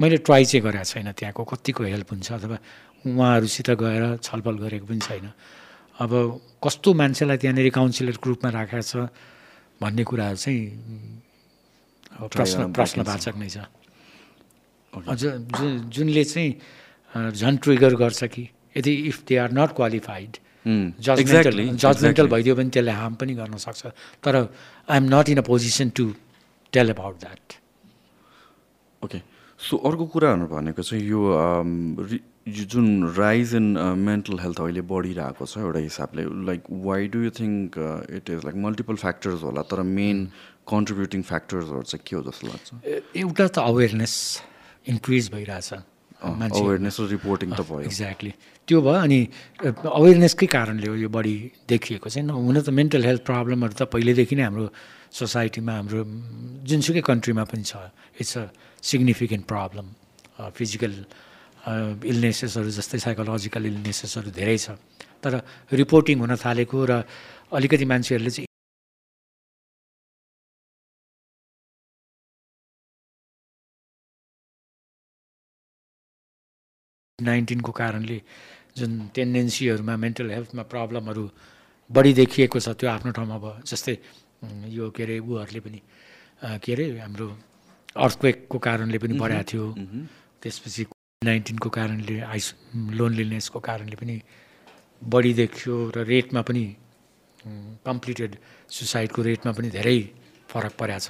[0.02, 2.58] मैले ट्राई चाहिँ गरेको छैन त्यहाँको। कतिको हेल्प हुन्छ अथवा
[3.06, 5.28] उहाँहरूसित गएर छलफल गरेको पनि छैन।
[6.00, 6.12] अब
[6.64, 9.14] कस्तो मान्छेलाई त्यहाँनिर काउन्सिलर ग्रुपमा राखेको छ
[9.78, 10.64] भन्ने कुराहरू चाहिँ
[12.34, 13.58] प्रश्न प्रश्नवाचक नै छ।
[14.96, 16.52] जुनले चाहिँ
[17.32, 18.44] झन् ट्रिगर गर्छ कि
[18.78, 20.38] यदि if they are not qualified
[20.68, 22.28] judgmental judgmental.
[22.28, 23.86] भइदियो भने त्यसले हार्म पनि गर्न सक्छ।
[24.24, 26.06] तर I am not in a position to
[26.74, 27.54] tell about that
[29.02, 29.22] okay
[29.60, 31.20] so अर्को कुराहरू भनेको चाहिँ यो
[32.50, 33.68] जुन राइज इन
[34.10, 37.78] मेन्टल हेल्थ अहिले बढिरहेको छ एउटा हिसाबले like why do you think
[38.20, 40.18] it is like multiple factors होला तर मेन
[40.68, 42.68] कन्ट्रिब्युटिङ फ्याक्टर्सहरू चाहिँ के हो जस्तो लाग्छ?
[43.16, 44.14] एउटा त अवेरनेस
[44.92, 45.70] इन्क्रिज भइरहेछ।
[46.20, 48.32] अवेरनेस रिपोर्टिङ त भयो। एक्ज्याक्टली
[48.68, 49.20] त्यो भयो अनि
[49.88, 51.36] अवेरनेसकै कारणले हो यो बढी
[51.72, 54.66] देखिएको चाहिँ न हुन त मेन्टल हेल्थ प्रब्लमहरू त पहिल्यैदेखि नै हाम्रो
[55.16, 56.02] सोसाइटीमा हाम्रो
[56.68, 57.74] जुनसुकै कन्ट्रीमा पनि छ।
[58.20, 58.44] It's a
[58.84, 59.86] significant problem
[60.60, 60.94] physical
[62.12, 64.76] इलनेसेसहरू जस्तै साइकोलोजिकल इलनेसेसहरू धेरै छ।
[65.24, 65.34] तर
[65.72, 66.94] रिपोर्टिङ हुन थालेको र
[67.56, 68.49] अलिकति मान्छेहरूले चाहिँ
[77.22, 78.20] नाइन्टिनको कारणले
[78.78, 81.24] जुन टेन्डेन्सीहरूमा मेन्टल हेल्थमा प्रब्लमहरू
[81.90, 83.96] बढी देखिएको छ त्यो आफ्नो ठाउँमा भयो। जस्तै
[84.72, 85.80] यो के अरे उहरूले पनि
[86.64, 87.28] के अरे हाम्रो
[87.98, 89.66] अर्थक्वेकको कारणले पनि बढाएको थियो।
[90.42, 90.84] त्यसपछि
[91.22, 92.48] नाइन्टिनको कारणले आइस
[92.96, 94.16] लोनलिनेसको कारणले पनि
[95.02, 96.64] बढी देखियो र रेटमा पनि
[97.88, 98.32] कम्प्लिटेड
[98.70, 100.00] सुसाइडको रेटमा पनि धेरै
[100.48, 101.08] फरक परेको छ।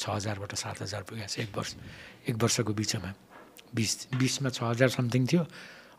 [0.00, 1.70] छ हजारबाट सात हजार पुगेको छ एक वर्ष
[2.28, 3.10] एक वर्षको बिचमा।
[3.74, 5.42] बिस बिसमा छ हजार समथिङ थियो।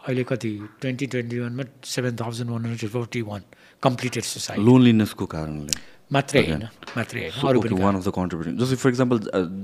[0.05, 0.51] अहिले कति
[0.81, 1.63] ट्वेन्टी ट्वेन्टी वानमा
[1.95, 3.41] seven thousand one hundred forty one
[3.83, 5.73] completed suicide लोनलिनेसको कारणले।
[6.13, 6.63] मात्रै होइन
[6.95, 8.57] मात्रै होइन So, अरू okay, पनि one of the contributing.
[8.59, 9.19] Just for example,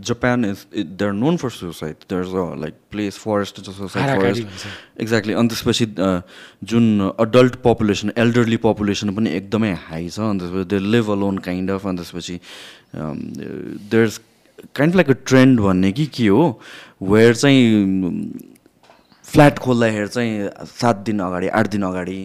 [0.10, 2.06] Japan is it, they're known for suicide.
[2.08, 4.66] There's a like place forest to suicide हाराकाडी forest.
[4.66, 5.86] भन्छ exactly अनि त्यसपछि
[6.72, 11.72] जुन अडल्ट पपुलेसन एल्डरली पपुलेसन पनि एकदमै हाई छ। अनि त्यसपछि they live alone kind
[11.78, 12.40] of अनि त्यसपछि
[13.94, 14.10] there
[14.76, 16.44] kind like a trend भन्ने कि के हो?
[17.02, 17.62] वेयर चाहिँ
[19.26, 20.32] फ्ल्याट खोल्दाखेरि चाहिँ
[20.68, 22.20] सात दिन अगाडि आठ दिन अगाडि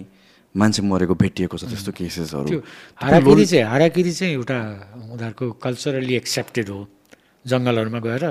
[0.54, 2.60] मान्छे मरेको भेटिएको छ त्यस्तो केसेसहरू
[3.02, 4.58] हाराकिरी चाहिँ हाराकिरी चाहिँ एउटा
[5.12, 6.80] उनीहरूको कल्चरली एक्सेप्टेड हो।
[7.46, 8.24] जङ्गलहरूमा गएर.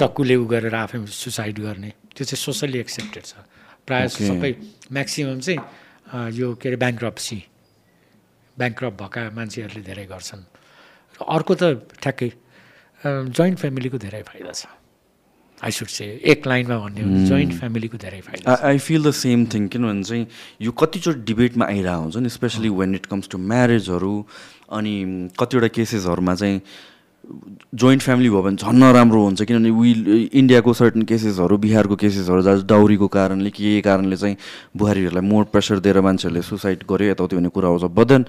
[0.00, 3.34] चक्कुले उ गरेर आफै सुसाइड गर्ने। त्यो चाहिँ सोसल्ली एक्सेप्टेड छ।
[3.86, 4.08] प्रायः.
[4.08, 4.52] सबै
[4.92, 5.60] म्याक्सिमम् चाहिँ
[6.34, 7.38] यो के अरे ब्याङ्क्रप्सी
[8.58, 10.42] ब्याङ्क्रप भएका मान्छेहरूले धेरै गर्छन्।
[11.14, 11.62] र अर्को त
[12.02, 12.30] ठ्याक्कै
[13.38, 14.66] जोइन्ट फ्यामिलीको धेरै फाइदा छ।
[15.62, 19.68] आई सुड से एक लाइनमा भन्ने जोइन्ट फ्यामिलीको धेरै फाइदा I feel the same thing
[19.70, 20.26] किनभने चाहिँ
[20.60, 24.14] यो कतिचोटि डिबेटमा आइरहेको हुन्छ नि especially when it comes to म्यारेजहरू
[24.78, 24.94] अनि
[25.38, 26.60] कतिवटा केसेसहरूमा चाहिँ
[27.74, 29.90] जोइन्ट फ्यामिली भयो भने झन् राम्रो हुन्छ किनभने वी
[30.32, 34.36] इन्डियाको सर्टन केसेसहरू बिहारको केसेसहरू जहाँ डाउरीको कारणले के कारणले चाहिँ
[34.76, 38.24] बुहारीहरूलाई मोर प्रेसर दिएर मान्छेहरूले सुसाइड गर्यो यताउति भन्ने कुरा आउँछ। But then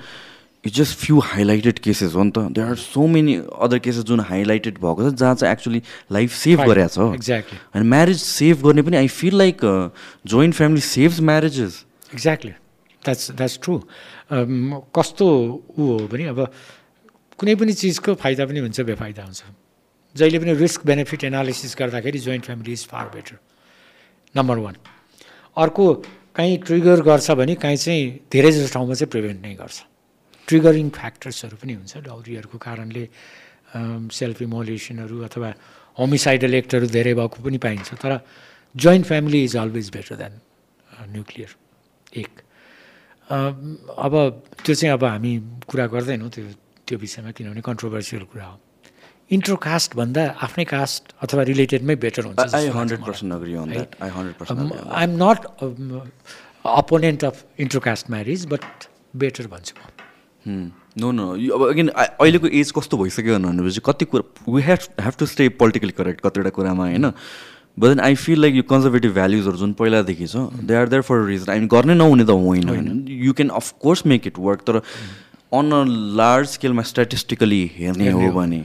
[0.66, 4.20] it's just few highlighted cases हो नि त। There are so many other cases जुन
[4.32, 5.82] हाइलाइटेड भएको छ जहाँ चाहिँ एक्चुली
[6.12, 9.62] लाइफ सेभ गरेको छ। एक्ज्याक्टली अनि म्यारेज सेभ गर्ने पनि I feel like
[10.26, 11.84] joint family saves marriages
[12.14, 12.52] exactly
[13.06, 13.80] that's that's true
[14.98, 15.28] कस्तो
[15.78, 16.40] ऊ हो भने अब
[17.40, 19.42] कुनै पनि चिजको फाइदा पनि हुन्छ बेफाइदा हुन्छ।
[20.16, 23.36] जहिले पनि रिस्क बेनिफिट एनालिसिस गर्दाखेरि joint family is far better.
[24.36, 24.76] Number one.
[25.58, 25.84] अर्को
[26.36, 29.78] काहीँ ट्रिगर गर्छ भने काहीँ चाहिँ धेरै जस्तो ठाउँमा चाहिँ प्रिभेन्ट नै गर्छ।
[30.48, 33.04] ट्रिगरिङ फ्याक्टर्सहरू पनि हुन्छ डाउरीहरूको कारणले
[34.12, 35.50] सेल्फ इमोलेसनहरू अथवा
[36.00, 38.20] होमिसाइडल एक्टहरू धेरै भएको पनि पाइन्छ तर
[38.76, 40.34] joint family is always better than
[41.12, 41.52] nuclear.
[42.16, 42.34] एक।
[43.28, 44.14] अब
[44.64, 45.34] त्यो चाहिँ अब हामी
[45.68, 46.46] कुरा गर्दैनौँ त्यो
[46.88, 48.58] त्यो विषयमा किनभने कन्ट्रोभर्सियल कुरा हो।
[49.32, 52.64] इन्ट्रोकास्ट भन्दा आफ्नै कास्ट अथवा रिलेटेडमै बेटर हुन्छ I
[55.04, 55.40] am not
[56.66, 58.66] opponent of intracaste marriage but
[59.16, 59.82] better भन्छु म।
[60.98, 61.26] नो नो
[61.56, 65.94] अब अगेन अहिलेको एज कस्तो भइसक्यो भनेपछि कति कुरा we have have to stay politically
[65.98, 67.06] correct कतिवटा कुरामा होइन?
[67.80, 71.26] But then I feel like यो कन्जर्भेटिभ भ्याल्युजहरू जुन पहिलादेखि छ they are there for
[71.28, 74.82] reason I गर्ने नहुने त होइन। होइन। You can of course make it work तर
[75.52, 75.84] अन अ
[76.18, 78.64] लार्ज स्केलमा स्ट्याटिस्टिकली हेर्ने हो भने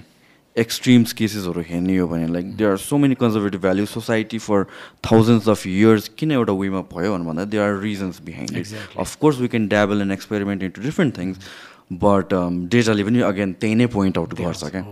[0.56, 4.64] एक्सट्रिम्स केसेसहरू हेर्ने हो भने like they are so many conservative value society for
[5.10, 9.38] thousands of years किन एउटा वेमा भयो भने भन्दा they are reasons behind it of course
[9.40, 11.38] we can dabble and experiment into different things
[12.04, 12.34] but
[12.72, 14.84] डेटाले पनि अगेन त्यही नै पोइन्ट आउट गर्छ क्या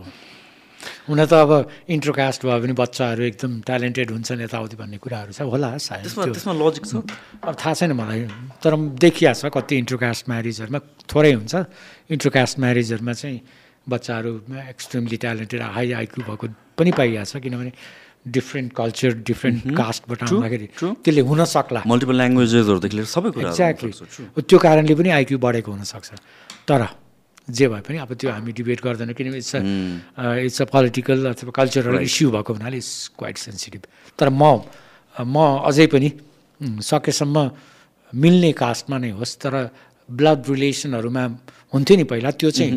[1.09, 1.51] हुन त अब
[1.89, 6.35] इन्ट्रोकास्ट भयो भने बच्चाहरू एकदम ट्यालेन्टेड हुन्छन् यताउति भन्ने कुराहरू छ होला सायद त्यसमा त्यो-
[6.35, 6.95] त्यसमा लजिक छ।
[7.49, 8.21] अब थाहा छैन मलाई
[8.63, 8.73] तर
[9.05, 10.81] देखिया छ कति इन्ट्रोकास्ट म्यारिजहरूमा
[11.11, 11.55] थोरै हुन्छ।
[12.15, 13.39] इन्ट्रोकास्ट म्यारिजहरूमा चाहिँ
[13.89, 14.31] बच्चाहरू
[14.69, 16.47] एक्सट्रिमली ट्यालेन्टेड हाई आइक्यू भएको
[16.79, 17.73] पनि पाइएको छ किनभने
[18.29, 20.67] डिफ्रेन्ट कल्चर डिफ्रेन्ट कास्टबाट आउँदाखेरि.
[20.77, 23.93] त्यसले हुन सक्ला। मल्टिपल ल्याङ्ग्वेजेसहरूदेखि लिएर सबै कुरा एक्ज्याक्टली
[24.45, 26.09] त्यो कारणले पनि आइक्यू बढेको हुनसक्छ
[26.69, 26.81] तर
[27.49, 29.55] जे भए पनि अब त्यो हामी डिबेट गर्दैनौँ किनभने इट्स
[30.47, 33.83] इट्स अ पोलिटिकल अथवा कल्चरल इस्यु भएको हुनाले इट्स क्वाइट सेन्सिटिभ
[34.19, 34.65] तर म
[35.17, 35.37] म
[35.69, 36.09] अझै पनि
[36.61, 37.37] सकेसम्म
[38.13, 39.55] मिल्ने कास्टमा नै होस् तर
[40.09, 41.25] ब्लड रिलेसनहरूमा
[41.75, 42.73] हुन्थ्यो नि पहिला त्यो चाहिँ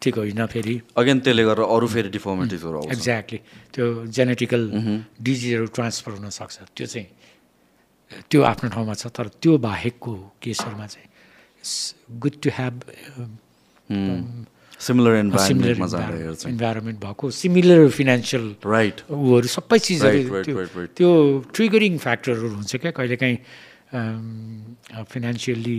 [0.00, 3.38] ठिक होइन फेरि। अगेन त्यसले गर्दा अरू फेरि डिफर्मिटिजहरू आउँछ। एक्ज्याक्टली
[3.74, 3.84] त्यो
[4.16, 4.62] जेनेटिकल
[5.20, 7.08] डिजिजहरू ट्रान्सफर हुनसक्छ। त्यो चाहिँ
[8.30, 11.08] त्यो आफ्नो ठाउँमा छ तर त्यो बाहेकको केसहरूमा चाहिँ
[11.60, 11.74] it's
[12.22, 12.74] good to have
[14.80, 20.42] similar हेर्छ। इन्भाइरोमेन्ट भएको सिमिलर फिनेन्सियल राइट ऊहरू सबै चिजहरू.
[20.96, 21.10] त्यो
[21.54, 22.90] ट्रिगरिङ फ्याक्टरहरू हुन्छ क्या?
[22.96, 23.38] कहिलेकाहीँ
[25.12, 25.78] फिनेन्सियल्ली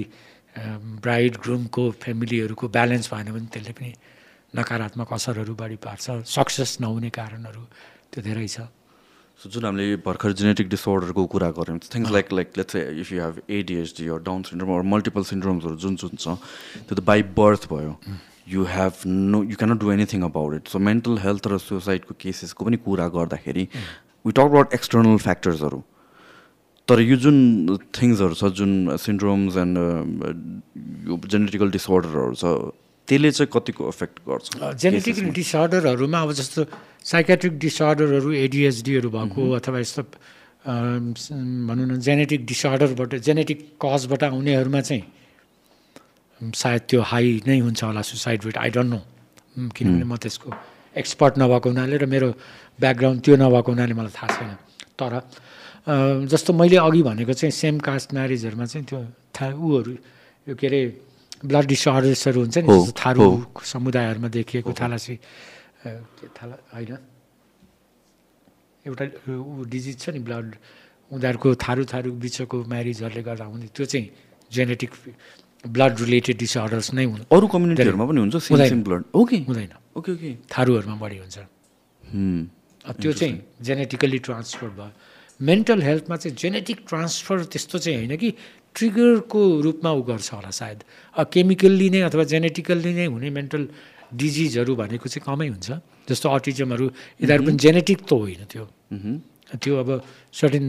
[1.02, 3.92] ब्राइड ग्रुमको फ्यामिलीहरूको ब्यालेन्स भएन भने त्यसले पनि
[4.54, 7.64] नकारात्मक असरहरू बढी पार्छ। सक्सेस नहुने कारणहरू
[8.12, 8.68] त्यो धेरै छ।
[9.42, 13.40] सो जुन हामीले भर्खर जेनेटिक डिसअर्डरको कुरा गऱ्यौँ things like like let's if you have
[13.50, 17.96] ADHD or Down syndrome or multiple सिन्ड्रोम्सहरू जुन जुन छ त्यो त बाई बर्थ भयो।
[18.48, 22.66] You have no you cannot do anything about it so mental health र सुसाइडको केसेसको
[22.66, 23.66] पनि कुरा गर्दाखेरि
[24.26, 25.82] वी टक अबाउट एक्सटर्नल फ्याक्टर्सहरू
[26.88, 27.42] तर यो जुन
[27.98, 29.78] थिङ्सहरू छ जुन सिन्ड्रोम्स एन्ड
[31.10, 32.54] यो जेनेटिकल डिसअर्डरहरू छ
[33.12, 34.48] त्यसले चाहिँ कतिको इफेक्ट गर्छ?
[34.80, 36.62] जेनेटिक डिसअर्डरहरूमा अब जस्तो
[37.04, 40.02] साइकेट्रिक डिसअर्डरहरू एडिएचडीहरू भएको अथवा यस्तो
[41.68, 45.04] भनौँ न जेनेटिक डिसअर्डरबाट जेनेटिक कजबाट आउनेहरूमा चाहिँ
[46.56, 49.00] सायद त्यो हाई नै हुन्छ होला suicide rate I don't know
[49.76, 50.50] किनभने म त्यसको
[50.96, 52.30] एक्सपर्ट नभएको हुनाले र मेरो
[52.80, 54.56] ब्याकग्राउन्ड त्यो नभएको हुनाले मलाई थाहा छैन।
[54.96, 55.14] तर
[56.32, 59.00] जस्तो मैले अघि भनेको चाहिँ सेम कास्ट म्यारिजहरूमा चाहिँ त्यो
[59.36, 59.94] था ऊहरू
[60.48, 60.82] यो के अरे
[61.44, 63.26] ब्लड डिसअर्डर्सहरू हुन्छ नि जस्तो थारू
[63.66, 65.16] समुदायहरूमा देखिएको थालासी
[66.38, 66.98] थाला होइन?
[68.86, 69.04] एउटा
[69.74, 70.48] डिजिज छ नि ब्लड
[71.12, 74.08] उनीहरूको थारू थारू बिचको म्यारिजहरूले गर्दा हुने त्यो चाहिँ
[74.52, 74.92] जेनेटिक
[75.66, 78.36] ब्लड रिलेटेड डिसअर्डर्स नै हुनु। अरू कम्युनिटीहरूमा पनि हुन्छ
[78.88, 80.30] ब्लड ओके हुँदैन। Okay okay.
[80.50, 81.38] थारूहरूमा बढी हुन्छ।
[83.02, 84.92] त्यो चाहिँ जेनेटिकल्ली ट्रान्सफर भयो।
[85.40, 88.30] मेन्टल हेल्थमा चाहिँ जेनेटिक ट्रान्सफर त्यस्तो चाहिँ होइन कि
[88.76, 90.80] ट्रिगरको रूपमा ऊ गर्छ होला सायद।
[91.16, 93.64] केमिकल्ली नै अथवा जेनेटिकल्ली नै हुने मेन्टल
[94.12, 95.70] डिजिजहरू भनेको चाहिँ कमै हुन्छ।
[96.08, 96.86] जस्तो अटिजमहरू
[97.22, 98.66] यिनीहरू पनि जेनेटिक त होइन त्यो।
[99.62, 99.90] त्यो अब
[100.34, 100.66] सर्टेन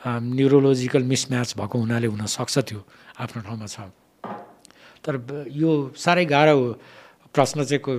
[0.00, 2.80] न्युरोलोजिकल मिसम्याच भएको हुनाले हुनसक्छ त्यो
[3.20, 3.76] आफ्नो ठाउँमा छ।
[5.04, 5.14] तर
[5.48, 6.56] यो साह्रै गाह्रो
[7.34, 7.92] प्रश्न चाहिँ को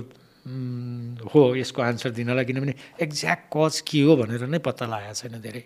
[1.30, 5.62] हो यसको आन्सर दिनलाई किनभने एक्ज्याक्ट कज के हो भनेर नै पत्ता लगाएको छैन धेरै।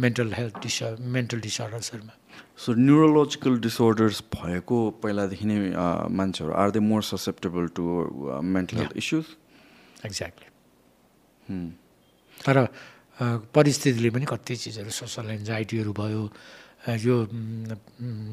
[0.00, 2.14] मेन्टल हेल्थ डिस मेन्टल डिसअर्डर्सहरूमा।
[2.62, 5.58] सो न्युरोलोजिकल डिसअर्डर्स भएको पहिलादेखि नै
[6.20, 7.84] मान्छेहरू are they more susceptible to
[8.56, 9.26] mental health issues
[10.06, 10.48] exactly
[12.46, 12.56] तर
[13.54, 16.22] परिस्थितिले पनि कति चिजहरू सोसल एन्जाइटीहरू भयो
[17.04, 17.16] यो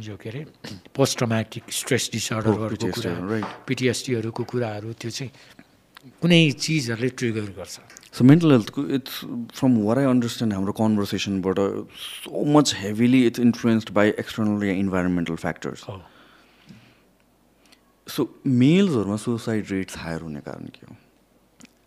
[0.08, 0.41] यो के अरे
[0.95, 3.47] पोस्ट ट्रमेटिक स्ट्रेस डिसअर्डरहरूको कुरा right.
[3.68, 5.32] पिटिएसडीहरूको कुराहरू त्यो चाहिँ
[6.22, 7.76] कुनै चिजहरूले ट्रिगर गर्छ।
[8.18, 9.15] सो मेन्टल हेल्थको it's
[9.55, 11.57] from where I understand हाम्रो कन्भर्सेसनबाट
[12.03, 15.84] so much heavily it's influenced by external yeah environmental factors
[18.07, 20.95] so मेल्सहरूमा सुसाइड रेट्स हायर हुने कारण के हो?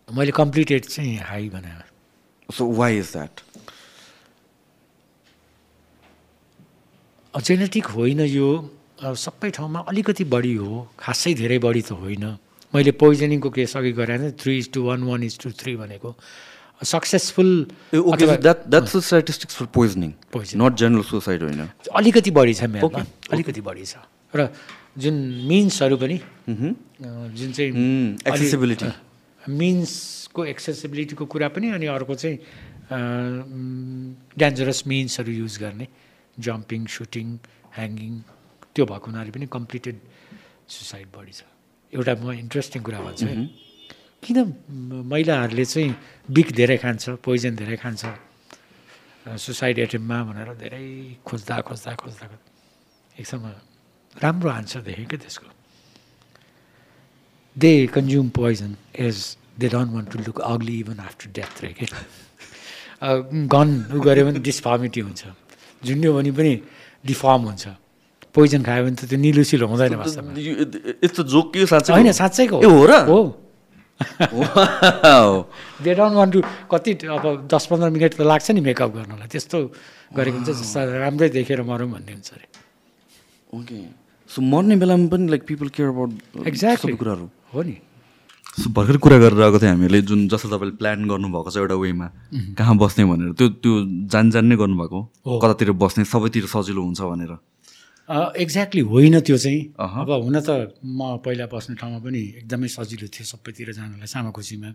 [0.09, 1.81] मैले कम्प्लिटेड चाहिँ हाई बनाएँ
[2.49, 3.35] so why is that
[7.33, 8.47] genetic होइन यो
[9.17, 12.25] सबै ठाउँमा अलिकति बढी हो खासै धेरै बढी त होइन।
[12.73, 16.15] मैले पोइजनिङको केस अघि गराएँ three is to one one is to three भनेको।
[16.81, 17.49] Successful
[17.93, 20.11] statistics for poisoning.
[20.61, 23.95] Not general suicide होइन। अलिकति बढी छ Okay, अलिकति बढी छ।
[24.35, 24.49] र
[24.97, 25.13] जुन
[25.47, 26.21] मिन्सहरू पनि अ,
[27.37, 27.71] जुन चाहिँ
[28.25, 28.89] accessibility.
[29.41, 32.37] मिन्सको एक्सेसिबिलिटीको कुरा पनि अनि अर्को चाहिँ
[34.39, 35.87] डेन्जरस मिन्सहरू युज गर्ने।
[36.39, 37.27] जम्पिङ सुटिङ
[37.75, 38.13] ह्याङ्गिङ
[38.73, 39.95] त्यो भएको हुनाले पनि कम्प्लिटेड
[40.67, 41.50] सुसाइड बढी छ।
[41.93, 43.35] एउटा म इन्ट्रेस्टिङ कुरा भन्छु है।
[44.23, 45.95] किन म- महिलाहरूले चाहिँ
[46.31, 48.01] बिक धेरै खान्छ पोइजन धेरै खान्छ
[49.27, 50.83] सुसाइड एटेम्पमा भनेर धेरै
[51.25, 52.49] खोज्दा खोज्दा खोज्दा खोज्दा।
[53.19, 53.53] एक समय
[54.23, 55.47] राम्रो आन्सर देखेँ क्या त्यसको।
[57.57, 59.17] They consume poison as
[59.59, 61.85] they don't want to look ugly even after death रे के
[63.53, 63.69] गन
[64.05, 65.21] गऱ्यो भने डिस्फर्मिटी हुन्छ।
[65.85, 66.53] झुन्ड्यो भने पनि
[67.05, 67.67] डिफर्म हुन्छ।
[68.35, 72.67] पोइजन खायो भने त त्यो निलुसिलो हुँदैन वास्तवमा अ जोक के साँच्चै होइन साँच्चैको ए
[72.67, 72.93] हो र?
[73.11, 73.19] हो.
[75.83, 76.39] दे डोन्ट वान्ट टु
[76.71, 79.57] कति अब दस पन्ध्र मिनट त लाग्छ नि मेकअप गर्नलाई। त्यस्तो
[80.17, 82.45] गरेको हुन्छ जस्तो राम्रै देखेर मरौँ भन्ने हुन्छ अरे।
[83.53, 83.77] ओके।
[84.29, 87.75] सो मर्ने बेलामा पनि like people care about exactly सबै कुराहरू। हो नि।
[88.57, 92.07] सो भर्खर कुरा गरेर आएको थियो हामीले जुन जस्तो तपाईँले प्लान गर्नुभएको छ एउटा वेमा
[92.57, 93.73] कहाँ बस्ने भनेर। त्यो त्यो
[94.09, 97.37] जान जान नै गर्नुभएको। हो। कतातिर बस्ने सबैतिर सजिलो हुन्छ भनेर।
[98.11, 103.25] एक्ज्याक्टली होइन त्यो चाहिँ। अब हुन त म पहिला बस्ने ठाउँमा पनि एकदमै सजिलो थियो
[103.25, 104.69] सबैतिर जानलाई सामाखुसीमा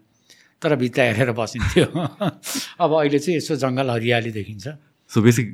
[0.62, 1.86] तर भित्ता हेरेर बसिन्थ्यो
[2.84, 4.66] अब अहिले चाहिँ यसो जङ्गल हरियाली देखिन्छ।
[5.10, 5.46] So basic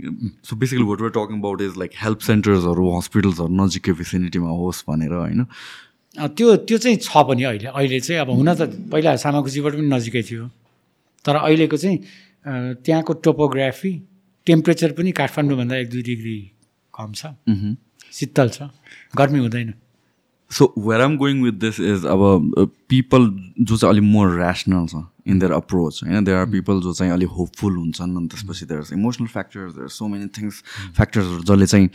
[0.47, 5.13] so basically what we're talking about is like health सेन्टर्सहरू हस्पिटल्सहरू नजिकै भिसिनिटीमा होस् भनेर
[5.13, 5.41] होइन?
[6.17, 10.23] त्यो त्यो चाहिँ छ पनि अहिले। अहिले चाहिँ अब हुन त पहिला सामाखुसीबाट पनि नजिकै
[10.23, 10.45] थियो।
[11.25, 11.99] तर अहिलेको चाहिँ
[12.87, 13.93] त्यहाँको टोपोग्राफी
[14.47, 16.39] टेम्परेचर पनि काठमाडौँभन्दा एक दुई डिग्री
[16.95, 17.27] कम छ।
[18.13, 18.63] शीतल छ।
[19.17, 19.73] गर्मी हुँदैन।
[20.51, 22.23] So where I'm going with this is अब
[22.89, 23.29] पिपल
[23.61, 26.25] जो चाहिँ अलिक मोर ऱ्यासनल छ। इन देयर अप्रोच होइन?
[26.25, 30.09] देयर आर पिपल जो चाहिँ अलिक होपफुल हुन्छन् अनि त्यसपछि there emotional factors there so
[30.09, 30.63] many things
[30.97, 31.89] फ्याक्टर्सहरू जसले चाहिँ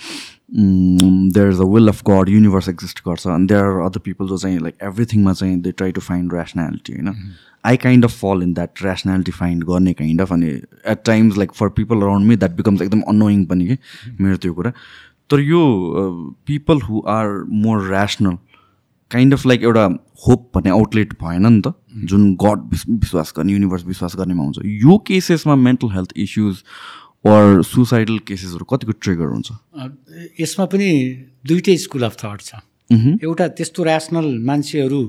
[1.34, 4.38] there is a will of God universe exist गर्छ अनि देयर आर अदर पिपल जो
[4.38, 7.34] चाहिँ लाइक एभ्रिथिङमा चाहिँ they try to find rationality होइन?
[7.65, 11.51] I kind of fall in that rationality find गर्ने काइन्ड अफ अनि at times like
[11.55, 13.78] for people around me that becomes एकदम अनोइङ पनि कि?
[14.21, 14.71] मेरो त्यो कुरा।
[15.30, 15.61] तर यो
[16.47, 18.38] people who are more rational
[19.12, 19.86] kind of like एउटा
[20.28, 21.74] होप भन्ने आउटलेट भएन नि त
[22.10, 26.64] जुन गड विश्वास गर्ने युनिभर्स विश्वास गर्नेमा हुन्छ यो केसेसमा mental health issues
[27.26, 29.49] or suicidal केसेसहरू कतिको ट्रिगर हुन्छ
[30.39, 30.89] यसमा पनि
[31.47, 32.60] दुइटै स्कुल अफ थट छ।
[33.24, 35.01] एउटा त्यस्तो ऱ्यासनल मान्छेहरू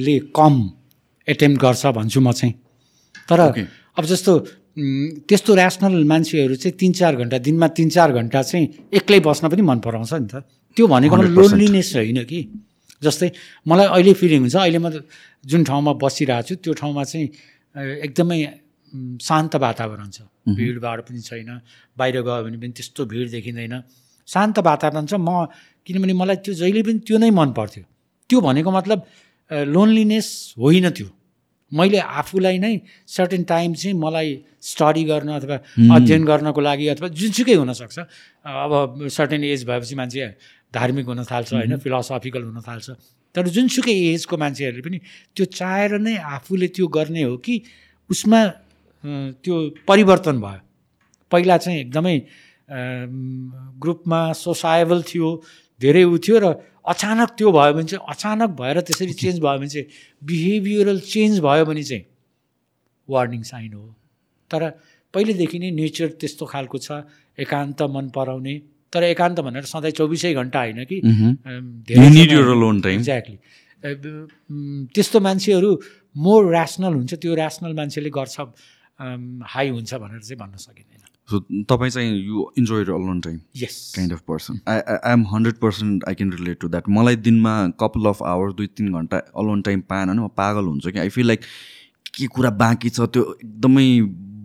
[0.00, 0.54] ले कम
[1.28, 2.54] एटेम्प गर्छ भन्छु म चाहिँ
[3.28, 3.66] तर Okay.
[3.98, 4.32] अब जस्तो
[5.28, 9.62] त्यस्तो ऱ्यासनल मान्छेहरू चाहिँ तिन चार घन्टा दिनमा तिन चार घन्टा चाहिँ एक्लै बस्न पनि
[9.62, 10.42] मन पराउँछ नि त
[10.76, 11.36] त्यो भनेको 100%.
[11.38, 12.40] लोनलिनेस होइन कि
[13.06, 13.28] जस्तै
[13.68, 14.88] मलाई अहिले फिलिङ हुन्छ। अहिले म
[15.44, 17.28] जुन ठाउँमा बसिरहेको छु त्यो ठाउँमा चाहिँ
[18.06, 18.38] एकदमै
[19.20, 21.50] शान्त वातावरण छ। भिडभाड पनि छैन
[21.98, 23.74] बाहिर गयो भने पनि त्यस्तो भिड देखिँदैन।
[24.28, 25.50] शान्त वातावरण छ। म
[25.86, 27.84] किनभने मलाई त्यो जहिले पनि त्यो नै मन पर्थ्यो।
[28.30, 28.98] त्यो भनेको मतलब
[29.50, 31.08] लोनलिनेस होइन त्यो।
[31.72, 32.74] मैले आफूलाई नै
[33.08, 34.28] सर्टेन टाइम चाहिँ मलाई
[34.62, 35.56] स्टडी गर्न अथवा
[35.96, 37.98] अध्ययन गर्नको लागि अथवा जुनसुकै हुनसक्छ।
[38.46, 40.20] अब सर्टेन एज भएपछि मान्छे
[40.74, 42.90] धार्मिक हुन थाल्छ होइन फिलोसफिकल हुन थाल्छ।
[43.34, 44.98] तर जुनसुकै एजको मान्छेहरूले पनि
[45.34, 47.54] त्यो चाहेर नै आफूले त्यो गर्ने हो कि
[48.10, 48.40] उसमा
[49.44, 49.54] त्यो
[49.88, 50.60] परिवर्तन भयो।
[51.32, 52.16] पहिला चाहिँ एकदमै
[53.82, 55.28] ग्रुपमा सोसाएबल थियो
[55.80, 56.46] धेरै उ थियो र
[56.84, 59.86] अचानक त्यो भयो भने चाहिँ अचानक भएर त्यसरी चेन्ज भयो भने चाहिँ
[60.22, 62.04] बिहेभियरल चेन्ज भयो भने चाहिँ
[63.08, 63.84] वार्निङ साइन हो।
[64.50, 64.62] तर
[65.14, 67.02] पहिलेदेखि नै नेचर त्यस्तो खालको छ
[67.38, 68.54] एकान्त मन पराउने
[68.94, 70.96] तर एकान्त भनेर सधैँ चौबिसै घन्टा होइन कि.
[72.94, 73.38] एक्ज्याक्टली
[74.94, 75.70] त्यस्तो मान्छेहरू
[76.16, 78.36] मोर ऱ्यासनल हुन्छ त्यो ऱ्यासनल मान्छेले गर्छ
[79.54, 81.36] हाई हुन्छ भनेर चाहिँ भन्न सकिँदैन। सो
[81.70, 86.04] तपाईँ चाहिँ you enjoy alone time yes kind of person I I am hundred percent
[86.08, 89.80] I can relate to that मलाई दिनमा कपाल अफ आवर्स दुई तिन घन्टा अलोन टाइम
[89.90, 91.40] पाएन भने म पागल हुन्छु कि। आई फिल लाइक
[92.16, 93.86] के कुरा बाँकी छ त्यो एकदमै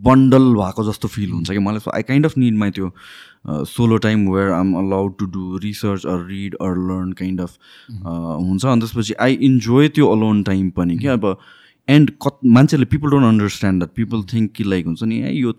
[0.06, 1.60] बन्डल भएको जस्तो फिल हुन्छ कि?
[1.60, 2.92] मलाई I kind of need my त्यो
[3.68, 7.58] solo time where I'm allowed to do research or read or learn kind of
[7.92, 11.38] हुन्छ। अनि त्यसपछि आई इन्जोय त्यो अलोन टाइम पनि क्या अब
[11.88, 15.54] एन्ड कत मान्छेले people don't understand that people think कि लाइक हुन्छ नि ए यो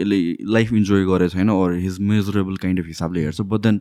[0.00, 0.20] यसले
[0.52, 3.80] लाइफ इन्जोय गरेको छैन or his measurable kind of हिसाबले हेर्छ। बट देन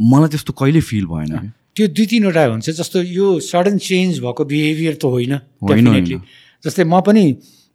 [0.00, 1.48] मलाई त्यस्तो कहिले फिल भएन कि?
[1.76, 6.20] त्यो दुई तिनवटा हुन्छ जस्तो यो सडन चेन्ज भएको बिहेभियर त होइन।
[6.64, 7.24] जस्तै म पनि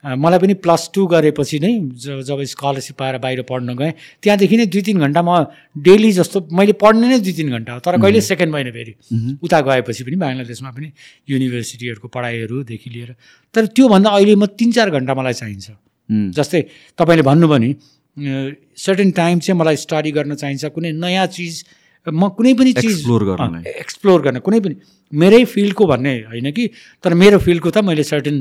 [0.04, 1.72] मलाई पनि प्लस टू गरेपछि नै
[2.26, 3.92] जब स्कलरसिप पाएर बाहिर पढ्न गएँ
[4.24, 5.46] त्यहाँदेखि नै दुई तिन घन्टा म
[5.78, 8.94] डेली जस्तो मैले पढ्ने नै दुई तिन घन्टा हो तर कहिले सेकेन्ड महिना फेरि।
[9.44, 10.92] उता गएपछि पनि बङ्गलादेशमा पनि
[11.30, 13.16] युनिभर्सिटीहरूको पढाइहरूदेखि लिएर
[13.56, 15.70] तर त्योभन्दा अहिले म तिन चार घन्टा मलाई चाहिन्छ।
[16.10, 16.62] जस्तै
[16.98, 17.72] तपाईँले भन्नुभयो नि
[18.78, 21.54] सर्टेन टाइम चाहिँ मलाई स्टडी गर्न चाहिन्छ कुनै नयाँ चिज
[22.08, 24.76] म कुनै पनि चिज गर्नलाई। अँ, एक्सप्लोर गर्न कुनै पनि
[25.14, 26.64] मेरै फिल्डको भन्ने होइन कि
[27.04, 28.38] तर मेरो फिल्डको त मैले सर्टेन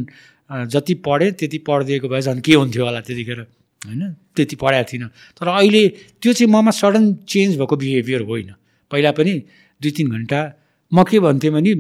[0.67, 4.03] जति पढेँ त्यति पढिदिएको भए झन् के हुन्थ्यो होला त्यतिखेर होइन
[4.37, 5.83] त्यति पढाएको थिइनँ। तर अहिले
[6.21, 8.51] त्यो चाहिँ ममा सडन चेन्ज भएको बिहेभियर होइन।
[8.91, 9.33] पहिला पनि
[9.81, 10.41] दुई तिन घन्टा
[10.93, 11.71] म के भन्थेँ भने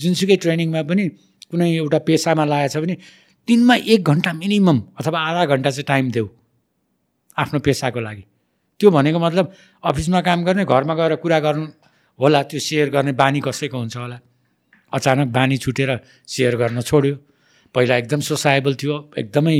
[0.00, 1.04] जुनसुकै ट्रेनिङमा पनि
[1.52, 2.96] कुनै एउटा पेसामा लागेको छ भने
[3.48, 6.26] दिनमा एक घन्टा मिनिमम अथवा आधा घन्टा चाहिँ टाइम देऊ
[7.36, 8.24] आफ्नो पेसाको लागि।
[8.80, 9.46] त्यो भनेको मतलब
[9.84, 11.66] अफिसमा काम गर्ने घरमा गएर कुरा गर्नु
[12.18, 14.18] होला त्यो सेयर गर्ने बानी कसैको हुन्छ होला।
[14.92, 15.90] अचानक बानी छुटेर
[16.28, 17.14] सेयर गर्न छोड्यो।
[17.74, 19.56] पहिला एकदम सोसाएबल थियो एकदमै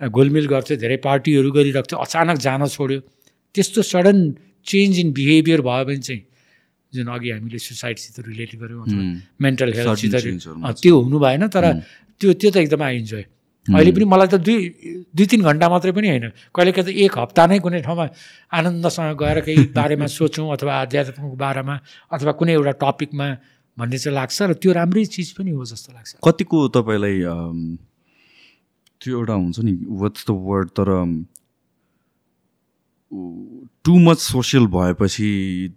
[0.00, 3.00] गोलमिल गर्थ्यो धेरै पार्टीहरू गरिरहेको थियो अचानक जान छोड्यो।
[3.54, 4.18] त्यस्तो सडन
[4.66, 6.22] चेन्ज इन बिहेभियर भयो भने चाहिँ
[6.92, 8.84] जुन अघि हामीले सुसाइडसित रिलेट गऱ्यौँ
[9.44, 10.14] मेन्टल हेल्थसित
[10.82, 11.64] त्यो हुनु भएन तर
[12.20, 13.24] त्यो त्यो त एकदमै आई इन्जोय।
[13.74, 14.58] अहिले पनि मलाई त दुई
[15.12, 18.06] दुई तिन घन्टा मात्रै पनि होइन। कहिले कहिले त एक हप्ता नै कुनै ठाउँमा
[18.52, 21.74] आनन्दसँग गएर केही बारेमा सोचौँ अथवा आध्यात्मको बारेमा
[22.12, 23.26] अथवा कुनै एउटा टपिकमा
[23.78, 27.16] भन्ने चाहिँ लाग्छ र त्यो राम्रै चिज पनि हो जस्तो लाग्छ। कतिको तपाईँलाई
[29.00, 29.72] त्यो एउटा हुन्छ नि
[30.02, 30.88] वाट्स द वर्ड तर
[33.84, 35.28] टु मच सोसियल भएपछि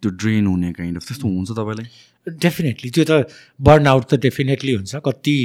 [0.01, 1.87] त्यो ड्रेन हुने काइन्ड अफ त्यस्तो हुन्छ तपाईँलाई?
[2.27, 3.11] डेफिनेटली त्यो त
[3.59, 5.37] बर्न आउट त डेफिनेटली हुन्छ। कति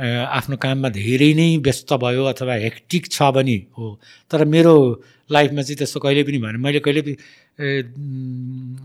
[0.00, 3.88] आफ्नो काममा धेरै नै व्यस्त भयो अथवा हेक्टिक छ भने हो।
[4.30, 4.74] तर मेरो
[5.30, 7.16] लाइफमा चाहिँ त्यस्तो कहिले पनि भएन। मैले कहिले पनि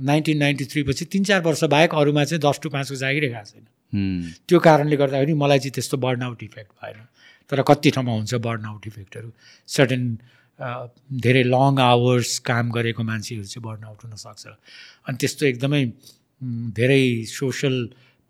[0.05, 3.45] नाइन्टिन नाइन्टी थ्री पछि तिन चार वर्ष बाहेक अरूमा चाहिँ दस टु पाँचको जागिरै गएको
[3.47, 3.65] छैन।
[4.47, 6.99] त्यो कारणले गर्दाखेरि मलाई चाहिँ त्यस्तो बर्न आउट इफेक्ट भएन।
[7.49, 9.29] तर कति ठाउँमा हुन्छ बर्न आउट इफेक्टहरू
[9.69, 10.03] सर्टेन
[11.23, 14.45] धेरै लङ आवर्स काम गरेको मान्छेहरू चाहिँ बर्न आउट हुनसक्छ
[15.07, 15.83] अनि त्यस्तो एकदमै
[16.75, 17.75] धेरै सोसल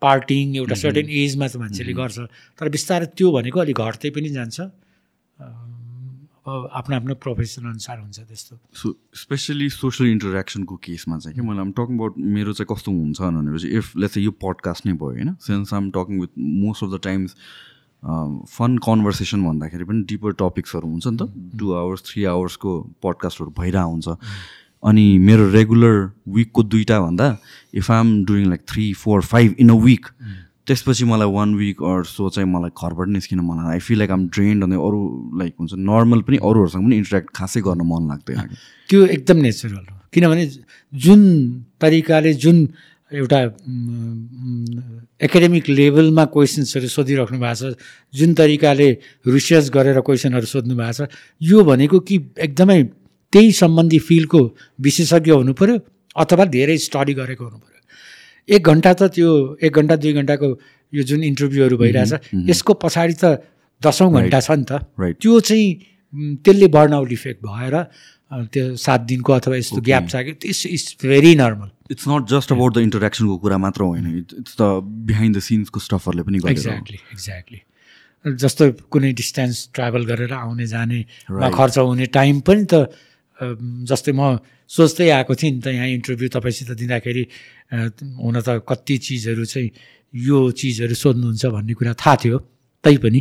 [0.06, 2.18] पार्टिङ एउटा सर्टेन एजमा त मान्छेले गर्छ।
[2.58, 4.58] तर बिस्तारै त्यो भनेको अलिक घट्दै पनि जान्छ।
[6.46, 8.86] आफ्नो आफ्नो प्रोफेसन अनुसार हुन्छ त्यस्तो। सो
[9.18, 13.68] स्पेसली सोसियल इन्टरेक्सनको केसमा चाहिँ कि मैले आम टकिङ अबाउट मेरो चाहिँ कस्तो हुन्छ भनेपछि
[13.78, 15.34] इफ लेट्स यो पडकास्ट नै भयो होइन?
[15.42, 17.34] Since um talking with most of the times
[18.46, 21.26] fun conversation भन्दाखेरि पनि डिपर टपिक्सहरू हुन्छ नि त।
[21.58, 22.70] टु आवर्स थ्री आवर्सको
[23.02, 24.08] पडकास्टहरू भइरहेको हुन्छ।
[24.86, 27.26] अनि मेरो रेगुलर विकको दुइटा भन्दा
[27.74, 30.06] if I am doing like three four five in a week
[30.66, 34.10] त्यसपछि मलाई वान विक अर सो चाहिँ मलाई घरबाट निस्किन मन लाग्छ I feel like
[34.10, 35.00] I'm drained अनि अरू
[35.38, 38.56] लाइक हुन्छ नर्मल पनि अरूहरूसँग पनि इन्टरेक्ट खासै गर्न मन लाग्दैन।
[38.88, 40.46] त्यो एकदम नेचुरल हो। किनभने
[40.92, 41.22] जुन
[41.80, 42.68] तरिकाले जुन
[43.12, 43.40] एउटा
[45.22, 47.74] एकाडेमिक लेभलमा क्वेसन्सहरू सोधिराख्नु भएको छ
[48.14, 48.88] जुन तरिकाले
[49.26, 51.08] रिसर्च गरेर क्वेसनहरू सोध्नु भएको छ
[51.42, 52.82] यो भनेको कि एकदमै
[53.32, 54.40] त्यही सम्बन्धी फिल्डको
[54.86, 55.76] विशेषज्ञ हुनु पऱ्यो
[56.16, 59.30] अथवा धेरै स्टडी गरेको हुनु पऱ्यो एक घन्टा त त्यो
[59.62, 60.48] एक घन्टा दुई घन्टाको
[60.92, 63.24] यो जुन इन्टरभ्यूहरू भइरहेछ यसको पछाडि त
[63.82, 64.72] दसौँ घन्टा छ नि त
[65.22, 65.68] त्यो चाहिँ
[66.44, 67.74] त्यसले बर्न आउट इफेक्ट भएर
[68.52, 72.52] त्यो सात दिनको अथवा यस्तो ग्याप छ कि it's it's very normal it's not just
[72.52, 74.62] about the इन्टरेक्सनको कुरा मात्र होइन। इट्स द
[75.10, 77.60] बिहाइन्ड द सिन्सको स्टफहरूले पनि। एक्ज्याक्टली एक्ज्याक्टली
[78.24, 81.02] जस्तो कुनै डिस्टेन्स ट्राभल गरेर आउने जाने.
[81.30, 82.90] खर्च हुने टाइम पनि त
[83.36, 84.38] जस्तै म
[84.70, 87.22] सोच्दै आएको थिएँ नि त यहाँ इन्टरभ्यू तपाईँसित दिँदाखेरि
[88.18, 89.70] हुन त कति चिजहरू चाहिँ
[90.14, 92.38] यो चिजहरू सोध्नुहुन्छ भन्ने कुरा थाहा थियो
[92.84, 93.20] तैपनि।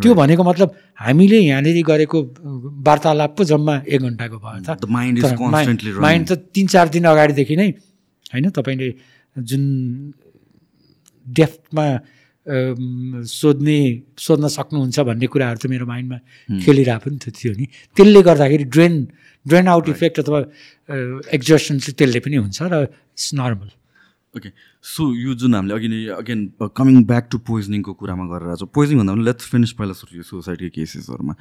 [0.00, 2.18] त्यो भनेको मतलब हामीले यहाँनिर गरेको
[2.80, 4.88] वार्तालाप पो जम्मा एक घन्टाको भयो त.
[4.88, 7.68] माइन्ड त तिन चार दिन अगाडिदेखि नै
[8.32, 8.88] होइन तपाईँले
[9.36, 9.62] जुन
[11.26, 11.84] डेफ्थमा
[12.50, 13.78] सोध्ने
[14.18, 16.18] सोध्न सक्नुहुन्छ भन्ने कुराहरू त मेरो माइन्डमा
[16.64, 17.66] खेलिरहेको पनि थियो नि।
[17.96, 18.94] त्यसले गर्दाखेरि ड्रेन
[19.46, 20.40] ड्रेन आउट इफेक्ट अथवा
[21.36, 23.70] एक्जर्सन चाहिँ त्यसले पनि हुन्छ र इट्स नर्मल
[24.34, 24.50] ओके
[24.84, 26.40] सो यो जुन हामीले अघि नै अगेन
[26.76, 31.34] कमिङ ब्याक टु पोइजनिङको कुरामा गरेर छ। पोइजनिङ भन्दा पनि लेट्स फिनिस पहिला सुसाइडको केसेसहरूमा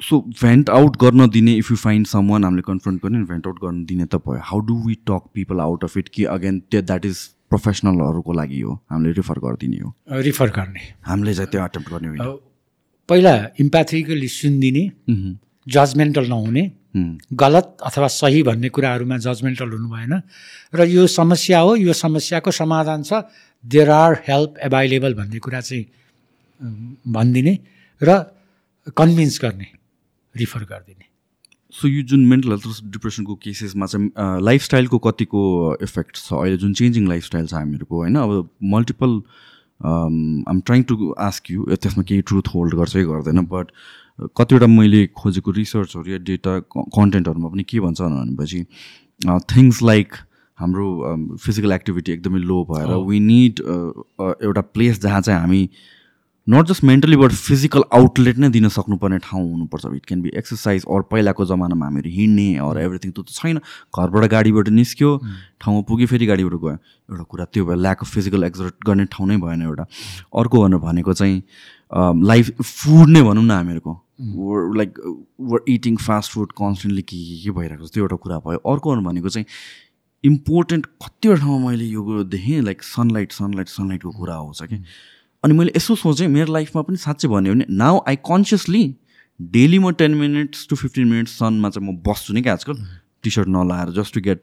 [0.00, 3.84] सो भेन्ट आउट गर्न दिने इफ यु फाइन्ड समन हामीले कन्फ्रन्ट गर्ने भेन्ट आउट गर्न
[3.84, 7.06] दिने त भयो। How do we talk people out of it कि अगेन त्यो द्याट
[7.06, 7.18] इज
[7.50, 12.20] प्रोफेसनलहरूको लागि हो। हामीले रिफर गरिदिने हो। रिफर गर्ने। हामीले चाहिँ त्यो एटेम्प गर्ने होइन
[12.20, 12.40] अब
[13.08, 14.84] पहिला इम्प्याथिकली सुनिदिने
[15.66, 16.64] जजमेन्टल नहुने
[17.32, 20.14] गलत अथवा सही भन्ने कुराहरूमा जजमेन्टल हुनु भएन।
[20.74, 23.24] र यो समस्या हो यो समस्याको समाधान छ।
[23.64, 25.84] देयर आर हेल्प एभाइलेबल भन्ने कुरा चाहिँ
[27.08, 27.54] भनिदिने
[28.00, 28.10] र
[28.92, 29.68] कन्भिन्स गर्ने
[30.34, 31.06] रिफर गरिदिने।
[31.74, 34.10] सो यो जुन मेन्टल हेल्थ डिप्रेसनको केसेसमा चाहिँ
[34.42, 35.42] लाइफस्टाइलको कतिको
[35.82, 36.32] इफेक्ट छ?
[36.32, 38.16] अहिले जुन चेन्जिङ लाइफस्टाइल छ हामीहरूको होइन?
[38.16, 39.20] अब multiple
[39.80, 43.70] um trying to ask you त्यसमा केही ट्रुथ होल्ड गर्छ कि गर्दैन बट
[44.36, 48.64] कतिवटा मैले खोजेको रिसर्चहरू या डेटा कन्टेन्टहरूमा पनि के भन्छ भनेपछि
[49.52, 50.14] थिङ्स लाइक
[50.58, 55.68] हाम्रो फिजिकल एक्टिभिटी एकदमै लो भएर वी निड एउटा प्लेस जहाँ चाहिँ हामी
[56.50, 59.86] not just mentally but physical outlet नै दिन सक्नुपर्ने ठाउँ हुनुपर्छ.
[59.94, 63.58] It can be exercise or पहिलाको जमानामा हामीहरू हिँड्ने अर एभ्रिथिङ त्यो त छैन.
[63.92, 65.10] घरबाट गाडीबाट निस्क्यो
[65.60, 66.76] ठाउँमा पुग्यो फेरि गाडीबाट गयो.
[67.12, 69.84] एउटा कुरा त्यो भयो ल्याक अफ फिजिकल एक्जर्ट गर्ने ठाउँ नै भएन एउटा.
[70.40, 71.42] अर्को भनेर भनेको चाहिँ
[72.32, 73.92] लाइफ फुड नै भनौँ न हामीहरूको.
[74.80, 74.98] Like
[75.52, 77.92] our eating fast food constantly के के के भइरहेको छ?
[77.92, 78.58] त्यो एउटा कुरा भयो.
[78.72, 79.46] अर्को भनेको चाहिँ
[80.24, 84.82] इम्पोर्टेन्ट कतिवटा ठाउँमा मैले यो देखेँ लाइक सनलाइट सनलाइट सनलाइटको कुरा आउँछ कि।
[85.44, 88.84] अनि मैले यसो सोचेँ मेरो लाइफमा पनि साँच्चै भन्यो भने नाउ आई कन्सियसली
[89.40, 92.74] डेली म ten minutes to fifteen minutes सनमा चाहिँ म बस्छु नि क्या आजकल।
[93.22, 94.40] T shirt नलाएर just to get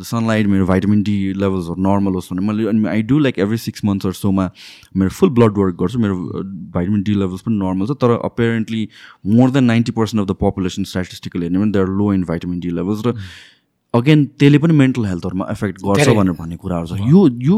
[0.00, 3.56] the sunlight मेरो भाइटामिन डी लेभल्सहरू नर्मल होस् भने मैले अनि I do like every
[3.58, 4.50] six months सोमा
[4.96, 6.16] मेरो फुल ब्लड वर्क गर्छु मेरो
[6.74, 8.88] भाइटामिन डी लेभल्स पनि नर्मल छ तर apparently
[9.38, 12.60] more than ninety percent of the population statistical हेर्ने भने they are low in vitamin
[12.60, 13.14] D levels र
[13.94, 17.56] अगेन त्यसले पनि मेन्टल हेल्थहरूमा एफेक्ट गर्छ। भनेर भन्ने कुराहरू छ। यो यो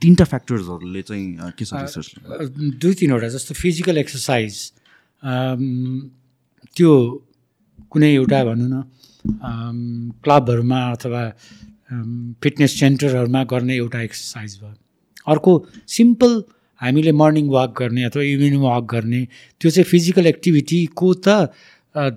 [0.00, 1.26] तिनवटा फ्याक्टर्सहरूले चाहिँ
[1.58, 2.08] के छ रिसर्च
[2.80, 4.54] दुई तिनवटा जस्तो फिजिकल एक्सर्साइज
[6.76, 6.92] त्यो
[7.92, 8.76] कुनै एउटा भनौँ न
[10.24, 11.22] क्लबहरूमा अथवा
[12.42, 14.74] फिटनेस सेन्टरहरूमा गर्ने एउटा एक्सर्साइज भयो।
[15.32, 15.52] अर्को
[15.88, 16.32] सिम्पल
[16.80, 19.20] हामीले मर्निङ वाक गर्ने अथवा इभिनिङ वाक गर्ने
[19.60, 21.28] त्यो चाहिँ फिजिकल एक्टिभिटीको त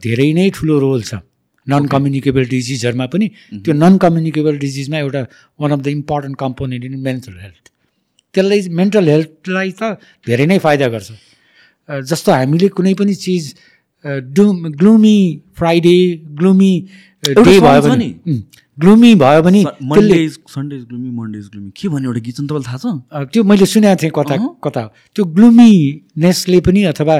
[0.04, 1.20] धेरै नै ठुलो रोल छ।
[1.68, 5.22] नन कम्युनिकेबल डिजिजहरूमा पनि त्यो नन कम्युनिकेबल डिजिजमा एउटा
[5.62, 7.64] one of the important component in mental health
[8.36, 9.82] त्यसलाई मेन्टल हेल्थलाई त
[10.28, 11.10] धेरै नै फाइदा गर्छ।
[12.12, 13.44] जस्तो हामीले कुनै पनि चिज
[14.38, 14.46] do
[14.80, 15.18] gloomy
[15.58, 15.98] Friday
[16.40, 16.74] gloomy
[17.26, 18.10] day भयो भने।
[18.78, 22.78] ग्लुमी भयो भने सन्डेज ग्लुमी मन्डेज ग्लुमी के भन्ने एउटा गीत छ नि तपाईँलाई थाहा
[22.78, 23.30] छ?
[23.32, 24.36] त्यो मैले सुनेको थिएँ कता।
[24.66, 24.84] कता
[25.16, 27.16] त्यो ग्लुमिनेसले पनि अथवा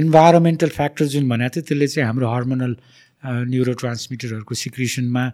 [0.00, 2.72] इन्भाइरोमेन्टल फ्याक्टर जुन भनेको थियो त्यसले चाहिँ हाम्रो हर्मोनल
[3.22, 5.24] न्युरो ट्रान्समिटरहरूको सिक्रिसनमा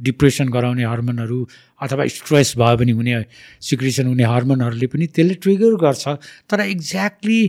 [0.00, 1.38] डिप्रेसन गराउने हर्मोनहरू
[1.82, 3.14] अथवा स्ट्रेस भयो भने हुने
[3.60, 6.04] सिक्रिसन हुने हर्मोनहरूले पनि त्यसले ट्रिगर गर्छ।
[6.48, 7.40] तर एक्ज्याक्टली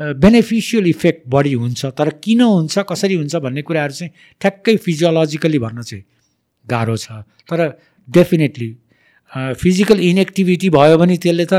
[0.00, 5.82] बेनिफिसियल इफेक्ट बढी हुन्छ। तर किन हुन्छ कसरी हुन्छ भन्ने कुराहरू चाहिँ ठ्याक्कै फिजियोलोजिकली भन्न
[5.82, 6.04] चाहिँ
[6.66, 7.58] गाह्रो छ। तर
[8.08, 8.70] डेफिनेटली
[9.32, 11.54] फिजिकल इनएक्टिभिटी भयो भने त्यसले त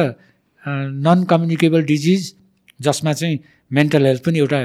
[0.65, 2.21] नन कम्युनिकेबल डिजिज
[2.79, 3.39] जसमा चाहिँ
[3.71, 4.59] मेन्टल हेल्थ पनि एउटा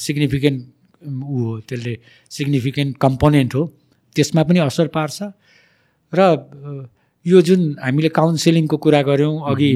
[0.00, 0.58] सिग्निफिकेन्ट
[1.04, 1.94] ऊ हो त्यसले
[2.30, 3.62] सिग्निफिकेन्ट कम्पोनेन्ट हो।
[4.16, 5.18] त्यसमा पनि असर पार्छ।
[6.12, 6.20] र
[7.26, 9.72] यो जुन हामीले काउन्सिलिङको कुरा गऱ्यौँ अघि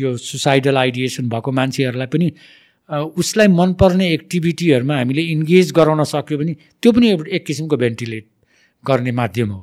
[0.00, 2.28] यो सुसाइडल आइडिएसन भएको मान्छेहरूलाई पनि
[2.90, 6.52] उसलाई मनपर्ने एक्टिभिटीहरूमा हामीले इन्गेज गराउन सक्यो भने
[6.82, 8.26] त्यो पनि एउटा एक किसिमको भेन्टिलेट
[8.84, 9.60] गर्ने माध्यम हो।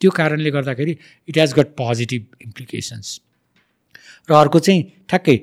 [0.00, 0.96] त्यो कारणले गर्दाखेरि
[1.28, 3.20] it has got positive implications
[4.30, 5.36] र अर्को चाहिँ ठ्याक्कै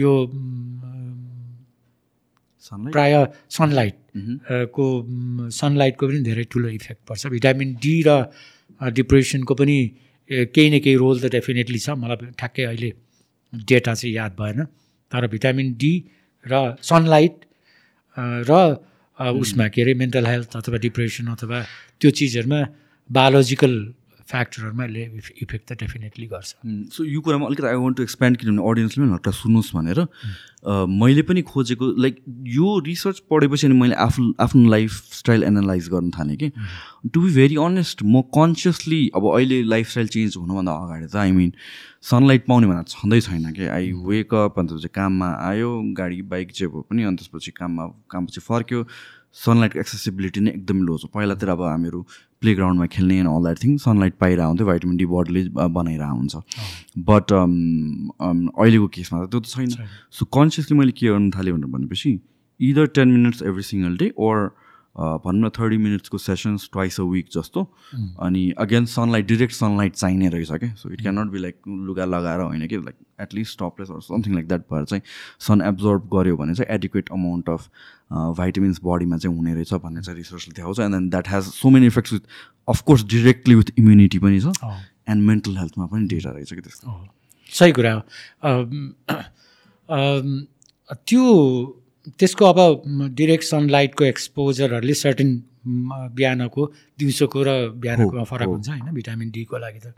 [0.00, 0.12] यो
[2.72, 3.14] प्राय
[3.50, 3.96] सनलाइट
[4.74, 4.84] को
[5.52, 8.10] सनलाइटको पनि धेरै ठुलो इफेक्ट पर्छ। भिटामिन डी र
[8.98, 9.78] डिप्रेसनको पनि
[10.30, 12.90] केही न केही रोल त डेफिनेटली छ। मलाई ठ्याक्कै अहिले
[13.52, 14.64] डेटा चाहिँ याद भएन।
[15.12, 15.92] तर भिटामिन डी
[16.46, 17.34] र सनलाइट
[18.48, 18.52] र
[19.18, 21.58] उसमा के अरे मेन्टल हेल्थ अथवा डिप्रेसन अथवा
[22.00, 22.60] त्यो चिजहरूमा
[23.10, 23.74] बायोलोजिकल
[24.28, 25.02] फ्याक्टरहरूमा यसले
[25.42, 26.48] इफेक्ट त डेफिनेटली गर्छ।
[26.92, 29.98] सो यो कुरामा अलिकति आई वन्ट टु एक्सप्यान्ड किनभने अडियन्सले पनि हल्का सुन्नुहोस् भनेर
[30.92, 32.14] मैले पनि खोजेको लाइक
[32.56, 36.48] यो रिसर्च पढेपछि अनि मैले आफ्नो आफ्नो लाइफस्टाइल एनालाइज गर्न थालेँ कि।
[37.08, 41.52] टु बी भेरी अनेस्ट म कन्सियसली अब अहिले लाइफस्टाइल चेन्ज हुनुभन्दा अगाडि त आई मिन
[42.10, 46.52] सनलाइट पाउने भनेर छँदै छैन कि। आई वेक अप अन्त चाहिँ काममा आयो गाडी बाइक
[46.52, 48.84] जे भए पनि अनि त्यसपछि काममा कामपछि फर्क्यो।
[49.38, 52.00] सनलाइटको एक्सेसिबिलिटी नै एकदम लो छ। पहिलातिर अब हामीहरू
[52.42, 55.42] प्ले ग्राउन्डमा खेल्ने and all that thing sunlight पाइरहेको हुन्थ्यो भाइटामिन डी बडीले
[55.78, 56.34] बनाइरहेको हुन्छ
[57.10, 59.68] बट अहिलेको केसमा त त्यो त छैन।
[60.10, 62.18] सो कन्सियसली मैले के गर्न थालेँ भनेर भनेपछि
[62.60, 64.36] either ten minutes every single day or
[65.24, 67.60] भनौँ न थर्टी मिनट्सको सेसन्स ट्वाइस अ विक जस्तो।
[68.20, 71.56] अनि अगेन सनलाइट डिरेक्ट सनलाइट चाहिने रहेछ क्या so it can not be like
[71.86, 75.02] लुगा लगाएर होइन कि like at least topless or something like that भएर चाहिँ
[75.46, 77.68] सन एब्जर्ब गऱ्यो भने चाहिँ एडिक्वेट अमाउन्ट अफ
[78.38, 80.78] भाइटामिन्स बडीमा चाहिँ हुने रहेछ भन्ने चाहिँ रिसर्चले देखाउँछ.
[80.80, 82.20] And then that has so many effects with
[82.68, 84.46] of course directly with immunity पनि छ
[85.08, 87.06] एन्ड मेन्टल हेल्थमा पनि डेटा रहेछ कि त्यसको अँ,
[87.50, 88.02] सही कुरा हो।
[91.08, 91.24] त्यो
[92.18, 92.58] त्यसको अब
[93.16, 95.30] डिरेक्ट सनलाइटको एक्सपोजरहरूले सर्टेन
[96.16, 96.66] बिहानको
[96.98, 99.92] दिउँसोको र बिहानको हो, फरक। हुन्छ होइन भिटामिन डीको लागि त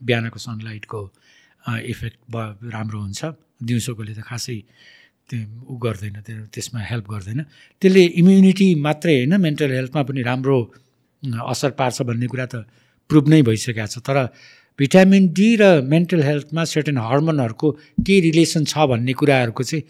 [0.00, 1.00] बिहानको सनलाइटको
[1.64, 2.36] इफेक्ट ब
[2.74, 3.20] राम्रो हुन्छ।
[3.58, 4.58] दिउँसोकोले त खासै
[5.28, 7.40] त्यो उ गर्दैन त्यो त्यसमा हेल्प गर्दैन।
[7.82, 10.58] त्यसले इम्युनिटी मात्रै होइन मेन्टल हेल्थमा पनि राम्रो
[11.52, 12.54] असर पार्छ भन्ने कुरा त
[13.10, 14.16] प्रुभ नै भइसकेको छ। तर
[14.78, 17.68] भिटामिन डी र मेन्टल हेल्थमा सर्टेन हर्मोनहरूको
[18.06, 19.82] के रिलेसन छ भन्ने कुराहरूको चाहिँ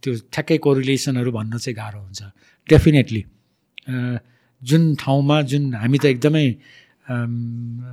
[0.00, 2.20] त्यो ठ्याक्कै कोरिलेसनहरू भन्न चाहिँ गाह्रो हुन्छ।
[2.68, 3.22] डेफिनेटली
[4.62, 6.46] जुन ठाउँमा जुन हामी त एकदमै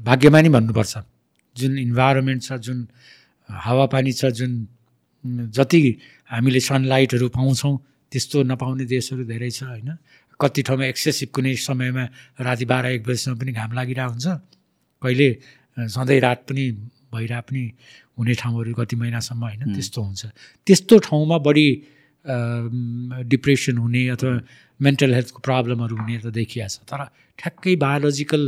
[0.07, 0.94] भाग्यमानी भन्नुपर्छ।
[1.55, 2.88] जुन इन्भाइरोमेन्ट छ जुन
[3.49, 4.51] हावापानी छ जुन
[5.51, 5.81] जति
[6.30, 7.73] हामीले सनलाइटहरू पाउँछौँ
[8.11, 9.89] त्यस्तो नपाउने देशहरू धेरै छ होइन?
[10.39, 12.03] कति ठाउँमा एक्सेसिभ कुनै समयमा
[12.41, 14.27] राति बाह्र एक बजीसम्म पनि घाम लागिरहेको हुन्छ।
[15.01, 15.30] कहिले
[15.89, 16.65] सधैँ रात पनि
[17.13, 17.63] भइरह पनि
[18.17, 19.73] हुने ठाउँहरू कति महिनासम्म होइन?
[19.73, 20.21] त्यस्तो हुन्छ।
[20.67, 21.67] त्यस्तो ठाउँमा बढी
[23.31, 24.34] डिप्रेसन हुने अथवा
[24.80, 27.01] मेन्टल हेल्थको प्रब्लमहरू हुने त देखिया छ तर
[27.39, 28.43] ठ्याक्कै बायोलोजिकल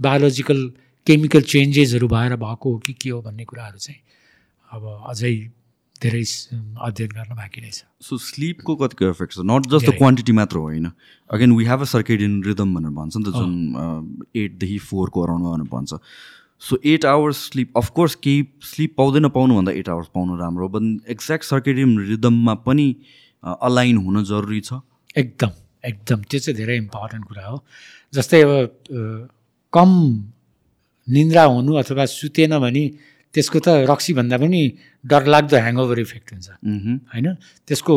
[0.00, 0.60] बायोलोजिकल
[1.06, 4.00] केमिकल चेन्जेसहरू भएर भएको हो कि के हो भन्ने कुराहरू चाहिँ
[4.68, 5.34] अब अझै
[6.02, 9.38] धेरै अध्ययन गर्न बाँकी रहेछ सो स्लिपको कतिको इफेक्ट छ?
[9.40, 10.90] Not just the. क्वान्टिटी मात्र होइन?
[11.30, 13.52] Again we have a circadian rhythm भनेर भन्छ नि त जुन
[14.36, 15.90] एटदेखि फोरको अराउन्डमा भनेर भन्छ।
[16.62, 21.44] So eight hours sleep of course केही स्लिप पाउँदैन पाउनुभन्दा एट आवर्स पाउनु राम्रो बट एक्ज्याक्ट
[21.44, 22.88] सर्केडियन रिदममा पनि
[23.42, 24.80] अलाइन हुन जरुरी छ।
[25.16, 25.50] एकदम
[25.84, 27.56] एकदम त्यो चाहिँ धेरै इम्पोर्टेन्ट कुरा हो।
[28.14, 28.52] जस्तै अब
[29.72, 29.90] कम
[31.08, 32.84] निन्द्रा हुनु अथवा सुतेन भने
[33.34, 34.60] त्यसको त रक्सीभन्दा पनि
[35.04, 36.48] डरलाग्दो ह्याङओभर इफेक्ट हुन्छ।
[37.12, 37.26] होइन?
[37.68, 37.92] त्यसको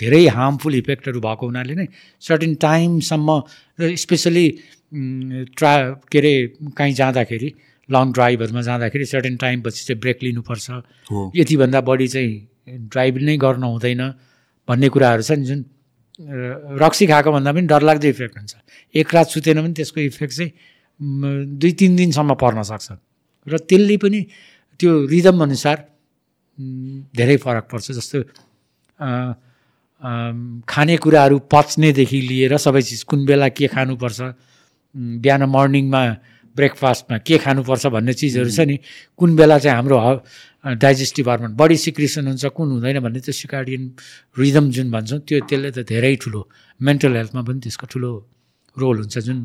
[0.00, 1.86] धेरै हार्मफुल इफेक्टहरू भएको हुनाले नै
[2.24, 3.28] सर्टेन टाइमसम्म
[3.80, 4.46] र स्पेसली
[5.56, 5.72] ट्रा
[6.10, 6.32] के अरे
[6.78, 7.48] काहीँ जाँदाखेरि
[7.88, 10.66] लङ ड्राइभहरूमा जाँदाखेरि सर्टेन टाइमपछि चाहिँ ब्रेक लिनुपर्छ।
[11.36, 12.32] यतिभन्दा बढी चाहिँ
[12.88, 14.02] ड्राइभ नै गर्नु हुँदैन
[14.68, 15.60] भन्ने कुराहरू छन् जुन
[16.20, 18.54] रक्सी खाएको भन्दा पनि डरलाग्दो इफेक्ट हुन्छ।
[18.94, 20.52] एक रात सुतेन भने त्यसको इफेक्ट चाहिँ
[21.60, 22.88] दुई तिन दिनसम्म पर्न सक्छ।
[23.46, 24.20] र त्यसले पनि
[24.80, 25.76] त्यो रिदम अनुसार
[27.16, 28.18] धेरै फरक पर्छ। जस्तो
[30.68, 34.20] खानेकुराहरू पच्नेदेखि लिएर सबै चिज कुन बेला के खानुपर्छ
[34.94, 36.02] बिहान मर्निङमा
[36.56, 38.76] ब्रेकफास्टमा के खानुपर्छ भन्ने चिजहरू छ नि
[39.18, 39.98] कुन बेला चाहिँ हाम्रो
[40.84, 43.82] डाइजेस्टिभ हर्मोन बडी सिक्रेसन हुन्छ कुन हुँदैन भन्ने त्यो सिकार्डियन
[44.38, 46.40] रिदम जुन भन्छौँ त्यो त्यसले त धेरै ठुलो
[46.80, 48.10] मेन्टल हेल्थमा पनि त्यसको ठुलो
[48.76, 49.38] रोल हुन्छ जुन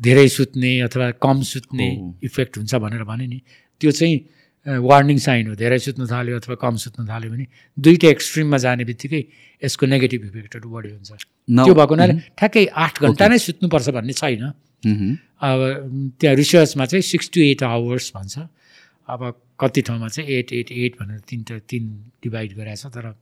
[0.00, 1.88] धेरै सुत्ने अथवा कम सुत्ने।
[2.28, 3.38] इफेक्ट हुन्छ भनेर भने नि
[3.80, 4.16] त्यो चाहिँ
[4.66, 7.46] वार्निङ साइन हो धेरै सुत्नु थाल्यो अथवा कम सुत्नु थाल्यो भने
[7.78, 9.22] दुइटै एक्सट्रिममा जाने बित्तिकै
[9.62, 11.10] यसको नेगेटिभ इफेक्टहरू बढी हुन्छ
[11.64, 14.44] त्यो भएको हुनाले ठ्याक्कै आठ घन्टा नै सुत्नुपर्छ भन्ने छैन।
[14.84, 15.60] अब
[16.20, 18.38] त्यहाँ रिसर्चमा चाहिँ सिक्स टु एट आवर्स भन्छ।
[19.08, 19.20] अब
[19.60, 21.84] कति ठाउँमा चाहिँ एट एट एट भनेर तिनवटा तिन
[22.22, 23.14] डिभाइड गरेको छ तर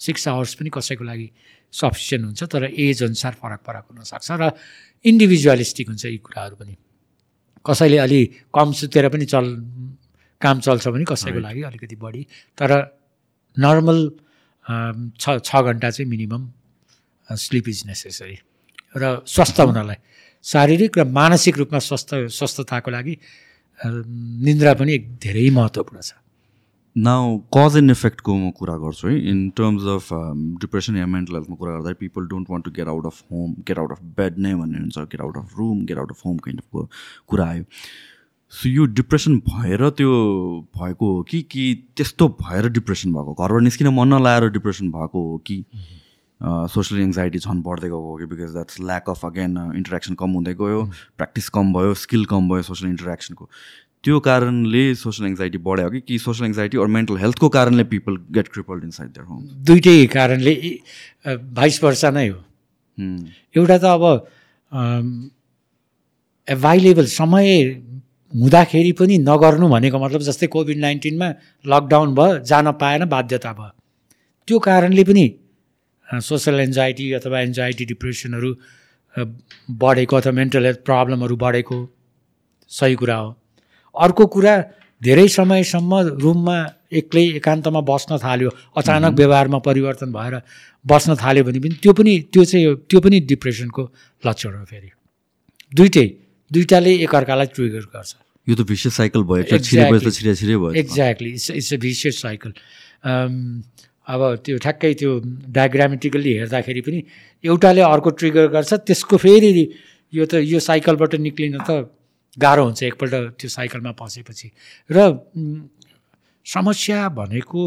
[0.00, 1.28] सिक्स आवर्स पनि कसैको लागि
[1.72, 4.50] सफिसियन्ट हुन्छ तर एज अनुसार फरक फरक हुनसक्छ र
[5.04, 6.74] इन्डिभिजुअलिस्टिक हुन्छ यी कुराहरू पनि।
[7.66, 8.20] कसैले अलि
[8.54, 9.46] कम सुतेर पनि चल
[10.40, 11.38] काम चल्छ भने कसैको.
[11.38, 12.22] लागि अलिकति बढी।
[12.58, 12.70] तर
[13.56, 13.98] नर्मल
[15.18, 16.42] छ छ घन्टा चाहिँ मिनिमम
[17.30, 18.36] स्लिप इज नेसेसरी
[18.96, 19.96] र स्वस्थ हुनलाई।
[20.44, 23.16] शारीरिक र मानसिक रूपमा स्वस्थ स्वस्थताको लागि
[23.80, 26.12] निन्द्रा पनि एक धेरै महत्त्वपूर्ण छ।
[26.96, 30.08] नाउ कज एन्ड इफेक्टको म कुरा गर्छु है। इन टर्म्स अफ
[30.60, 33.78] डिप्रेसन या मेन्टल हेल्थमा कुरा गर्दा people don't want to get out of home get
[33.78, 36.60] out of bed नै भन्ने हुन्छ get out of room get out of home kind
[36.60, 36.88] अफको
[37.28, 37.64] कुरा आयो।
[38.52, 40.12] सो यो डिप्रेसन भएर त्यो
[40.76, 41.64] भएको हो कि कि
[41.96, 45.64] त्यस्तो भएर डिप्रेसन भएको घरबाट निस्किन मन नलाएर डिप्रेसन भएको हो कि?
[46.42, 50.54] सोसियल एङ्जाइटी झन् बढ्दै गएको हो कि because that's lack of again interaction कम हुँदै
[50.60, 50.82] गयो
[51.16, 53.48] प्र्याक्टिस कम भयो स्किल कम भयो सोसियल इन्टरेक्सनको
[54.04, 58.48] त्यो कारणले सोसियल एङ्जाइटी बढ्यो कि कि सोसियल एङ्जाइटी अर मेन्टल हेल्थको कारणले people get
[58.54, 60.54] crippled inside their home दुइटै कारणले
[61.58, 62.38] भाइस वर्षा नै हो।
[63.56, 64.02] एउटा त अब
[66.48, 67.62] एभाइलेबल समय
[68.32, 71.28] हुँदाखेरि पनि नगर्नु भनेको मतलब जस्तै कोभिड नाइन्टिनमा
[71.64, 73.70] लकडाउन भयो जान पाएन बाध्यता भयो।
[74.48, 75.24] त्यो कारणले पनि
[76.20, 78.54] सोसल एन्जाइटी अथवा एन्जाइटी डिप्रेसनहरू
[79.80, 81.78] बढेको अथवा मेन्टल हेल्थ प्रब्लमहरू बढेको
[82.70, 83.30] सही कुरा हो।
[83.94, 84.54] अर्को कुरा
[85.02, 86.56] धेरै समयसम्म रुममा
[86.92, 90.34] एक्लै एकान्तमा बस्न थाल्यो। अचानक व्यवहारमा परिवर्तन भएर
[90.84, 93.82] बस्न थाल्यो भने पनि त्यो पनि त्यो चाहिँ त्यो पनि डिप्रेसनको
[94.22, 94.90] लक्षण हो फेरि।
[95.72, 96.06] दुइटै
[96.50, 98.14] दुइटाले एकअर्कालाई ट्रिगर गर्छ।
[98.46, 99.42] यो त भिसियस साइकल भयो।
[100.72, 102.52] Exactly it's it's a vicious cycle
[104.08, 105.10] अब त्यो ठ्याक्कै त्यो
[105.58, 107.02] डायग्रामेटिकल्ली हेर्दाखेरि पनि
[107.44, 109.50] एउटाले अर्को ट्रिगर गर्छ त्यसको फेरि
[110.12, 111.90] यो त यो साइकलबाट निक्लिन त
[112.38, 114.48] गाह्रो हुन्छ एकपल्ट त्यो साइकलमा फसेपछि
[114.90, 114.98] र
[116.46, 117.60] समस्या भनेको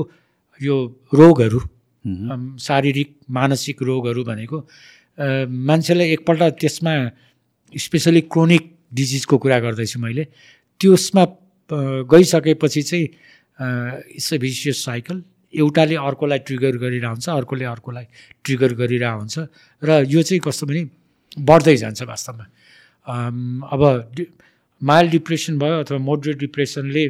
[0.61, 0.75] यो
[1.13, 1.59] रोगहरू
[2.59, 4.57] शारीरिक मानसिक रोगहरू भनेको
[5.69, 6.93] मान्छेलाई एकपल्ट त्यसमा
[7.73, 8.63] स्पेसली क्रोनिक
[8.93, 10.23] डिजिजको कुरा गर्दैछु मैले।
[10.81, 11.23] त्यसमा
[12.11, 13.07] गइसकेपछि चाहिँ
[14.15, 15.23] इट्स अ भिसियस साइकल
[15.55, 18.05] एउटाले अर्कोलाई ट्रिगर गरिरहेको हुन्छ अर्कोले अर्कोलाई
[18.43, 19.35] ट्रिगर गरिरहेको हुन्छ
[19.83, 20.81] र यो चाहिँ कस्तो भने
[21.39, 22.45] बढ्दै जान्छ वास्तवमा।
[23.73, 23.81] अब
[24.81, 27.05] माइल्ड डिप्रेसन भयो अथवा मोडरेट डिप्रेसनले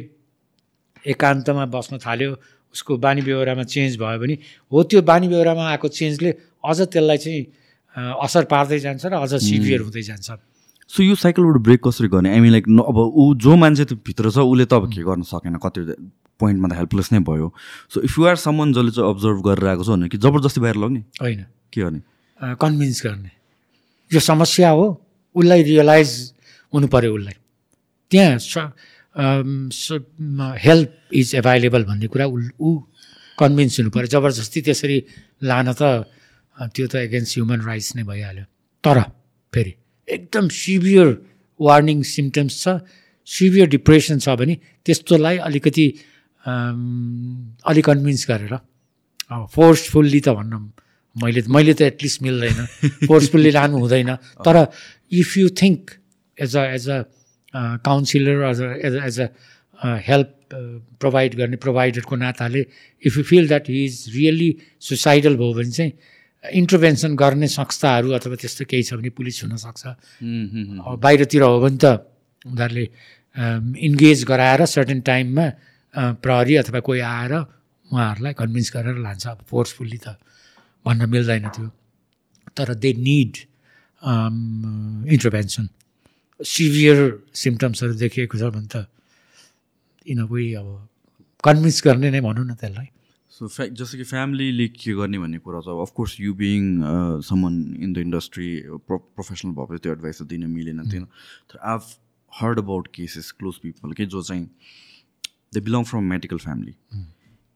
[1.04, 2.30] एकान्तमा बस्न थाल्यो
[2.74, 4.34] उसको बानी बेहोरामा चेन्ज भयो भने
[4.72, 6.30] हो त्यो बानी बेहोरामा आएको चेन्जले
[6.64, 7.42] अझ त्यसलाई चाहिँ
[7.96, 10.28] असर पार्दै जान्छ र अझ सिभियर हुँदै जान्छ।
[10.90, 12.30] सो यो साइकलबाट ब्रेक कसरी गर्ने?
[12.30, 15.22] आई मिन लाइक अब ऊ जो मान्छे त्यो भित्र छ उसले त अब के गर्न
[15.26, 15.56] सकेन?
[15.58, 15.80] कति
[16.40, 17.48] पोइन्टमा त हेल्पलेस नै भयो।
[17.92, 20.76] So if you are someone जसले चाहिँ अब्जर्भ गरेर आएको छ भने कि जबरजस्ती बाहिर
[20.76, 21.00] लग्ने?
[21.22, 21.40] होइन।
[21.72, 22.00] के गर्ने?
[22.60, 23.30] कन्भिन्स गर्ने।
[24.10, 24.86] यो समस्या हो
[25.36, 26.10] उसलाई रियलाइज
[26.72, 27.36] हुनु पऱ्यो उसलाई।
[28.10, 28.36] त्यहाँ
[29.16, 32.70] हेल्प इज एभाइलेबल भन्ने कुरा ऊ
[33.38, 34.98] कन्भिन्स हुनु पऱ्यो जबरजस्ती त्यसरी
[35.42, 36.04] लान त
[36.56, 38.44] त्यो त एगेन्स्ट ह्युमन राइट्स नै भइहाल्यो।
[38.84, 38.96] तर
[39.52, 39.72] फेरि
[40.08, 41.08] एकदम सिभियर
[41.60, 42.64] वार्निङ सिम्टम्स छ
[43.28, 44.54] सिभियर डिप्रेसन छ भने
[44.84, 45.86] त्यस्तोलाई अलिकति
[46.46, 50.54] अलिक कन्भिन्स गरेर। अब फोर्सफुल्ली त भन्न
[51.16, 52.58] मैले मैले त एटलिस्ट मिल्दैन।
[53.10, 54.14] फोर्सफुल्ली लानु हुँदैन।
[54.46, 54.56] तर
[55.12, 55.90] if you think
[56.38, 56.98] as a as a
[57.82, 59.28] counsellor as a as as a
[60.06, 60.32] help
[61.02, 62.66] provide गर्ने प्रोभाइडरको नाताले
[63.02, 64.50] if you feel that he is really
[64.88, 65.92] suicidal भयो भने चाहिँ
[66.44, 69.82] इन्टरभेन्सन गर्ने संस्थाहरू अथवा त्यस्तो केही छ भने पुलिस हुनसक्छ।
[70.86, 72.06] अब बाहिरतिर हो भने त
[72.46, 72.86] उनीहरूले
[73.88, 75.46] इन्गेज गराएर सर्टेन टाइममा
[75.96, 77.32] प्रहरी अथवा कोही आएर
[77.88, 80.16] उहाँहरूलाई कन्भिन्स गरेर लान्छ। अब फोर्सफुल्ली त
[80.84, 81.66] भन्न मिल्दैन त्यो।
[82.56, 83.34] तर दे निड
[85.12, 85.68] इन्टरभेन्सन।
[86.40, 86.98] सिभियर
[87.32, 88.86] सिम्टम्सहरू देखिएको छ भने त
[90.06, 90.68] इन अ वे अब
[91.44, 92.88] कन्भिन्स गर्ने नै भनौँ न त्यसलाई।
[93.32, 96.62] सो फ्या जस्तो कि फ्यामिलीले के गर्ने भन्ने कुरा छ of course you being
[97.24, 98.48] someone in the industry
[98.84, 101.04] pro professional भएपछि त्यो एडभाइस त दिन मिलेन थिएन।
[101.48, 101.82] तर I've
[102.32, 104.44] heard about cases close people के जो चाहिँ
[105.52, 106.74] they belong from medical family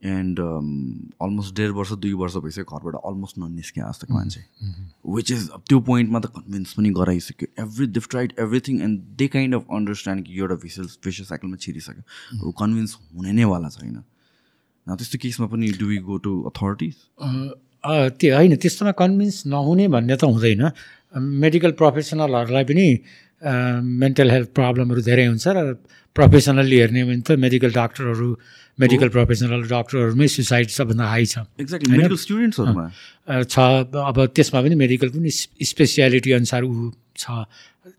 [0.03, 4.41] and almost डेढ वर्ष दुई वर्ष भइसक्यो घरबाट अलमोस्ट ननिस्क्यो आज तक मान्छे।
[5.17, 9.55] विच इज त्यो पोइन्टमा त कन्भिन्स पनि गराइसक्यो। Every दिफ tried everything and they kind
[9.55, 12.03] of understand कि एउटा भिसल भिसियस साइकलमा छिरिसक्यो।
[12.41, 16.95] अब कन्भिन्स हुने नै वाला छैन। न त्यस्तो केसमा पनि do we go to authorities
[18.21, 20.71] त्यो होइन त्यस्तोमा कन्भिन्स नहुने भन्ने त हुँदैन।
[21.45, 22.87] मेडिकल प्रोफेसनलहरूलाई पनि
[23.43, 25.75] मेन्टल हेल्थ प्रब्लमहरू धेरै हुन्छ र
[26.17, 28.29] प्रोफेसनल्ली हेर्ने भने त मेडिकल डाक्टरहरू
[28.79, 32.85] मेडिकल प्रोफेसनल डक्टरहरूमै सुसाइड सबभन्दा हाई छ। एक्ज्याक्टली मेडिकल स्टुडेन्ट्सहरूमा
[33.29, 33.57] अ, छ।
[34.11, 35.31] अब त्यसमा पनि मेडिकल पनि
[35.71, 37.47] स्पेसियालिटी अनुसार ऊ छ।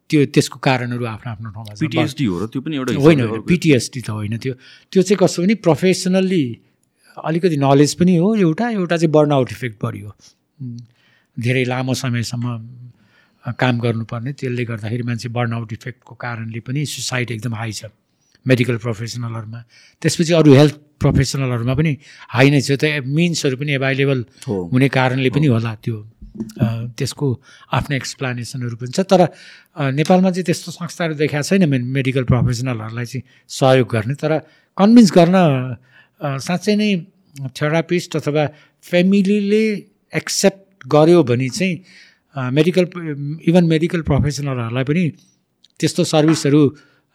[0.09, 4.01] त्यो त्यसको कारणहरू आफ्नो आफ्नो ठाउँमा पिटिएसडी हो र त्यो पनि एउटा होइन होइन। पिटिएसडी
[4.01, 4.53] त होइन त्यो।
[4.91, 6.43] त्यो चाहिँ कस्तो भने प्रोफेसनल्ली
[7.18, 10.11] अलिकति नलेज पनि हो। एउटा एउटा चाहिँ बर्नआउट इफेक्ट बढी हो
[11.38, 12.45] धेरै लामो समयसम्म
[13.45, 17.81] काम गर्नुपर्ने। त्यसले गर्दाखेरि मान्छे बर्नआउट इफेक्टको कारणले पनि सुसाइड एकदम हाई छ।
[18.45, 19.59] मेडिकल प्रोफेसनलहरूमा
[20.01, 21.91] त्यसपछि अरू हेल्थ प्रोफेसनलहरूमा पनि
[22.34, 25.97] हाई नै छ। त्यो मिन्सहरू पनि एभाइलेबल हुने कारणले पनि होला त्यो।
[26.97, 27.27] त्यसको
[27.76, 29.22] आफ्नो एक्सप्लानेसनहरू पनि छ। तर
[29.93, 34.31] नेपालमा चाहिँ त्यस्तो संस्थाहरू देखाएको छैन। मेडिकल प्रोफेसनलहरूलाई चाहिँ सहयोग गर्ने। तर
[34.77, 35.38] कन्भिन्स गर्न
[36.22, 36.89] साँच्चै नै
[37.57, 38.43] थेरापिस्ट अथवा
[38.85, 39.63] फ्यामिलीले
[40.13, 41.76] एक्सेप्ट गर्यो भने चाहिँ
[42.35, 42.85] मेडिकल
[43.43, 45.03] इभन मेडिकल प्रोफेसनलहरूलाई पनि
[45.79, 46.61] त्यस्तो सर्भिसहरू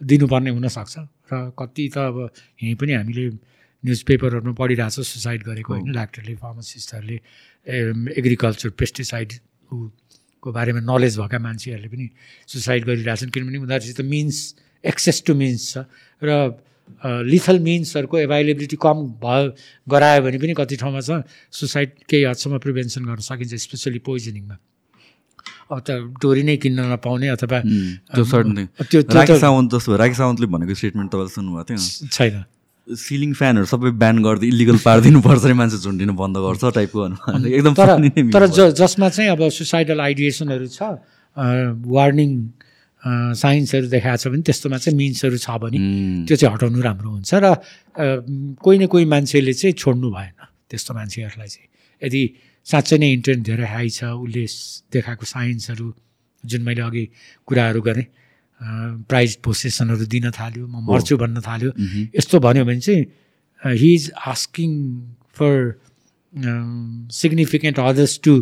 [0.01, 0.95] दिनुपर्ने हुनसक्छ।
[1.33, 2.17] र कति त अब
[2.63, 3.25] यहीँ पनि हामीले
[3.85, 7.19] न्युज पेपरहरूमा पढिरहेको छ सुसाइड गरेको होइन डाक्टरले फार्मासिस्टहरूले
[8.21, 9.29] एग्रिकल्चर पेस्टिसाइड
[10.43, 12.07] को बारेमा नलेज भएका मान्छेहरूले पनि
[12.47, 14.39] सुसाइड गरिरहेछन्। किनभने उनीहरूसित मिन्स
[14.85, 15.85] एक्सेस टु मिन्स छ।
[16.23, 16.61] र
[17.27, 19.45] लिथल मिन्सहरूको एभाइलेबिलिटी कम भयो
[19.87, 24.57] गरायो भने पनि कति ठाउँमा छ सुसाइड केही हदसम्म प्रिभेन्सन गर्न सकिन्छ स्पेसली पोइजनिङमा
[25.71, 25.89] अब त
[26.23, 27.59] डोरी नै किन्न नपाउने अथवा
[28.15, 31.79] त्यो त्यो सावन्त जस्तो राखी सावन्तले भनेको स्टेटमेन्ट तपाईँले सुन्नुभएको थियो।
[32.17, 32.45] छैन।
[32.87, 37.01] सिलिङ फ्यानहरू सबै ब्यान गरिदिए इलिगल पारिदिनुपर्छ नि मान्छे झुन्डिनु बन्द गर्छ टाइपको
[37.59, 37.89] एकदम तर
[38.31, 40.81] तर ज जसमा चाहिँ अब सुसाइडल आइडिएसनहरू छ
[41.37, 42.31] वार्निङ
[43.43, 45.79] साइन्सहरू देखाएको छ भने त्यस्तोमा चाहिँ मिन्सहरू छ भने.
[46.31, 47.47] त्यो चाहिँ हटाउनु राम्रो हुन्छ र
[48.63, 50.35] कोही न कोही मान्छेले चाहिँ छोड्नु भएन
[50.71, 51.69] त्यस्तो मान्छेहरूलाई चाहिँ।
[52.03, 52.23] यदि
[52.67, 54.45] साँच्चै नै इन्टेन्ट धेरै हाई छ उसले
[54.93, 55.87] देखाएको साइन्सहरू
[56.45, 57.05] जुन मैले अघि
[57.49, 58.07] कुराहरू गरेँ
[59.11, 61.71] प्राइज पोसेसनहरू दिन थाल्यो म मर्छु भन्न थाल्यो।
[62.19, 63.05] यस्तो भन्यो भने चाहिँ
[63.63, 64.71] he is asking
[65.37, 65.55] for
[67.13, 68.33] significant others to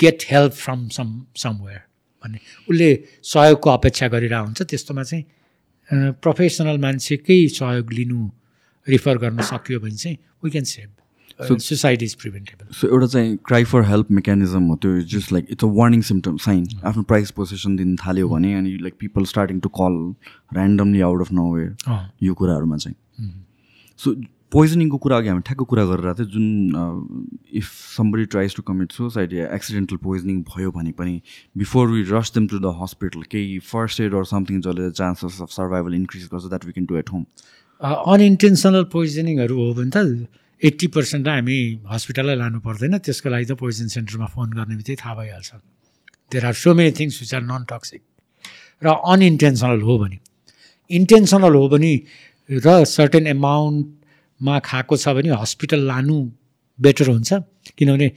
[0.00, 1.80] get help from some somewhere
[2.24, 2.38] भन्ने।
[2.70, 2.90] उसले
[3.24, 5.24] सहयोगको अपेक्षा गरिरहेको हुन्छ त्यस्तोमा चाहिँ
[6.22, 8.20] प्रोफेसनल मान्छेकै सहयोग लिनु
[8.86, 10.90] रिफर गर्न सक्यो भने चाहिँ we can save
[11.42, 15.64] suicide is preventable so एउटा चाहिँ क्राई फर हेल्प मेकानिजम हो त्यो just like it's
[15.64, 19.68] a warning symptom sign आफ्नो प्राइस पोसेसन दिन थाल्यो भने अनि like people starting to
[19.80, 19.98] call
[20.58, 22.96] randomly out of nowhere यो कुराहरूमा चाहिँ।
[23.98, 24.14] सो
[24.52, 29.32] पोइजनिङको कुरा अघि हामी ठ्याक्क कुरा गरेर थियो जुन if somebody tries to commit suicide
[29.32, 31.14] yeah accidental poisoning भयो भने पनि
[31.58, 35.50] before we rush them to the hospital केही फर्स्ट एड अर समथिङ जसले चान्सेस अफ
[35.50, 37.24] सर्भाइभल इन्क्रिज गर्छ that we can do at home
[38.14, 40.28] unintentional पोइजनिङहरू हो भने त
[40.62, 41.58] eighty percent हामी
[41.90, 45.50] हस्पिटलै लानु पर्दैन। त्यसको लागि त पोइजन सेन्टरमा फोन गर्ने बित्तिकै थाहा भइहाल्छ।
[46.30, 48.02] There are so many things which are non toxic
[48.82, 50.18] र अनइन्टेन्सनल हो भने।
[50.90, 51.92] इन्टेन्सनल हो भने
[52.62, 56.16] र सर्टेन एमाउन्टमा खाएको छ भने हस्पिटल लानु
[56.78, 57.30] बेटर हुन्छ।
[57.78, 58.08] किनभने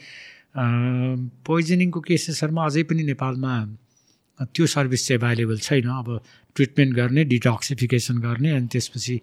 [1.45, 3.53] पोइजनिङको केसेसहरूमा अझै पनि नेपालमा
[4.53, 6.07] त्यो सर्भिस चाहिँ एभाइलेबल छैन। अब
[6.55, 9.15] ट्रिटमेन्ट गर्ने डिटक्सिफिकेसन गर्ने अनि त्यसपछि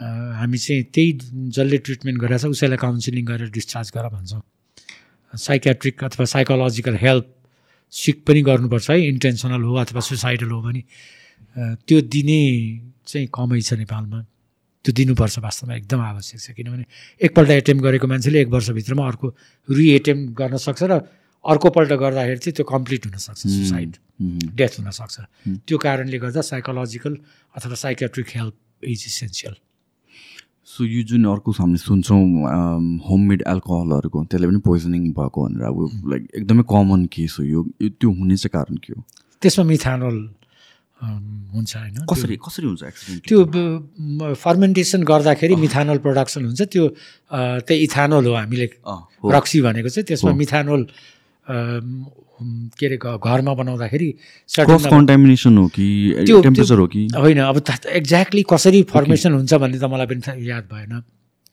[0.00, 1.12] हामी चाहिँ त्यही
[1.54, 4.42] जसले ट्रिटमेन्ट गरेछ उसैलाई काउन्सिलिङ गरेर डिस्चार्ज गर भन्छौँ।
[5.32, 7.26] साइकेट्रिक अथवा साइकोलोजिकल हेल्प
[7.92, 10.82] सिक पनि गर्नुपर्छ है इन्टेन्सनल हो अथवा सुसाइडल हो भने।
[11.86, 12.40] त्यो दिने
[13.06, 14.20] चाहिँ कमै छ नेपालमा।
[14.84, 16.84] त्यो दिनुपर्छ वास्तवमा एकदम आवश्यक छ किनभने
[17.20, 19.26] एकपल्ट एटेम्प गरेको मान्छेले एक वर्षभित्रमा अर्को
[19.68, 21.02] रिएटेम्प गर्न सक्छ र
[21.44, 23.90] अर्कोपल्ट गर्दाखेरि चाहिँ त्यो कम्प्लिट हुनसक्छ सुसाइड
[24.54, 25.16] डेथ हुनसक्छ।
[25.66, 27.14] त्यो कारणले गर्दा साइकोलोजिकल
[27.54, 28.54] अथवा psychiatric help
[28.84, 29.54] is essential
[30.68, 32.22] so यो जुन अर्को हामीले सुन्छौँ
[33.08, 35.78] होममेड एल्कोहलहरूको त्यसले पनि पोइजनिङ भएको भनेर अब
[36.12, 39.00] लाइक एकदमै कमन केस हो यो। त्यो हुने चाहिँ कारण के हो?
[39.42, 40.16] त्यसमा मिथानोल
[40.98, 41.24] अम,
[41.54, 42.82] हुन्छ होइन। कसरी कसरी हुन्छ
[43.28, 43.38] त्यो
[44.44, 46.84] फर्मेन्टेसन गर्दाखेरि मिथानोल प्रोडक्सन हुन्छ। त्यो
[47.64, 48.66] त्यही इथानोल हो हामीले।
[49.34, 50.82] रक्सी भनेको चाहिँ। त्यसमा। मिथानोल
[51.48, 54.08] के अरे घरमा बनाउँदाखेरि
[54.56, 55.86] कन्टामिनेसन हो कि
[56.28, 57.02] टेम्परेचर हो कि?
[57.16, 57.56] होइन अब
[57.98, 60.20] एक्ज्याक्टली कसरी फर्मेसन हुन्छ भन्ने त मलाई पनि
[60.50, 60.92] याद भएन।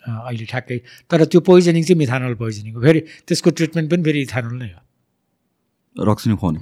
[0.05, 0.77] अहिले ठ्याक्कै।
[1.09, 4.81] तर त्यो पोइजनिङ चाहिँ मिथानोल पोइजनिङ हो। फेरि त्यसको ट्रिटमेन्ट पनि फेरि इथानोल नै हो।
[5.95, 6.61] रक्सी नै खुवाउने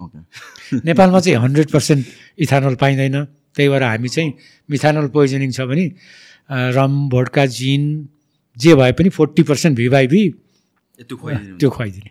[0.00, 0.18] ओके
[0.86, 2.02] नेपालमा चाहिँ हन्ड्रेड पर्सेन्ट
[2.38, 3.16] इथानोल पाइँदैन।
[3.56, 4.30] त्यही भएर हामी चाहिँ
[4.70, 5.86] मिथानोल पोइजनिङ छ भने
[6.76, 7.82] रम भोड्का जिन
[8.56, 10.22] जे भए पनि फोर्टी पर्सेन्ट भिभाइभी
[11.00, 11.16] त्यो
[11.70, 12.10] खुवाइदिनु।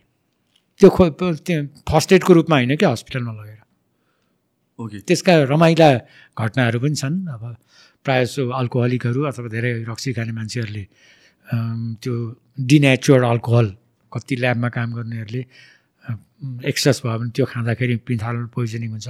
[0.80, 1.58] त्यो खो त्यो
[1.90, 3.62] फर्स्ट एडको रूपमा होइन क्या हस्पिटलमा लगेर।
[4.80, 5.90] ओके। त्यसका रमाइला
[6.38, 7.44] घटनाहरू पनि छन्। अब
[8.06, 10.84] प्रायः जसो अल्कोहलिकहरू अथवा धेरै रक्सी खाने मान्छेहरूले
[12.02, 12.14] त्यो
[12.70, 13.68] डिनेचुरल अल्कोहल
[14.12, 15.42] कति ल्याबमा काम गर्नेहरूले
[16.70, 19.08] एक्सेस भयो भने त्यो खाँदाखेरि पिथानोल पोइजनिङ हुन्छ।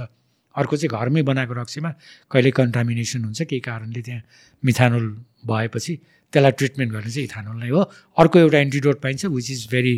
[0.54, 1.90] अर्को चाहिँ घरमै बनाएको रक्सीमा
[2.32, 4.22] कहिले कन्टामिनेसन हुन्छ केही कारणले त्यहाँ
[4.62, 5.04] मिथानोल
[5.46, 5.94] भएपछि
[6.32, 7.80] त्यसलाई ट्रिटमेन्ट गर्ने चाहिँ इथानोल नै हो।
[8.18, 9.94] अर्को एउटा एन्टिडोट पाइन्छ which is very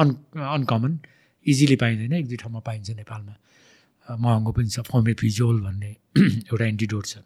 [0.00, 0.08] un
[0.56, 0.98] uncommon
[1.46, 3.34] easily पाइँदैन एक दुई ठाउँमा पाइन्छ नेपालमा।
[4.06, 5.90] महँगो पनि छ फोमेपिजोल भन्ने
[6.50, 7.16] एउटा एन्टिडोट छ।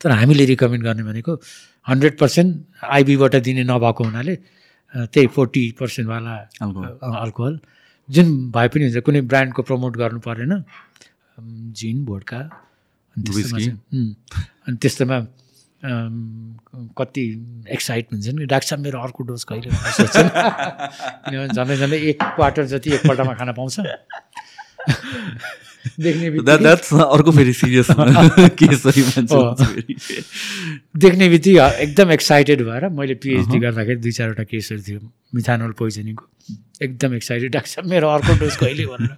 [0.00, 1.32] तर हामीले रिकमेन्ड गर्ने भनेको
[1.86, 4.34] हन्ड्रेड पर्सेन्ट आइबीबाट दिने नभएको हुनाले
[5.12, 6.34] त्यही फोर्टी पर्सेन्टवाला.
[7.24, 7.54] अल्कोहल।
[8.08, 10.52] जुन भए पनि हुन्छ कुनै ब्रान्डको प्रमोट गर्नु परेन।
[11.78, 12.40] जिन भोड्का
[13.16, 15.18] अनि त्यस्तोमा
[15.84, 17.24] कति
[17.72, 22.64] एक्साइट हुन्छन् कि डाक्टर साहब मेरो अर्को डोज कहिले सोध्छन् किनभने झन्डै झन्डै एक क्वार्टर
[22.74, 23.74] जति एकपल्टमा खान पाउँछ।
[26.00, 29.32] देख्ने अर्को फेरि सिरियस। हुन्छ।
[30.98, 35.00] देख्ने बित्तिकै एकदम एक्साइटेड भएर मैले पिएचडी गर्दाखेरि दुई चारवटा केसहरू थियो
[35.34, 36.24] मिथानोल पोइजनिङको
[36.82, 39.12] एकदम एक्साइटेड डाक्टर साहब मेरो अर्को डोज कहिले भनेर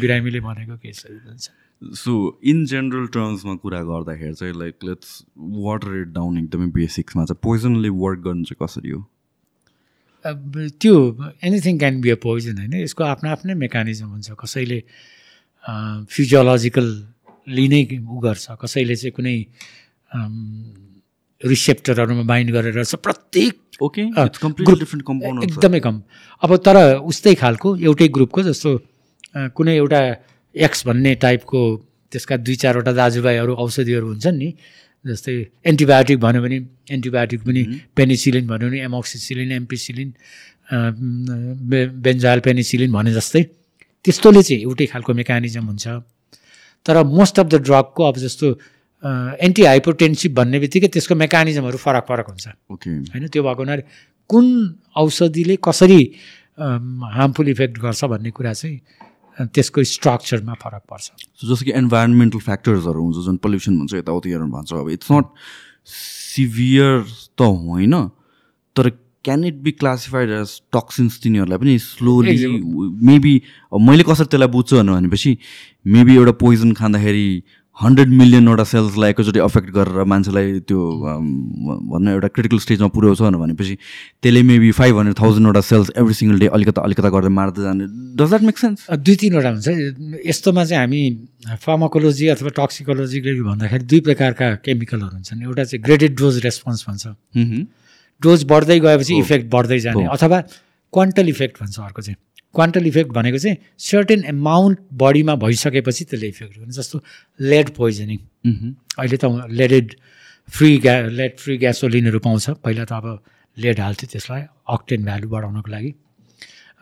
[0.00, 1.46] बिरामीले भनेको केसहरू पनि छ
[1.82, 7.40] सो इन जेनरल टर्म्समा कुरा गर्दाखेरि चाहिँ like let's water it down एकदमै बेसिक्समा चाहिँ
[7.42, 9.00] पोइजनले वर्क गर्नु चाहिँ कसरी हो?
[10.24, 10.94] अब त्यो
[11.44, 12.74] anything can be a poison होइन?
[12.82, 14.82] यसको आफ्नो आफ्नै मेकानिजम हुन्छ कसैले
[16.10, 19.36] फिजियोलोजिकली नै उ गर्छ कसैले चाहिँ कुनै
[21.40, 26.02] रिसेप्टरहरूमा बाइन्ड गरेर प्रत्येक ओके डिफ्रेन्ट कम्पाउन्ड एकदमै कम।
[26.42, 28.70] अब तर उस्तै खालको एउटै ग्रुपको जस्तो
[29.56, 30.00] कुनै एउटा
[30.54, 31.60] एक्स भन्ने टाइपको
[32.12, 34.48] त्यसका दुई चारवटा दाजुभाइहरू औषधिहरू हुन्छन् नि
[35.04, 35.34] जस्तै
[35.66, 36.56] एन्टिबायोटिक भन्यो भने
[36.96, 37.62] एन्टिबायोटिक पनि
[37.96, 40.08] पेनिसिलिन भन्यो भने एमोक्सिसिलिन एम्पिसिलिन
[40.70, 40.76] अ,
[41.70, 43.42] बे बेन्जाइल पेनिसिलिन भने जस्तै
[44.04, 45.86] त्यस्तोले चाहिँ एउटै खालको मेकानिजम हुन्छ।
[46.86, 48.46] तर मोस्ट अफ द ड्रगको अब जस्तो
[49.46, 52.46] एन्टी हाइपोटेन्सिभ भन्ने बित्तिकै त्यसको मेकानिजमहरू फरक फरक हुन्छ
[53.12, 53.82] होइन त्यो भएको हुनाले
[54.30, 54.46] कुन
[54.96, 56.00] औषधिले कसरी
[57.16, 58.78] हार्मफुल इफेक्ट गर्छ भन्ने कुरा चाहिँ
[59.38, 61.10] त्यसको स्ट्रक्चरमा फरक पर्छ।
[61.44, 65.26] जस्तो कि इन्भाइरोमेन्टल फ्याक्टर्सहरू हुन्छ जुन पल्युसन भन्छ यताउतिहरू भन्छ अब इट्स नट
[65.90, 67.04] सिभियर
[67.38, 67.94] त होइन
[68.76, 68.90] तर
[69.24, 72.36] can it be classified as toxins तिनीहरूलाई पनि स्लोली
[73.08, 73.34] मेबी
[73.88, 75.36] मैले कसरी त्यसलाई बुझ्छु भनेपछि
[75.86, 77.26] मेबी एउटा पोइजन खाँदाखेरि
[77.76, 80.80] हन्ड्रेड मिलियनवटा सेल्सलाई एकैचोटि अफेक्ट गरेर मान्छेलाई त्यो
[81.90, 83.74] भन्न एउटा क्रिटिकल स्टेजमा पुर्याउँछ भनेपछि
[84.22, 87.84] त्यसले मेबी फाइभ हन्ड्रेड थाउजन्डवटा सेल्स एभ्री सिङ्गल डे अलिकता अलिकता गर्दै मार्दै जाने।
[88.20, 89.68] डज द्याट मेक सेन्स दुई तिनवटा हुन्छ।
[90.28, 91.02] यस्तोमा चाहिँ हामी
[91.64, 97.04] फार्माकोलोजी अथवा टक्सिकोलोजीले भन्दाखेरि दुई प्रकारका केमिकलहरू हुन्छन्। एउटा चाहिँ ग्रेडेड डोज रेस्पोन्स भन्छ।
[98.22, 100.38] डोज बढ्दै गएपछि इफेक्ट बढ्दै जाने हो। अथवा
[100.92, 102.16] क्वान्टल इफेक्ट भन्छ अर्को चाहिँ।
[102.54, 107.02] क्वान्टल इफेक्ट भनेको चाहिँ सर्टेन एमाउन्ट बडीमा भइसकेपछि त्यसले इफेक्ट गर्ने जस्तो
[107.40, 108.18] लेड पोइजनिङ
[108.98, 109.94] अहिले त लेडेड
[110.48, 113.06] फ्री ग्या लेड फ्री ग्यासोलिनहरू पाउँछ। पहिला त अब
[113.56, 115.90] लेड हाल्थ्यो त्यसलाई अक्टेन भ्यालु बढाउनको लागि।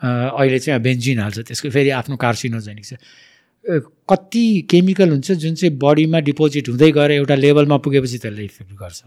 [0.01, 2.93] अहिले चाहिँ बेन्जिन हाल्छ त्यसको। फेरि आफ्नो कार्सिनोजेनिक छ।
[4.09, 9.01] कति केमिकल हुन्छ जुन चाहिँ बडीमा डिपोजिट हुँदै गएर एउटा लेभलमा पुगेपछि त्यसले इफेक्ट गर्छ।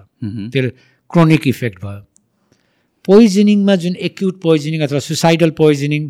[0.52, 0.62] त्यो
[1.10, 2.00] क्रोनिक इफेक्ट भयो।
[3.04, 6.02] पोइजनिङमा जुन एक्युट पोइजनिङ अथवा सुसाइडल पोइजनिङ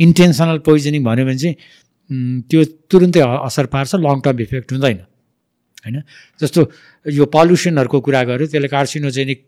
[0.00, 1.56] इन्टेन्सनल पोइजनिङ भन्यो भने चाहिँ
[2.50, 2.60] त्यो
[2.90, 4.98] तुरुन्तै असर पार्छ लङ टर्म इफेक्ट हुँदैन।
[5.84, 5.96] होइन?
[6.40, 6.60] जस्तो
[7.06, 9.38] यो पल्युसनहरूको कुरा गऱ्यो त्यसले कार्सिनोजेनिक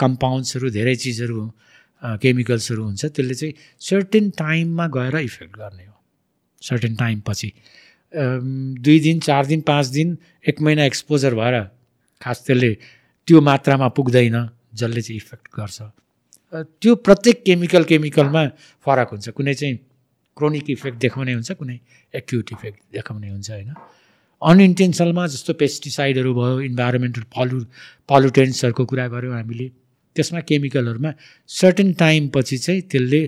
[0.00, 1.40] कम्पाउन्ड्सहरू धेरै चिजहरू
[2.22, 5.96] केमिकल्सहरू हुन्छ त्यसले चाहिँ सर्टेन टाइममा गएर इफेक्ट गर्ने हो।
[6.62, 7.50] सर्टेन टाइम पछि
[8.84, 10.16] दुई दिन चार दिन पाँच दिन
[10.48, 11.56] एक महिना एक्सपोजर भएर
[12.22, 12.70] खास त्यसले
[13.28, 14.36] त्यो मात्रामा पुग्दैन
[14.74, 15.78] जसले चाहिँ इफेक्ट गर्छ।
[16.80, 18.42] त्यो प्रत्येक केमिकल केमिकलमा
[18.86, 19.78] फरक हुन्छ। कुनै चाहिँ
[20.36, 21.78] क्रोनिक इफेक्ट देखाउने हुन्छ कुनै
[22.14, 23.74] एक्युट इफेक्ट देखाउने हुन्छ होइन?
[24.42, 27.58] अनइन्टेन्सनलमा जस्तो पेस्टिसाइडहरू भयो इन्भाइरोमेन्टल पल्यु
[28.08, 29.68] पल्युटेन्ट्सहरूको कुरा गऱ्यौँ हामीले
[30.16, 31.12] त्यसमा केमिकलहरूमा
[31.50, 33.22] सर्टेन टाइम पछि चाहिँ त्यसले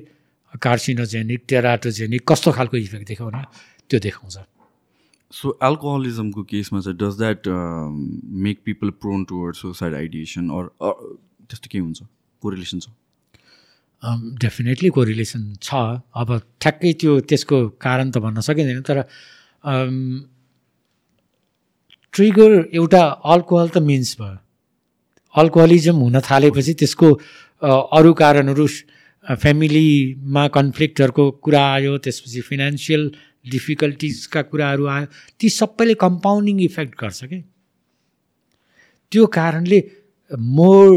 [0.62, 3.42] कार्सिनोजेनिक टेराटोजेनिक कस्तो खालको इफेक्ट देखाउने
[3.90, 4.36] त्यो देखाउँछ।
[5.32, 7.48] सो एल्कोहलिजमको केसमा चाहिँ does that
[8.44, 10.64] make people prone toward suicide ideation or
[11.48, 12.00] त्यस्तो के हुन्छ
[12.42, 12.88] कोरिलेसन छ?
[14.02, 15.74] डेफिनेटली कोरिलेसन छ।
[16.14, 16.28] अब
[16.60, 19.02] ठ्याक्कै त्यो त्यसको कारण त भन्न सकिँदैन तर
[22.14, 24.36] ट्रिगर एउटा अल्कोहल त मिन्स भयो।
[25.35, 27.09] अल्कोहलिजम हुन थालेपछि त्यसको
[27.98, 28.66] अरू कारणहरू
[29.24, 33.02] फ्यामिलीमा कन्फ्लिक्टहरूको कुरा आयो त्यसपछि फिनेन्सियल
[33.52, 35.06] डिफिकल्टिजका कुराहरू आयो
[35.40, 37.39] ती सबैले कम्पाउन्डिङ इफेक्ट गर्छ कि?
[39.12, 39.78] त्यो कारणले
[40.56, 40.89] मोर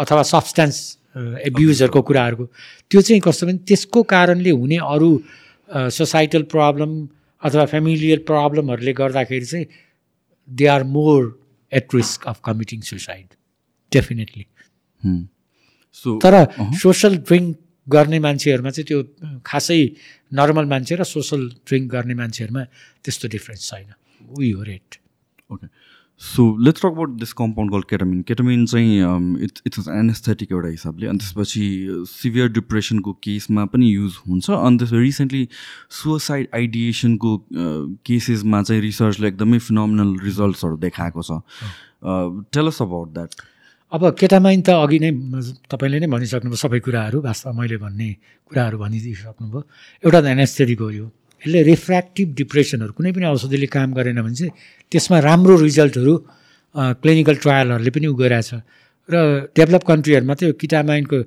[0.00, 0.76] अथवा सब्सटेन्स
[1.14, 2.44] एब्युजहरूको कुराहरूको।
[2.90, 5.10] त्यो चाहिँ कस्तो भने त्यसको कारणले हुने अरू
[5.90, 6.90] सोसाइटल प्रब्लम
[7.42, 9.66] अथवा फ्यामिलियल प्रब्लमहरूले गर्दाखेरि चाहिँ
[10.48, 11.20] they are more
[11.72, 13.26] at risk of committing suicide
[13.92, 14.44] definitely
[16.04, 16.34] so तर
[16.82, 19.00] सोसल ड्रिङ्क गर्ने मान्छेहरूमा चाहिँ त्यो
[19.46, 19.80] खासै
[20.32, 22.62] नर्मल मान्छे र सोसल ड्रिङ्क गर्ने मान्छेहरूमा
[23.04, 23.92] त्यस्तो डिफ्रेन्स छैन।
[24.38, 24.98] वी हो rate
[25.52, 25.66] okay
[26.22, 31.06] so let's talk about this compound call ketamine ketamine चाहिँ इट्स इट्स एनेस्थेटिक एउटा हिसाबले
[31.06, 31.64] अनि त्यसपछि
[32.08, 35.48] सिभियर डिप्रेसनको केसमा पनि युज हुन्छ अनि त्यस रिसेन्टली
[36.02, 37.36] सुसाइड आइडिएसनको
[38.06, 41.40] केसेसमा चाहिँ रिसर्चले एकदमै फिनोमिनल रिजल्ट्सहरू देखाएको छ।
[42.54, 43.34] टेलस अबाउट द्याट
[43.92, 45.10] अब केटामाइन त अघि नै
[45.70, 48.10] तपाईँले नै भनिसक्नुभयो सबै कुराहरू वास्तवमा मैले भन्ने
[48.50, 49.60] कुराहरू भनिदिइसक्नुभयो
[50.04, 51.06] एउटा त एनेस्थेटिक हो यो।
[51.44, 54.52] यसले रिफ्र्याक्टिभ डिप्रेसनहरू कुनै पनि औषधिले काम गरेन भने चाहिँ
[54.92, 56.14] त्यसमा राम्रो रिजल्टहरू
[56.74, 58.50] क्लिनिकल ट्रायलहरूले पनि उ गइरहेछ
[59.08, 59.14] र
[59.56, 61.18] डेभलप कन्ट्रीहरूमा चाहिँ किटामाइनको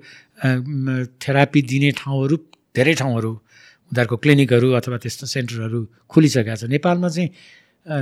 [1.21, 2.35] थेरापी दिने ठाउँहरू
[2.75, 3.31] धेरै ठाउँहरू
[3.91, 5.79] उनीहरूको क्लिनिकहरू अथवा त्यस्तो सेन्टरहरू
[6.09, 7.29] खुलिसकेका छ। नेपालमा चाहिँ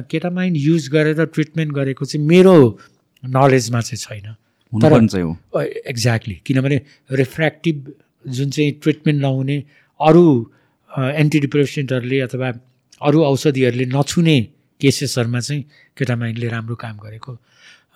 [0.09, 2.55] केटामाइन युज गरेर ट्रिटमेन्ट गरेको चाहिँ मेरो
[3.23, 4.27] नलेजमा चाहिँ छैन।
[4.73, 6.77] तर- एक्ज्याक्टली किनभने
[7.11, 7.77] रिफ्र्याक्टिभ
[8.25, 9.57] जुन चाहिँ ट्रिटमेन्ट नहुने
[9.99, 10.25] अरू
[10.95, 12.47] एन्टी डिप्रेसेन्टहरूले अथवा
[13.01, 14.37] अरू औषधिहरूले नछुने
[14.81, 15.61] केसेसहरूमा चाहिँ
[15.97, 17.31] केटामाइनले राम्रो काम गरेको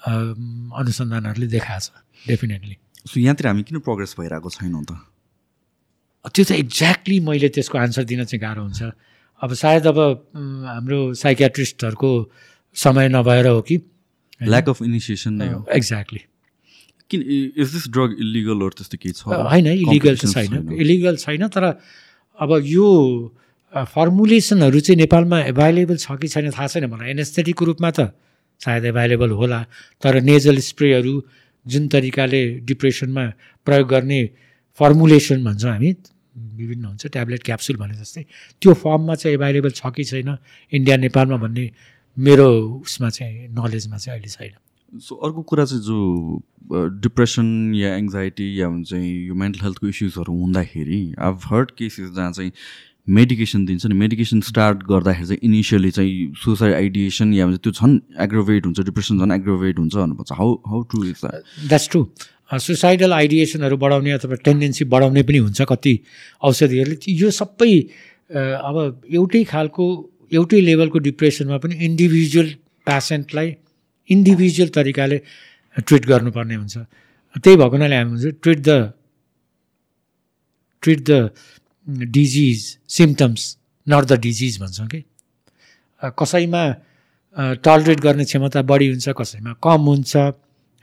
[0.05, 2.75] अनुसन्धानहरूले देखाएको छ डेफिनेटली।
[3.07, 4.91] सो यहाँतिर हामी किन प्रोग्रेस भइरहेको छैनौँ त?
[6.35, 8.81] त्यो त एक्ज्याक्टली मैले त्यसको आन्सर दिन चाहिँ गाह्रो हुन्छ।
[9.41, 9.99] अब सायद अब
[10.67, 12.11] हाम्रो साइकियाट्रिस्टहरूको
[12.75, 13.75] समय नभएर हो कि?
[14.43, 16.21] ल्याक अफ इनिसिएसन नै हो। एक्ज्याक्टली
[17.11, 17.19] किन
[17.55, 19.23] इज दिस ड्रग इलिगलहरू त्यस्तो केही छ?
[19.31, 21.63] होइन इलिगल Complications छैन। इलिगल छैन तर
[22.39, 22.87] अब यो
[23.73, 28.11] फर्मुलेसनहरू चाहिँ नेपालमा एभाइलेबल छ कि छैन थाहा छैन मलाई। एनेस्थेटिकको रूपमा त
[28.61, 29.59] सायद एभाइलेबल होला
[30.03, 31.13] तर नेजल स्प्रेहरू
[31.65, 33.25] जुन तरिकाले डिप्रेसनमा
[33.67, 34.21] प्रयोग गर्ने
[34.79, 35.91] फर्मुलेसन भन्छौँ हामी
[36.59, 38.23] विभिन्न हुन्छ ट्याब्लेट क्याप्सुल भने जस्तै
[38.61, 40.37] त्यो फर्ममा चाहिँ एभाइलेबल छ कि छैन
[40.71, 41.65] इन्डिया नेपालमा भन्ने
[42.17, 42.49] मेरो
[42.83, 44.55] उसमा चाहिँ नलेजमा चाहिँ अहिले छैन।
[44.97, 46.41] सो अर्को कुरा चाहिँ जो
[47.01, 52.51] डिप्रेसन या एङ्जाइटी या हुन्छ यो मेन्टल हेल्थको इस्युजहरू हुँदाखेरि अब हर्ड केसेस जहाँ चाहिँ
[53.07, 58.65] मेडिकेसन दिन्छ नि मेडिकेसन स्टार्ट गर्दाखेरि चाहिँ इनिसियली चाहिँ सुसाइड आइडिएसन या त्यो झन् एग्रोभेट
[58.65, 62.05] हुन्छ डिप्रेसन झन् एग्रोभेट हुन्छ भन्नुपर्छ। How how true is that that's true
[62.65, 65.99] suicidal आइडिएसनहरू बढाउने अथवा टेन्डेन्सी बढाउने पनि हुन्छ कति
[66.43, 67.73] औषधिहरूले। यो सबै
[68.29, 69.85] अब एउटै खालको
[70.33, 72.53] एउटै लेभलको डिप्रेसनमा पनि इन्डिभिजुअल
[72.87, 73.55] पेसेन्टलाई
[74.09, 75.17] इन्डिभिजुअल तरिकाले
[75.77, 76.77] ट्रिट गर्नुपर्ने हुन्छ।
[77.35, 78.69] त्यही भएको हुनाले हामी हुन्छ treat the
[80.83, 81.11] treat the
[81.87, 82.59] disease
[82.89, 83.41] symptoms
[83.87, 85.03] not the disease भन्छौँ कि?
[86.01, 86.63] कसैमा
[87.63, 90.13] टलरेट गर्ने क्षमता बढी हुन्छ कसैमा कम हुन्छ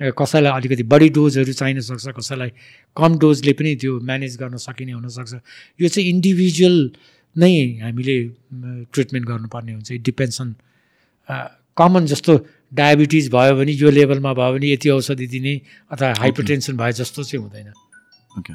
[0.01, 2.51] कसैलाई अलिकति बढी डोजहरू चाहिन सक्छ कसैलाई
[2.97, 5.35] कम डोजले पनि त्यो म्यानेज गर्न सकिने हुनसक्छ।
[5.81, 6.77] यो चाहिँ इन्डिभिजुअल
[7.37, 8.17] नै हामीले
[8.93, 10.55] ट्रिटमेन्ट गर्नुपर्ने हुन्छ। इट डिपेन्ड्स अन
[11.77, 12.33] कमन जस्तो
[12.73, 15.61] डायबिटिज भयो भने यो लेभलमा भयो भने यति औषधि दिने
[15.91, 17.73] अथवा हाइपरटेन्सन भयो जस्तो चाहिँ हुँदैन।
[18.39, 18.55] Okay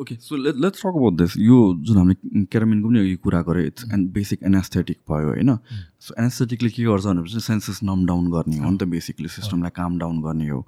[0.00, 1.56] okay so let let's talk about this यो
[1.88, 5.56] जुन हामीले क्यारामिनको पनि अघि कुरा गऱ्यो इट्स एन्ड बेसिक एनास्थेटिक भयो होइन?
[6.00, 9.98] सो एनास्थेटिकले के गर्छ भनेपछि सेन्सेस नम डाउन गर्ने हो नि त बेसिकली सिस्टमलाई काम
[9.98, 10.60] डाउन गर्ने हो।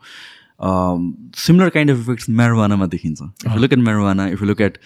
[0.61, 3.23] सिमिलर काइन्ड अफ इफेक्ट्स म्यारोवानामा देखिन्छ.
[3.47, 4.78] If look at marijuana if look at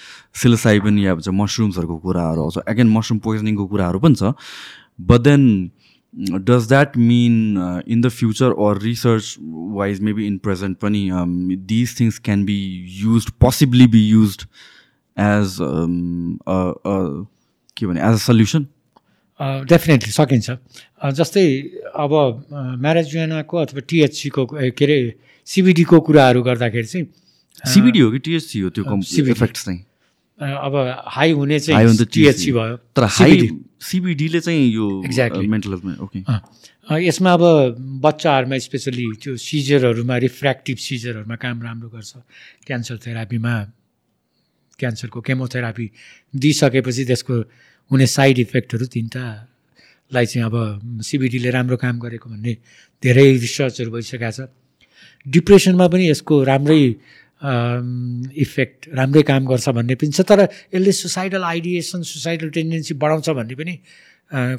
[0.43, 4.33] psilocybin या भन्छ मसरुम्सहरूको कुराहरू आउँछ अगेन मसरुम पोइजनिङको कुराहरू पनि छ.
[5.01, 5.71] But then
[6.43, 9.37] does that mean in the future or research
[9.79, 11.09] wise maybe in present पनि
[11.71, 12.59] these things can be
[13.03, 14.37] use possibly be use
[15.17, 15.57] as
[17.77, 18.67] के भने एज अ सल्युसन
[19.41, 20.51] डेफिनेटली सकिन्छ.
[20.51, 21.47] अ, जस्तै
[21.97, 22.13] अब
[22.53, 24.99] म्यारेजुएनाको अथवा टिएचसीको के अरे
[25.51, 27.07] सिबिडीको कुराहरू गर्दाखेरि चाहिँ
[27.75, 28.69] सिबिडी हो कि टिएचसी हो?
[28.71, 28.83] त्यो.
[29.35, 29.81] इफेक्ट्स चाहिँ।
[30.41, 30.75] अब
[31.11, 33.49] हाई हुने चाहिँ टिएचसी भयो। तर हाई
[33.83, 34.87] सिबिडीले चाहिँ यो.
[35.03, 36.21] मेन्टल हेल्थमा ओके
[37.07, 37.43] यसमा अब
[38.03, 42.13] बच्चाहरूमा स्पेसली त्यो सिजरहरूमा रिफ्र्याक्टिभ सिजरहरूमा काम राम्रो गर्छ।
[42.67, 43.55] क्यान्सर थेरापीमा
[44.79, 45.87] क्यान्सरको केमोथेरापी
[46.35, 47.35] दिइसकेपछि त्यसको
[47.91, 50.57] हुने साइड इफेक्टहरू तिनवटालाई चाहिँ अब
[51.05, 52.53] सिबिडीले राम्रो काम गरेको भन्ने
[53.03, 54.41] धेरै रिसर्चहरू भइसकेको छ।
[55.27, 56.83] डिप्रेसनमा पनि यसको राम्रै
[57.41, 60.41] इफेक्ट राम्रै काम गर्छ भन्ने पनि छ। तर
[60.75, 63.75] यसले सुसाइडल आइडिएसन सुसाइडल टेन्डेन्सी बढाउँछ भन्ने पनि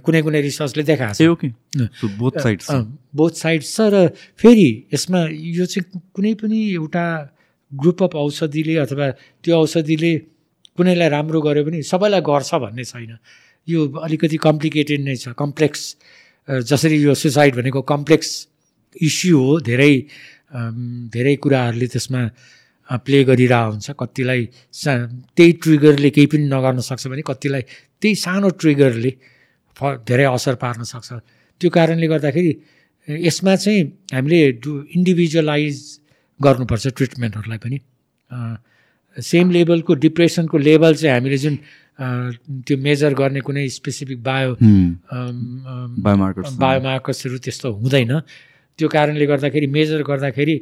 [0.03, 2.67] कुनै कुनै रिसर्चले देखाएको छ। बोथ साइड्स
[3.15, 3.95] बोथ साइड्स छ। र
[4.37, 7.05] फेरि यसमा यो चाहिँ कुनै पनि एउटा
[7.71, 9.07] ग्रुप अफ औषधिले अथवा
[9.43, 10.11] त्यो औषधिले
[10.75, 13.17] कुनैलाई राम्रो गर्यो भने सबैलाई गर्छ भन्ने छैन।
[13.67, 15.81] यो अलिकति कम्प्लिकेटेड नै छ। कम्प्लेक्स
[16.67, 18.29] जसरी यो सुसाइड भनेको कम्प्लेक्स
[18.99, 19.93] इस्यु हो धेरै
[21.13, 22.21] धेरै कुराहरूले त्यसमा
[23.05, 24.41] प्ले गरिरहेको हुन्छ। कतिलाई
[24.73, 24.91] सा
[25.37, 27.63] त्यही ट्रिगरले केही पनि नगर्न सक्छ भने कतिलाई
[28.01, 29.11] त्यही सानो ट्रिगरले
[29.77, 31.09] फ धेरै असर पार्न सक्छ।
[31.61, 32.53] त्यो कारणले गर्दाखेरि
[33.07, 33.81] यसमा चाहिँ
[34.13, 35.75] हामीले डु इन्डिभिजुअलाइज
[36.39, 37.77] गर्नुपर्छ ट्रिटमेन्टहरूलाई पनि।
[39.17, 41.55] सेम लेभलको डिप्रेसनको लेभल चाहिँ हामीले जुन
[42.67, 44.51] त्यो मेजर गर्ने कुनै स्पेसिफिक बायो
[46.05, 48.11] बायोमार्कर्स बायोमार्कर्सहरू त्यस्तो हुँदैन।
[48.81, 50.55] त्यो कारणले गर्दाखेरि मेजर गर्दाखेरि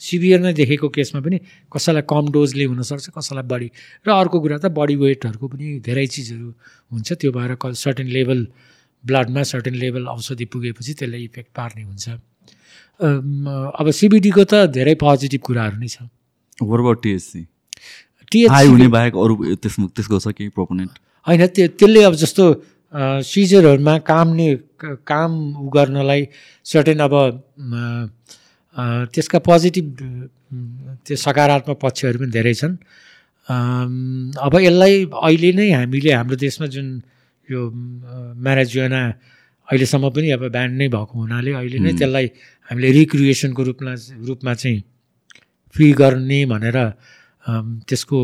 [0.00, 1.38] सिभियर नै देखेको केसमा पनि
[1.70, 3.68] कसैलाई कम डोजले हुनसक्छ कसैलाई बढी।
[4.06, 6.48] र अर्को कुरा त बडी वेटहरूको पनि धेरै चिजहरू
[6.90, 8.40] हुन्छ। त्यो भएर क सर्टेन लेभल
[9.04, 12.06] ब्लडमा सर्टेन लेभल औषधि पुगेपछि त्यसले इफेक्ट पार्ने हुन्छ।
[13.00, 16.08] अब सिबिडीको त धेरै पोजिटिभ कुराहरू नै छ।
[17.04, 17.42] टिएचसी
[18.32, 20.92] टिएच हुने बाहेक अरू त्यसमा त्यसको छ केही प्रोपोनेन्ट
[21.26, 22.44] होइन त्यो त्यसले अब जस्तो
[23.24, 24.48] सिजरहरूमा कामने
[24.82, 26.22] काम उ गर्नलाई
[26.64, 27.14] सर्टेन अब
[29.12, 29.86] त्यसका पोजिटिभ
[31.06, 32.74] त्यो सकारात्मक पक्षहरू पनि धेरै छन्
[34.46, 36.86] अब यसलाई अहिले नै हामीले हाम्रो देशमा जुन
[37.48, 37.60] यो
[38.44, 39.02] म्यारेजुएना
[39.68, 42.26] अहिलेसम्म पनि अब ब्यान्ड नै भएको हुनाले अहिले नै। त्यसलाई
[42.70, 43.92] हामीले रिक्रिएसनको रूपमा
[44.28, 44.78] रूपमा चाहिँ
[45.74, 46.78] फ्री गर्ने भनेर
[47.88, 48.18] त्यसको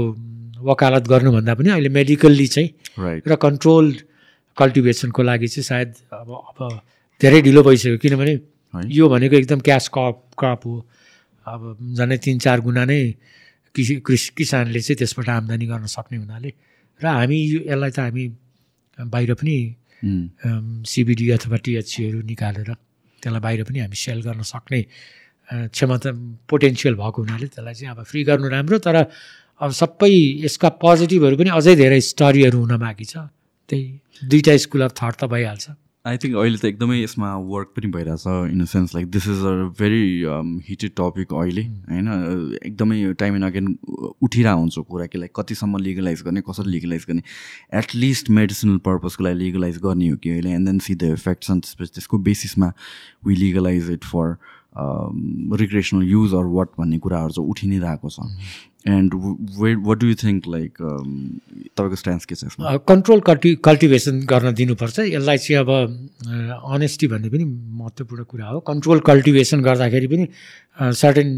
[0.71, 2.69] वकालत गर्नुभन्दा पनि अहिले मेडिकल्ली चाहिँ
[3.27, 3.87] र कन्ट्रोल
[4.59, 6.81] कल्टिभेसनको लागि चाहिँ सायद अब अब
[7.21, 8.35] धेरै ढिलो भइसक्यो। किनभने
[8.93, 10.75] यो भनेको एकदम क्यास क्रप क्रप हो।
[11.47, 11.61] अब
[11.97, 13.01] झन्डै तिन चार गुणा नै
[13.75, 16.51] कृषि कृषि किसानले चाहिँ त्यसबाट आम्दानी गर्न सक्ने हुनाले
[17.01, 18.25] र हामी यो यसलाई त हामी
[18.99, 19.57] बाहिर पनि
[20.85, 22.71] सिबिडी अथवा टिएचसीहरू निकालेर
[23.23, 24.81] त्यसलाई बाहिर पनि हामी सेल गर्न सक्ने
[25.71, 26.11] क्षमता
[26.51, 28.97] पोटेन्सियल भएको हुनाले त्यसलाई चाहिँ अब फ्री गर्नु राम्रो तर
[29.61, 30.11] अब सबै
[30.45, 33.17] यसका पोजिटिभहरू पनि अझै धेरै स्टडीहरू हुन बाँकी छ।
[33.69, 33.85] त्यही
[34.25, 35.71] दुईवटा स्कुल अफ थट त भइहाल्छ।
[36.07, 39.41] आई थिङ्क अहिले त एकदमै यसमा वर्क पनि भइरहेछ in a sense like this is
[39.43, 40.03] a very
[40.69, 42.09] heated topic अहिले होइन?
[42.63, 43.67] एकदमै टाइम एन्ड अगेन
[44.23, 47.23] उठिरहेको हुन्छ कुरा कि लाइक कतिसम्म लिगलाइज गर्ने कसरी लिगलाइज गर्ने?
[47.81, 51.61] एटलिस्ट मेडिसिनल पर्पजको लागि लिगलाइज गर्ने हो कि अहिले and then see the effects अनि
[51.67, 52.73] त्यसपछि त्यसको बेसिसमा
[53.27, 54.37] we legalise it for
[55.61, 58.31] recreational use or what भन्ने कुराहरू चाहिँ उठि नै रहेको छ
[58.89, 59.15] and
[59.59, 62.77] way what do you think like तपाईँको स्ट्यान्स के छ यसमा?
[62.87, 65.71] कन्ट्रोल कल्टि कल्टिभेसन गर्न दिनुपर्छ। यसलाई चाहिँ अब
[66.75, 70.25] अनेस्टी भन्ने पनि महत्त्वपूर्ण कुरा हो। कन्ट्रोल कल्टिभेसन गर्दाखेरि पनि
[71.03, 71.31] सर्टेन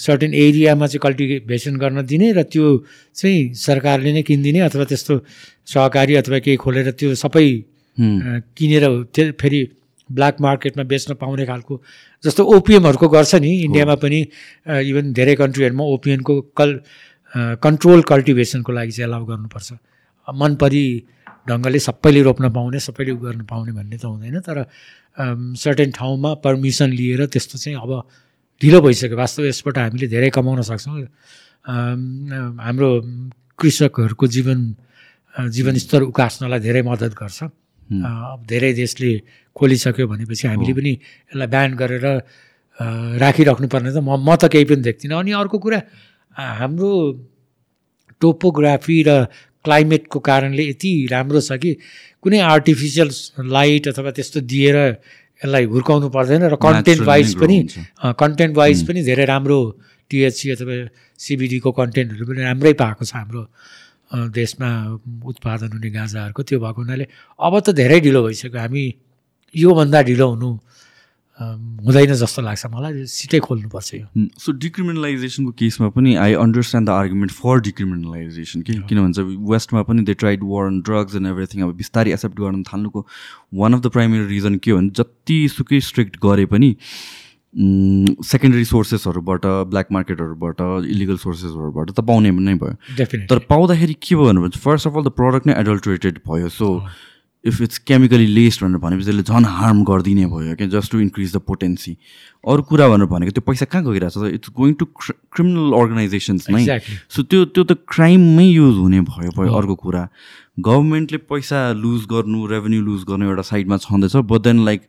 [0.00, 2.66] सर्टेन एरियामा चाहिँ कल्टिभेसन गर्न दिने र त्यो
[3.16, 5.14] चाहिँ सरकारले नै किनिदिने अथवा त्यस्तो
[5.68, 7.46] सहकारी अथवा केही खोलेर त्यो सबै
[7.98, 8.84] किनेर
[9.40, 9.60] फेरि
[10.10, 11.74] ब्ल्याक मार्केटमा बेच्न पाउने खालको
[12.24, 14.20] जस्तो ओपिएमहरूको गर्छ नि इन्डियामा पनि
[14.90, 16.70] इभन धेरै कन्ट्रीहरूमा ओपिएमको कल
[17.62, 19.72] कन्ट्रोल कल्टिभेसनको लागि चाहिँ एलाउ गर्नुपर्छ।
[20.28, 20.84] मन परी
[21.48, 24.58] ढङ्गले सबैले रोप्न पाउने सबैले गर्न पाउने भन्ने त हुँदैन तर
[25.56, 27.92] सर्टेन ठाउँमा पर्मिसन लिएर त्यस्तो चाहिँ अब
[28.60, 31.06] ढिलो भइसक्यो। वास्तव यसबाट हामीले धेरै कमाउन सक्छौँ।
[32.60, 32.90] हाम्रो
[33.58, 34.58] कृषकहरूको जीवन
[35.34, 37.38] जीवनस्तर उकास्नलाई धेरै मद्दत गर्छ।
[37.90, 39.10] अब धेरै देशले
[39.60, 42.06] खोलिसक्यो भनेपछि हामीले पनि यसलाई ब्यान गरेर
[43.20, 45.80] राखिराख्नु पर्ने त म म त केही पनि देख्दिनँ। अनि अर्को कुरा
[46.60, 46.90] हाम्रो
[48.20, 49.10] टोपोग्राफी र
[49.64, 51.70] क्लाइमेटको कारणले यति राम्रो छ कि
[52.24, 53.10] कुनै आर्टिफिसियल
[53.52, 54.76] लाइट अथवा त्यस्तो दिएर
[55.44, 57.56] यसलाई हुर्काउनु पर्दैन र कन्टेन्ट वाइज पनि
[58.16, 59.58] कन्टेन्ट वाइज पनि धेरै राम्रो
[60.10, 60.74] टिएचसी अथवा
[61.20, 63.42] सिबिडीको कन्टेन्टहरू पनि राम्रै पाएको छ हाम्रो
[64.32, 64.70] देशमा
[65.32, 67.04] उत्पादन हुने गाँजाहरूको त्यो भएको हुनाले
[67.38, 68.84] अब त धेरै ढिलो भइसक्यो। हामी
[69.54, 70.50] योभन्दा ढिलो हुनु
[71.40, 74.06] हुँदैन जस्तो लाग्छ मलाई सिटै खोल्नुपर्छ यो।
[74.38, 79.18] सो डिक्रिमिनलाइजेसनको केसमा पनि I understand the argument for decriminalization कि किन भन्छ
[79.52, 83.06] वेस्टमा पनि they tried war and drugs and everything अब बिस्तारै एक्सेप्ट गर्न थाल्नुको
[83.54, 86.76] one of the primary reason के हो भने जतिसुकै स्ट्रिक्ट गरे पनि
[88.30, 94.58] सेकेन्डरी सोर्सेसहरूबाट ब्ल्याक मार्केटहरूबाट इलिगल सोर्सेसहरूबाट त पाउने नै भयो। तर पाउँदाखेरि के भयो भने
[94.58, 96.68] first of all the product नै एडल्ट्रेटेड भयो so
[97.44, 101.36] if it's chemically laced भनेर भनेपछि त्यसले झन् हार्म गरिदिने भयो क्या just to increase
[101.36, 101.96] the potency
[102.44, 106.78] अरू कुरा भनेर भनेको त्यो पैसा कहाँ गइरहेको छ it's going to criminal organizations नै?
[107.08, 110.08] सो त्यो त्यो त क्राइममै युज हुने भयो भयो अर्को कुरा।
[110.60, 114.80] गभर्मेन्टले पैसा लुज गर्नु रेभेन्यू लुज गर्नु एउटा साइडमा छँदैछ बट देन लाइक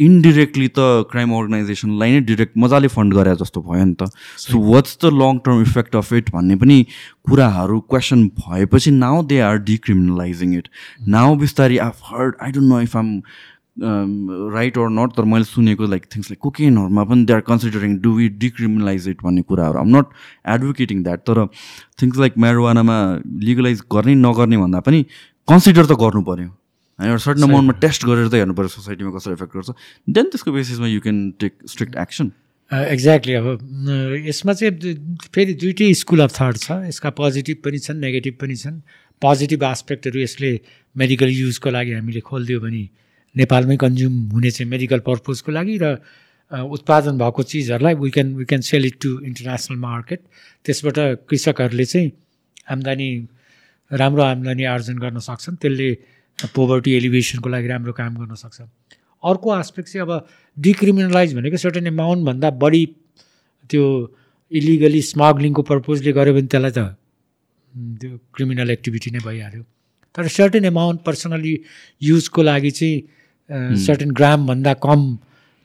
[0.00, 4.08] इन्डिरेक्टली त क्राइम अर्गनाइजेसनलाई नै डिरेक्ट मजाले फन्ड गरे जस्तो भयो नि त।
[4.46, 6.76] So what's the long term effect of it भन्ने पनि
[7.28, 10.68] कुराहरू क्वेसन भएपछि now they are decriminalizing it
[11.16, 13.08] now बिस्तारै आफ heard I don't know if I'm
[14.54, 18.12] right or not तर मैले सुनेको लाइक थिङ्स लाइक कोकेनहरूमा पनि they are considering do
[18.14, 20.06] we decriminalize it भन्ने कुराहरू। आम नट
[20.54, 21.46] एडभोकेटिङ द्याट तर
[22.02, 22.96] थिङ्स लाइक म्यारोवानामा
[23.48, 25.04] लिगलाइज गर्ने नगर्ने भन्दा पनि
[25.48, 26.48] कन्सिडर त गर्नु पऱ्यो
[27.00, 29.70] एउटा सर्टन अमाउन्टमा टेस्ट गरेर त हेर्नु पऱ्यो सोसाइटीमा कसरी इफेक्ट गर्छ।
[30.08, 32.26] देन त्यसको बेसिसमा you can take strict action
[32.70, 33.46] exactly अब
[34.28, 34.94] यसमा चाहिँ
[35.34, 38.76] फेरि दुइटै स्कुल अफ थट छ। यसका पोजिटिभ पनि छन् नेगेटिभ पनि छन्।
[39.22, 40.50] पोजिटिभ आस्पेक्टहरू यसले
[40.96, 42.84] मेडिकल युजको लागि हामीले खोलिदियो भने
[43.34, 45.98] नेपालमै कन्ज्युम हुने चाहिँ मेडिकल पर्पजको लागि र
[46.50, 50.20] उत्पादन भएको चिजहरूलाई we can we can sell it to international market
[50.66, 50.98] त्यसबाट
[51.30, 52.10] कृषकहरूले चाहिँ
[52.70, 53.08] आम्दानी
[53.90, 55.88] राम्रो आम्दानी आर्जन गर्न सक्छन्। त्यसले
[56.54, 58.60] पोभर्टी एलिभेसनको लागि राम्रो काम गर्न सक्छ।
[59.22, 60.26] अर्को आस्पेक्ट चाहिँ अब
[60.56, 62.84] डिक्रिमिनलाइज भनेको सर्टेन एमाउन्टभन्दा बढी
[63.70, 63.84] त्यो
[64.52, 66.96] इलिगली स्मग्लिङको पर्पोजले गऱ्यो भने त्यसलाई त
[68.00, 69.62] त्यो क्रिमिनल एक्टिभिटी नै भइहाल्यो।
[70.14, 71.54] तर सर्टेन एमाउन्ट पर्सनली
[72.02, 75.00] युजको लागि चाहिँ सर्टेन ग्रामभन्दा कम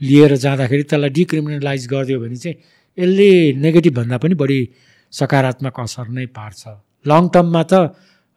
[0.02, 2.58] लिएर जाँदाखेरि त्यसलाई डिक्रिमिनलाइज गरिदियो भने चाहिँ
[2.98, 3.30] यसले
[3.64, 4.60] नेगेटिभभन्दा पनि बढी
[5.14, 6.62] सकारात्मक असर नै पार्छ।
[7.06, 7.74] लङ टर्ममा त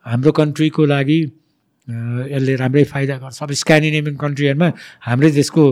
[0.07, 1.21] हाम्रो कन्ट्रीको लागि
[1.89, 4.69] यसले राम्रै फाइदा गर्छ। अब स्क्यान्डिनेभियन कन्ट्रीहरूमा
[5.09, 5.65] हाम्रै देशको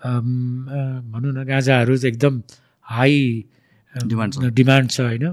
[0.00, 2.34] भनौँ न गाँजाहरू चाहिँ एकदम
[2.86, 3.14] हाई
[3.94, 5.26] डिमान्ड डिमान्ड छ होइन?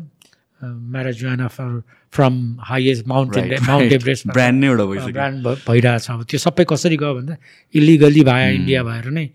[0.62, 1.70] Marijuana for
[2.14, 7.14] from highest mountain mount Everest brand नै एउटा ब्रान्ड भइरहेछ अब त्यो सबै कसरी गयो
[7.16, 7.36] भन्दा
[7.76, 9.26] इलिगली भए इन्डिया भएर नै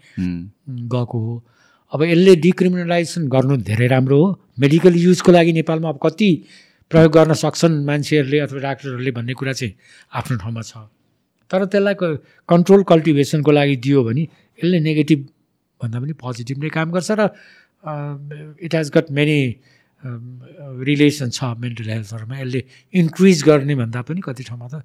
[0.95, 1.35] गएको हो।
[1.93, 4.29] अब यसले डिक्रिमिनलाइजेसन गर्नु धेरै राम्रो हो।
[4.61, 6.31] मेडिकल युजको लागि नेपालमा अब कति
[6.91, 9.75] प्रयोग गर्न सक्छन् मान्छेहरूले अथवा डाक्टरहरूले भन्ने कुरा चाहिँ
[10.13, 10.89] आफ्नो ठाउँमा छ।
[11.51, 11.95] तर त्यसलाई
[12.49, 15.21] कन्ट्रोल कल्टिभेसनको लागि दियो भने यसले नेगेटिभ
[15.81, 17.29] भन्दा पनि पोजिटिभ नै काम गर्छ र
[18.65, 19.39] it has got many
[20.85, 22.61] relation छ मेन्टल हेल्थहरूमा यसले
[22.95, 24.83] इन्क्रिज गर्ने भन्दा पनि कति ठाउँमा त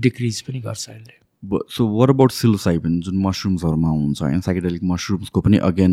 [0.00, 4.22] डिक्रिज पनि गर्छ यसले। सो वर अबाउट सिलोसाइबिन जुन मसरुम्सहरूमा हुन्छ?
[4.22, 5.92] होइन साइकेडेलिक मसरुम्सको पनि अगेन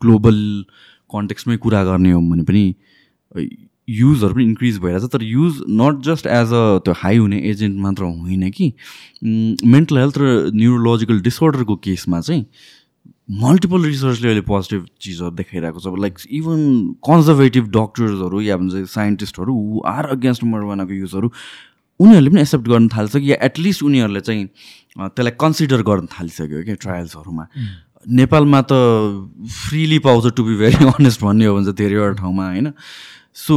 [0.00, 0.38] ग्लोबल
[1.10, 2.64] कन्टेक्समै कुरा गर्ने हो भने पनि
[3.88, 8.04] युजहरू पनि इन्क्रिज भइरहेछ। तर use not just as a त्यो हाई हुने एजेन्ट मात्र
[8.04, 8.72] होइन कि।
[9.24, 12.44] मेन्टल हेल्थ र न्युरोलोजिकल डिसअर्डरको केसमा चाहिँ
[13.42, 16.60] मल्टिपल रिसर्चले अहिले पोजिटिभ चिजहरू देखाइरहेको छ। लाइक इभन
[17.08, 21.30] कन्जर्भेटिभ डक्टर्सहरू या भन्छ साइन्टिस्टहरू हु आर अगेन्स्ट मरवानाको युजहरू
[22.00, 24.46] उनीहरूले पनि एक्सेप्ट गर्न थाल्छ कि या एटलिस्ट उनीहरूले चाहिँ
[24.98, 27.46] त्यसलाई कन्सिडर गर्न थालिसक्यो क्या ट्रायल्सहरूमा
[28.20, 28.72] नेपालमा त
[29.62, 32.72] फ्रिली पाउँछ टु बी भेरी अनेस्ट भन्ने हो भने चाहिँ धेरैवटा ठाउँमा होइन?
[33.36, 33.56] सो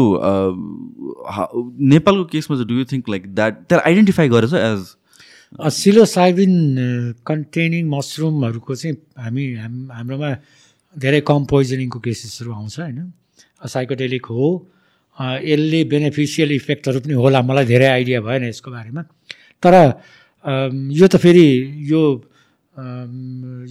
[1.94, 4.82] नेपालको केसमा चाहिँ do you think like that त्यसलाई आइडेन्टिफाई गरेछ एज
[5.56, 6.54] सिलोसाइबिन
[7.28, 10.30] कन्टेनिङ मसरुमहरूको चाहिँ हामी हाम हाम्रोमा
[10.96, 13.12] धेरै कम पोइजनिङको केसेसहरू आउँछ होइन?
[13.68, 14.48] साइकोडेलिक हो।
[15.20, 19.02] यसले बेनिफिसियल इफेक्टहरू पनि होला मलाई धेरै आइडिया भएन यसको बारेमा।
[19.64, 19.74] तर
[20.92, 21.48] यो त फेरि
[21.92, 22.02] यो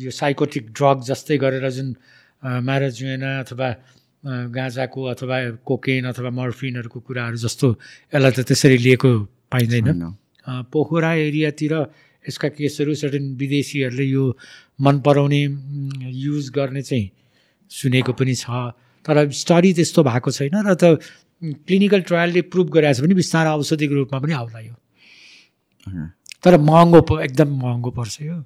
[0.04, 1.88] यो साइकोटिक ड्रग जस्तै गरेर जुन
[2.44, 3.68] म्याराजुएना अथवा
[4.24, 5.36] गाँजाको अथवा
[5.68, 7.66] कोकेन अथवा मर्फिनहरूको कुराहरू जस्तो
[8.12, 9.10] यसलाई त त्यसरी लिएको
[9.52, 10.00] पाइँदैन।
[10.72, 11.72] पोखरा एरियातिर
[12.24, 14.24] यसका केसहरू सर्टेन विदेशीहरूले यो
[14.80, 15.42] मन पराउने
[16.24, 17.10] युज गर्ने चाहिँ
[17.70, 18.72] सुनेको पनि छ।
[19.04, 20.96] तर स्टडी त्यस्तो भएको छैन र त
[21.68, 24.74] क्लिनिकल ट्रायलले प्रुभ गरिरहेको छ भने बिस्तारै औषधिको रूपमा पनि आउला यो।
[26.40, 28.40] तर महँगो एकदम महँगो पर्छ यो।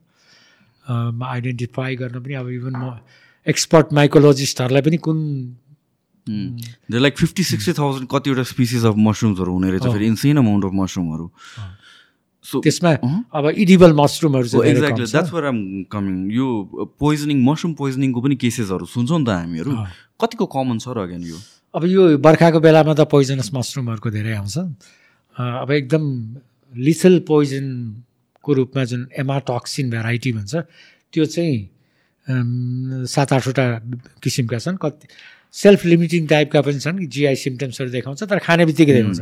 [0.90, 2.98] आइडेन्टिफाई गर्न पनि अब इभन म
[3.46, 5.18] एक्सपर्ट माइकोलोजिस्टहरूलाई पनि कुन
[6.28, 11.26] लाइक फिफ्टी सिक्सटी थाउजन्ड कतिवटा स्पिसिस अफ मसरुम्सहरू हुने रहेछ फेरि इन्सेन अमाउन्ट अफ मसरुमहरू
[12.44, 12.90] सो त्यसमा
[13.38, 15.58] अब edible मसरुमहरू exactly that's where I'm
[15.92, 16.46] coming यो
[17.00, 19.70] पोइजनिङ मसरुम पोइजनिङको पनि केसेसहरू सुन्छौँ नि त हामीहरू।
[20.22, 21.38] कतिको कमन छ र अगेन यो?
[21.74, 24.56] अब यो बर्खाको बेलामा त पोइजनस मसरुमहरूको धेरै आउँछ।
[25.36, 26.04] अब एकदम
[26.74, 30.54] लिथल पोइजनको रूपमा जुन एमाटक्सिन भेराइटी भन्छ
[31.12, 31.56] त्यो चाहिँ
[33.08, 33.64] सात आठवटा
[34.22, 35.06] किसिमका छन्। कति
[35.54, 39.20] सेल्फ लिमिटिङ टाइपका पनि छन् जिआई सिम्टम्सहरू देखाउँछ तर खाने बित्तिकै देखाउँछ।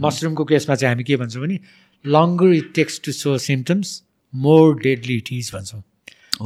[0.00, 1.58] मसरुमको केसमा चाहिँ हामी के भन्छौँ भने
[2.04, 3.88] longer it takes to show symptoms
[4.32, 5.82] more deadly it is भन्छौँ।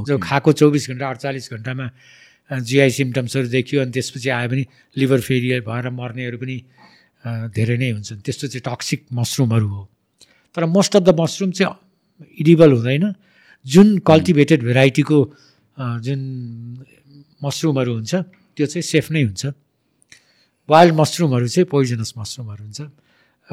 [0.07, 1.87] जो खाएको चौबिस घन्टा अडचालिस घन्टामा
[2.51, 4.65] जिआई सिम्टम्सहरू देखियो अनि त्यसपछि आयो भने
[4.97, 6.57] लिभर फेरियर भएर मर्नेहरू पनि
[7.55, 9.83] धेरै नै हुन्छन्। त्यस्तो चाहिँ टक्सिक मसरुमहरू हो।
[10.57, 11.75] तर मोस्ट अफ द मसरुम चाहिँ
[12.41, 13.15] इडिबल हुँदैन।
[13.65, 15.19] जुन कल्टिभेटेड भेराइटीको
[16.05, 16.21] जुन
[17.41, 18.15] मसरुमहरू हुन्छ
[18.57, 19.43] त्यो चाहिँ सेफ नै हुन्छ.
[20.69, 22.81] वाइल्ड मसरुमहरू चाहिँ पोइजनस मसरुमहरू हुन्छ.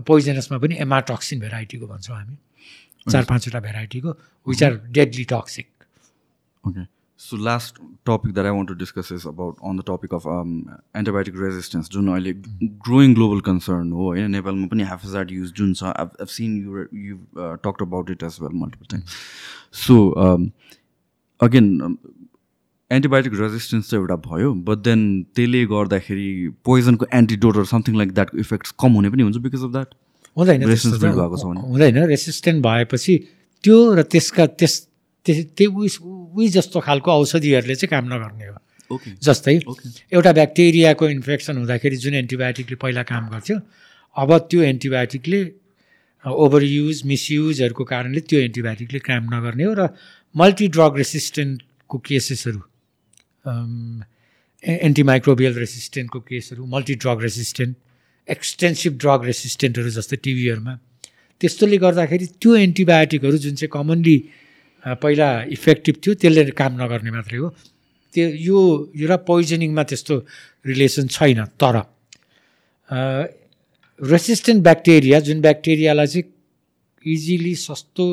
[0.07, 2.36] पोइजनसमा पनि एमाटक्सिन भेराइटीको भन्छौँ हामी।
[3.10, 4.10] चार पाँचवटा भेराइटीको
[4.48, 5.68] which are deadly toxic
[6.64, 6.84] okay
[7.19, 7.76] so last
[8.07, 10.23] topic that I want to discuss is about on the topic of
[10.98, 12.34] antibiotic resistance जुन अहिले
[12.88, 14.32] ग्रोइङ ग्लोबल कन्सर्न हो होइन?
[14.32, 17.18] नेपालमा पनि हेफेजाड युज जुन छ। Have seen you you
[17.65, 19.03] talk about it as well multiple time
[19.84, 19.95] so
[21.41, 21.98] again
[22.91, 25.01] antibiotic resistance चाहिँ एउटा भयो बट देन
[25.35, 26.30] त्यसले गर्दाखेरि
[26.65, 29.93] पोइजनको antidote something like that effects कम हुने पनि हुन्छ बिकज अफ द्याट
[30.38, 33.18] हुँदैन भएको छ हुँदैन रेसिस्टेन्ट भएपछि
[33.63, 34.76] त्यो र त्यसका त्यस
[35.26, 39.55] त्यो उस उही जस्तो खालको औषधिहरूले चाहिँ काम नगर्ने हो। जस्तै
[40.11, 43.57] एउटा ब्याक्टेरियाको इन्फेक्सन हुँदाखेरि जुन एन्टिबायोटिकले पहिला काम गर्थ्यो
[44.15, 45.41] अब त्यो एन्टिबायोटिकले
[46.26, 49.88] ओभर युज मिसयुजहरूको कारणले त्यो एन्टिबायोटिकले काम नगर्ने हो र
[50.35, 52.59] मल्टी ड्रग रेसिस्टेन्टको केसेसहरू
[53.45, 57.76] एन्टिमाइक्रोबियल रेसिस्टेन्टको केसहरू multi drug resistant
[58.27, 60.73] extensive drug रेसिस्टेन्टहरू जस्तै टिभीहरूमा।
[61.41, 64.18] त्यस्तोले गर्दाखेरि त्यो एन्टिबायोटिकहरू जुन चाहिँ कमनली
[65.01, 65.27] पहिला
[65.57, 67.47] इफेक्टिभ थियो त्यसले काम नगर्ने मात्रै हो।
[68.13, 68.59] त्यो यो
[69.09, 70.15] र पोइजनिङमा त्यस्तो
[70.65, 71.76] रिलेसन छैन तर
[73.99, 76.26] रेसिस्टेन्ट ब्याक्टेरिया जुन ब्याक्टेरियालाई चाहिँ
[77.05, 78.05] इजिली सस्तो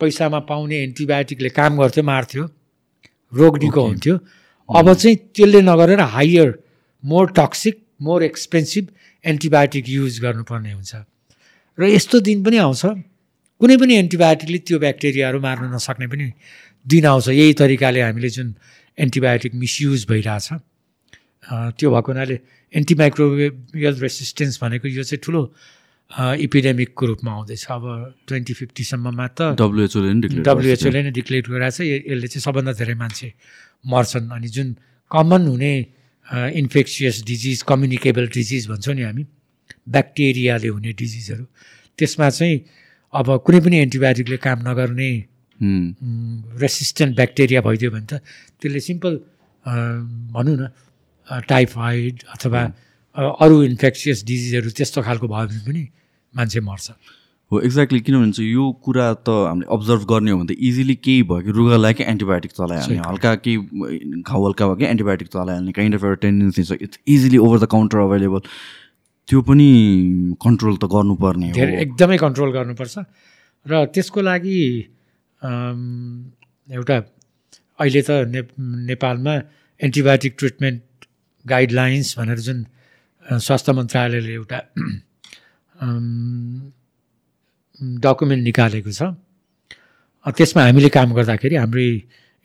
[0.00, 2.44] पैसामा पाउने एन्टिबायोटिकले काम गर्थ्यो मार्थ्यो।
[3.32, 4.14] रोग निको हुन्थ्यो।
[4.68, 6.48] अब चाहिँ त्यसले नगरेर higher
[7.04, 8.84] more toxic more expensive
[9.24, 10.94] antibiotic use गर्नुपर्ने हुन्छ।
[11.78, 12.82] र यस्तो दिन पनि आउँछ।
[13.60, 16.26] कुनै पनि एन्टिबायोटिकले त्यो ब्याक्टेरियाहरू मार्न नसक्ने पनि
[16.86, 18.54] दिन आउँछ। यही तरिकाले हामीले जुन
[18.98, 20.48] एन्टिबायोटिक मिसयुज भइरहेछ।
[21.78, 22.36] त्यो भएको हुनाले
[22.72, 25.42] एन्टिमाइक्रोबियल रेसिस्टेन्स भनेको यो चाहिँ ठुलो
[26.10, 27.84] इपिडेमिकको रूपमा आउँदैछ। अब
[28.28, 33.28] ट्वेन्टी फिफ्टीसम्ममा त डब्लुएचओले डब्लुएचओले नै डिक्लेयर गरिरहेको छ। यसले चाहिँ सबभन्दा धेरै मान्छे
[33.92, 34.68] मर्छन्। अनि जुन
[35.10, 35.72] कमन हुने
[36.60, 39.24] इन्फेक्सियस डिजिज कम्युनिकेबल डिजिज भन्छौँ नि हामी
[39.88, 41.44] ब्याक्टेरियाले हुने डिजिजहरू
[41.98, 42.56] त्यसमा चाहिँ
[43.12, 45.10] अब कुनै पनि एन्टिबायोटिकले काम नगर्ने
[46.64, 48.20] रेसिस्टेन्ट ब्याक्टेरिया भइदियो भने त
[48.60, 49.12] त्यसले सिम्पल
[49.64, 50.62] भनौँ न
[51.48, 52.60] टाइफाइड अथवा
[53.16, 55.82] अरू इन्फेक्सियस डिजिजहरू त्यस्तो खालको भयो भने पनि
[56.34, 56.90] मान्छे मर्छ।
[57.50, 61.22] हो एक्ज्याक्टली किनभने चाहिँ यो कुरा त हामीले अब्जर्भ गर्ने हो भने त इजिली केही
[61.30, 63.56] भयो कि रुगा लाग्यो कि एन्टिबायोटिक चलाइहाल्ने हल्का केही
[64.20, 67.66] घाउ हल्का भयो कि एन्टिबायोटिक चलाइहाल्ने काइन्ड अफ एउटा टेन्डेन्सी छ। It's easily over the
[67.72, 68.40] counter available
[69.28, 69.68] त्यो पनि
[70.44, 72.94] कन्ट्रोल त गर्नुपर्ने धेरै एकदमै कन्ट्रोल गर्नुपर्छ।
[73.66, 74.60] र त्यसको लागि
[76.76, 76.96] एउटा
[77.80, 78.40] अहिले त ने
[78.92, 79.34] नेपालमा
[79.80, 80.82] एन्टिबायोटिक ट्रिटमेन्ट
[81.44, 82.58] गाइडलाइन्स भनेर जुन
[83.28, 84.58] स्वास्थ्य मन्त्रालयले एउटा
[88.04, 89.00] डकुमेन्ट निकालेको छ।
[90.26, 91.88] त्यसमा हामीले काम गर्दाखेरि हाम्रै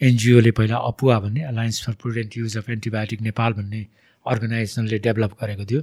[0.01, 3.81] एनजिओले पहिला अपुवा भन्ने alliance for prudent use of antibiotic Nepal भन्ने
[4.25, 5.81] अर्गनाइजेसनले डेभलप गरेको थियो।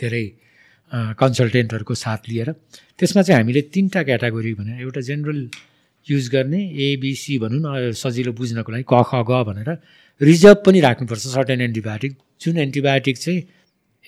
[0.00, 0.24] धेरै
[1.20, 2.48] कन्सल्टेन्टहरूको साथ लिएर।
[2.98, 5.40] त्यसमा चाहिँ हामीले तिनवटा क्याटागोरी भनेर एउटा जेनरल
[6.06, 9.70] युज गर्ने एबिसी भनौँ न सजिलो बुझ्नको लागि क ख ग भनेर
[10.20, 13.40] रिजर्भ पनि राख्नुपर्छ। सर्टेन एन्टिबायोटिक जुन एन्टिबायोटिक चाहिँ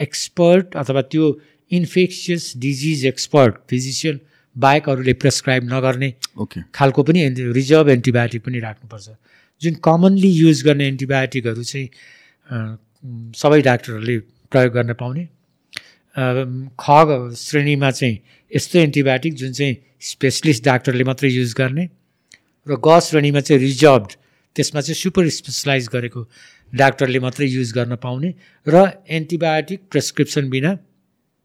[0.00, 1.26] एक्सपर्ट अथवा त्यो
[1.70, 4.20] इन्फेक्सियस डिजिज एक्सपर्ट फिजिसियन
[4.56, 9.08] बाहेक अरूले प्रेसक्राइब नगर्ने ओके खालको पनि एन्टी रिजर्भ एन्टिबायोटिक पनि राख्नुपर्छ।
[9.62, 11.88] जुन कमनली युज गर्ने एन्टिबायोटिकहरू चाहिँ
[13.36, 14.18] सबै डाक्टरहरूले
[14.52, 15.24] प्रयोग गर्न पाउने।
[16.80, 18.18] ख श्रेणीमा चाहिँ
[18.52, 19.76] यस्तो एन्टिबायोटिक जुन चाहिँ
[20.10, 21.88] स्पेसलिस्ट डाक्टरले मात्रै युज गर्ने
[22.66, 24.12] र ग श्रेणीमा चाहिँ रिजर्भड
[24.56, 26.22] त्यसमा चाहिँ सुपर स्पेसलाइज गरेको
[26.72, 28.30] डाक्टरले मात्रै युज गर्न पाउने
[28.66, 28.76] र
[29.08, 30.72] एन्टिबायोटिक प्रेसक्रिप्सन बिना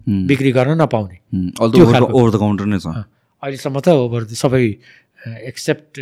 [0.08, 1.18] बिक्री गर्न नपाउने।
[1.60, 2.88] ओभर द काउन्टर नै छ।
[3.44, 4.64] अहिलेसम्म त ओभर सबै
[5.48, 6.00] एक्सेप्ट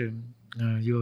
[0.88, 0.98] यो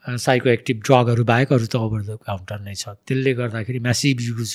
[0.00, 4.52] साइको एक्टिभ ड्रगहरू बाहेक अरू त ओभर द काउन्टर नै छ। त्यसले गर्दाखेरि म्यासिभ युज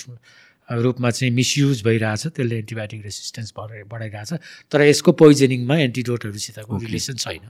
[0.65, 4.31] रूपमा चाहिँ मिसयुज भइरहेछ। त्यसले एन्टिबायोटिक रेसिस्टेन्स बढाइ बढाइरहेछ।
[4.73, 7.45] तर यसको पोइजनिङमा एन्टिडोटहरूसितको रिलेसन छैन।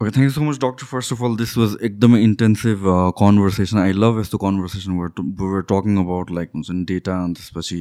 [0.00, 2.86] Okay thank you so much doctor first of all this was एकदमै इन्टेन्सिभ
[3.18, 7.78] कन्भर्सेसन आई लभ यस्तो conversation where talking about like हुन्छ नि डेटा अनि त्यसपछि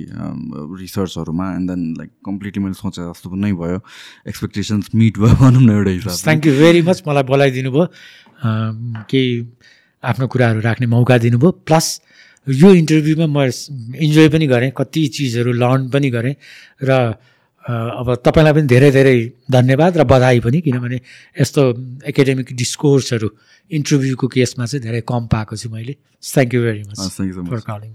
[0.82, 3.80] रिसर्चहरूमा एन्ड देन लाइक कम्प्लिटली मैले सोचे जस्तो पनि भयो
[4.28, 7.88] एक्सपेक्टेसन्स मिट भयो भनौँ न एउटा हिसाबले थ्याङ्क यू भेरी मच मलाई बोलाइदिनु भयो
[9.10, 9.34] केही
[10.04, 11.92] आफ्नो कुराहरू राख्ने मौका दिनुभयो प्लस
[12.48, 13.50] यो इन्टरभ्यूमा म
[14.00, 16.36] इन्जोय पनि गरेँ कति चिजहरू लर्न पनि गरेँ
[16.84, 17.04] र
[17.64, 19.16] अब तपाईँलाई पनि धेरै धेरै
[19.52, 21.00] धन्यवाद र बधाई पनि किनभने
[21.40, 21.62] यस्तो
[22.12, 23.30] एकाडेमिक डिस्कोर्सहरू
[23.72, 27.00] इन्टरभ्यूको केसमा चाहिँ धेरै कम पाएको छु मैले। Thank you very much
[27.50, 27.92] for much calling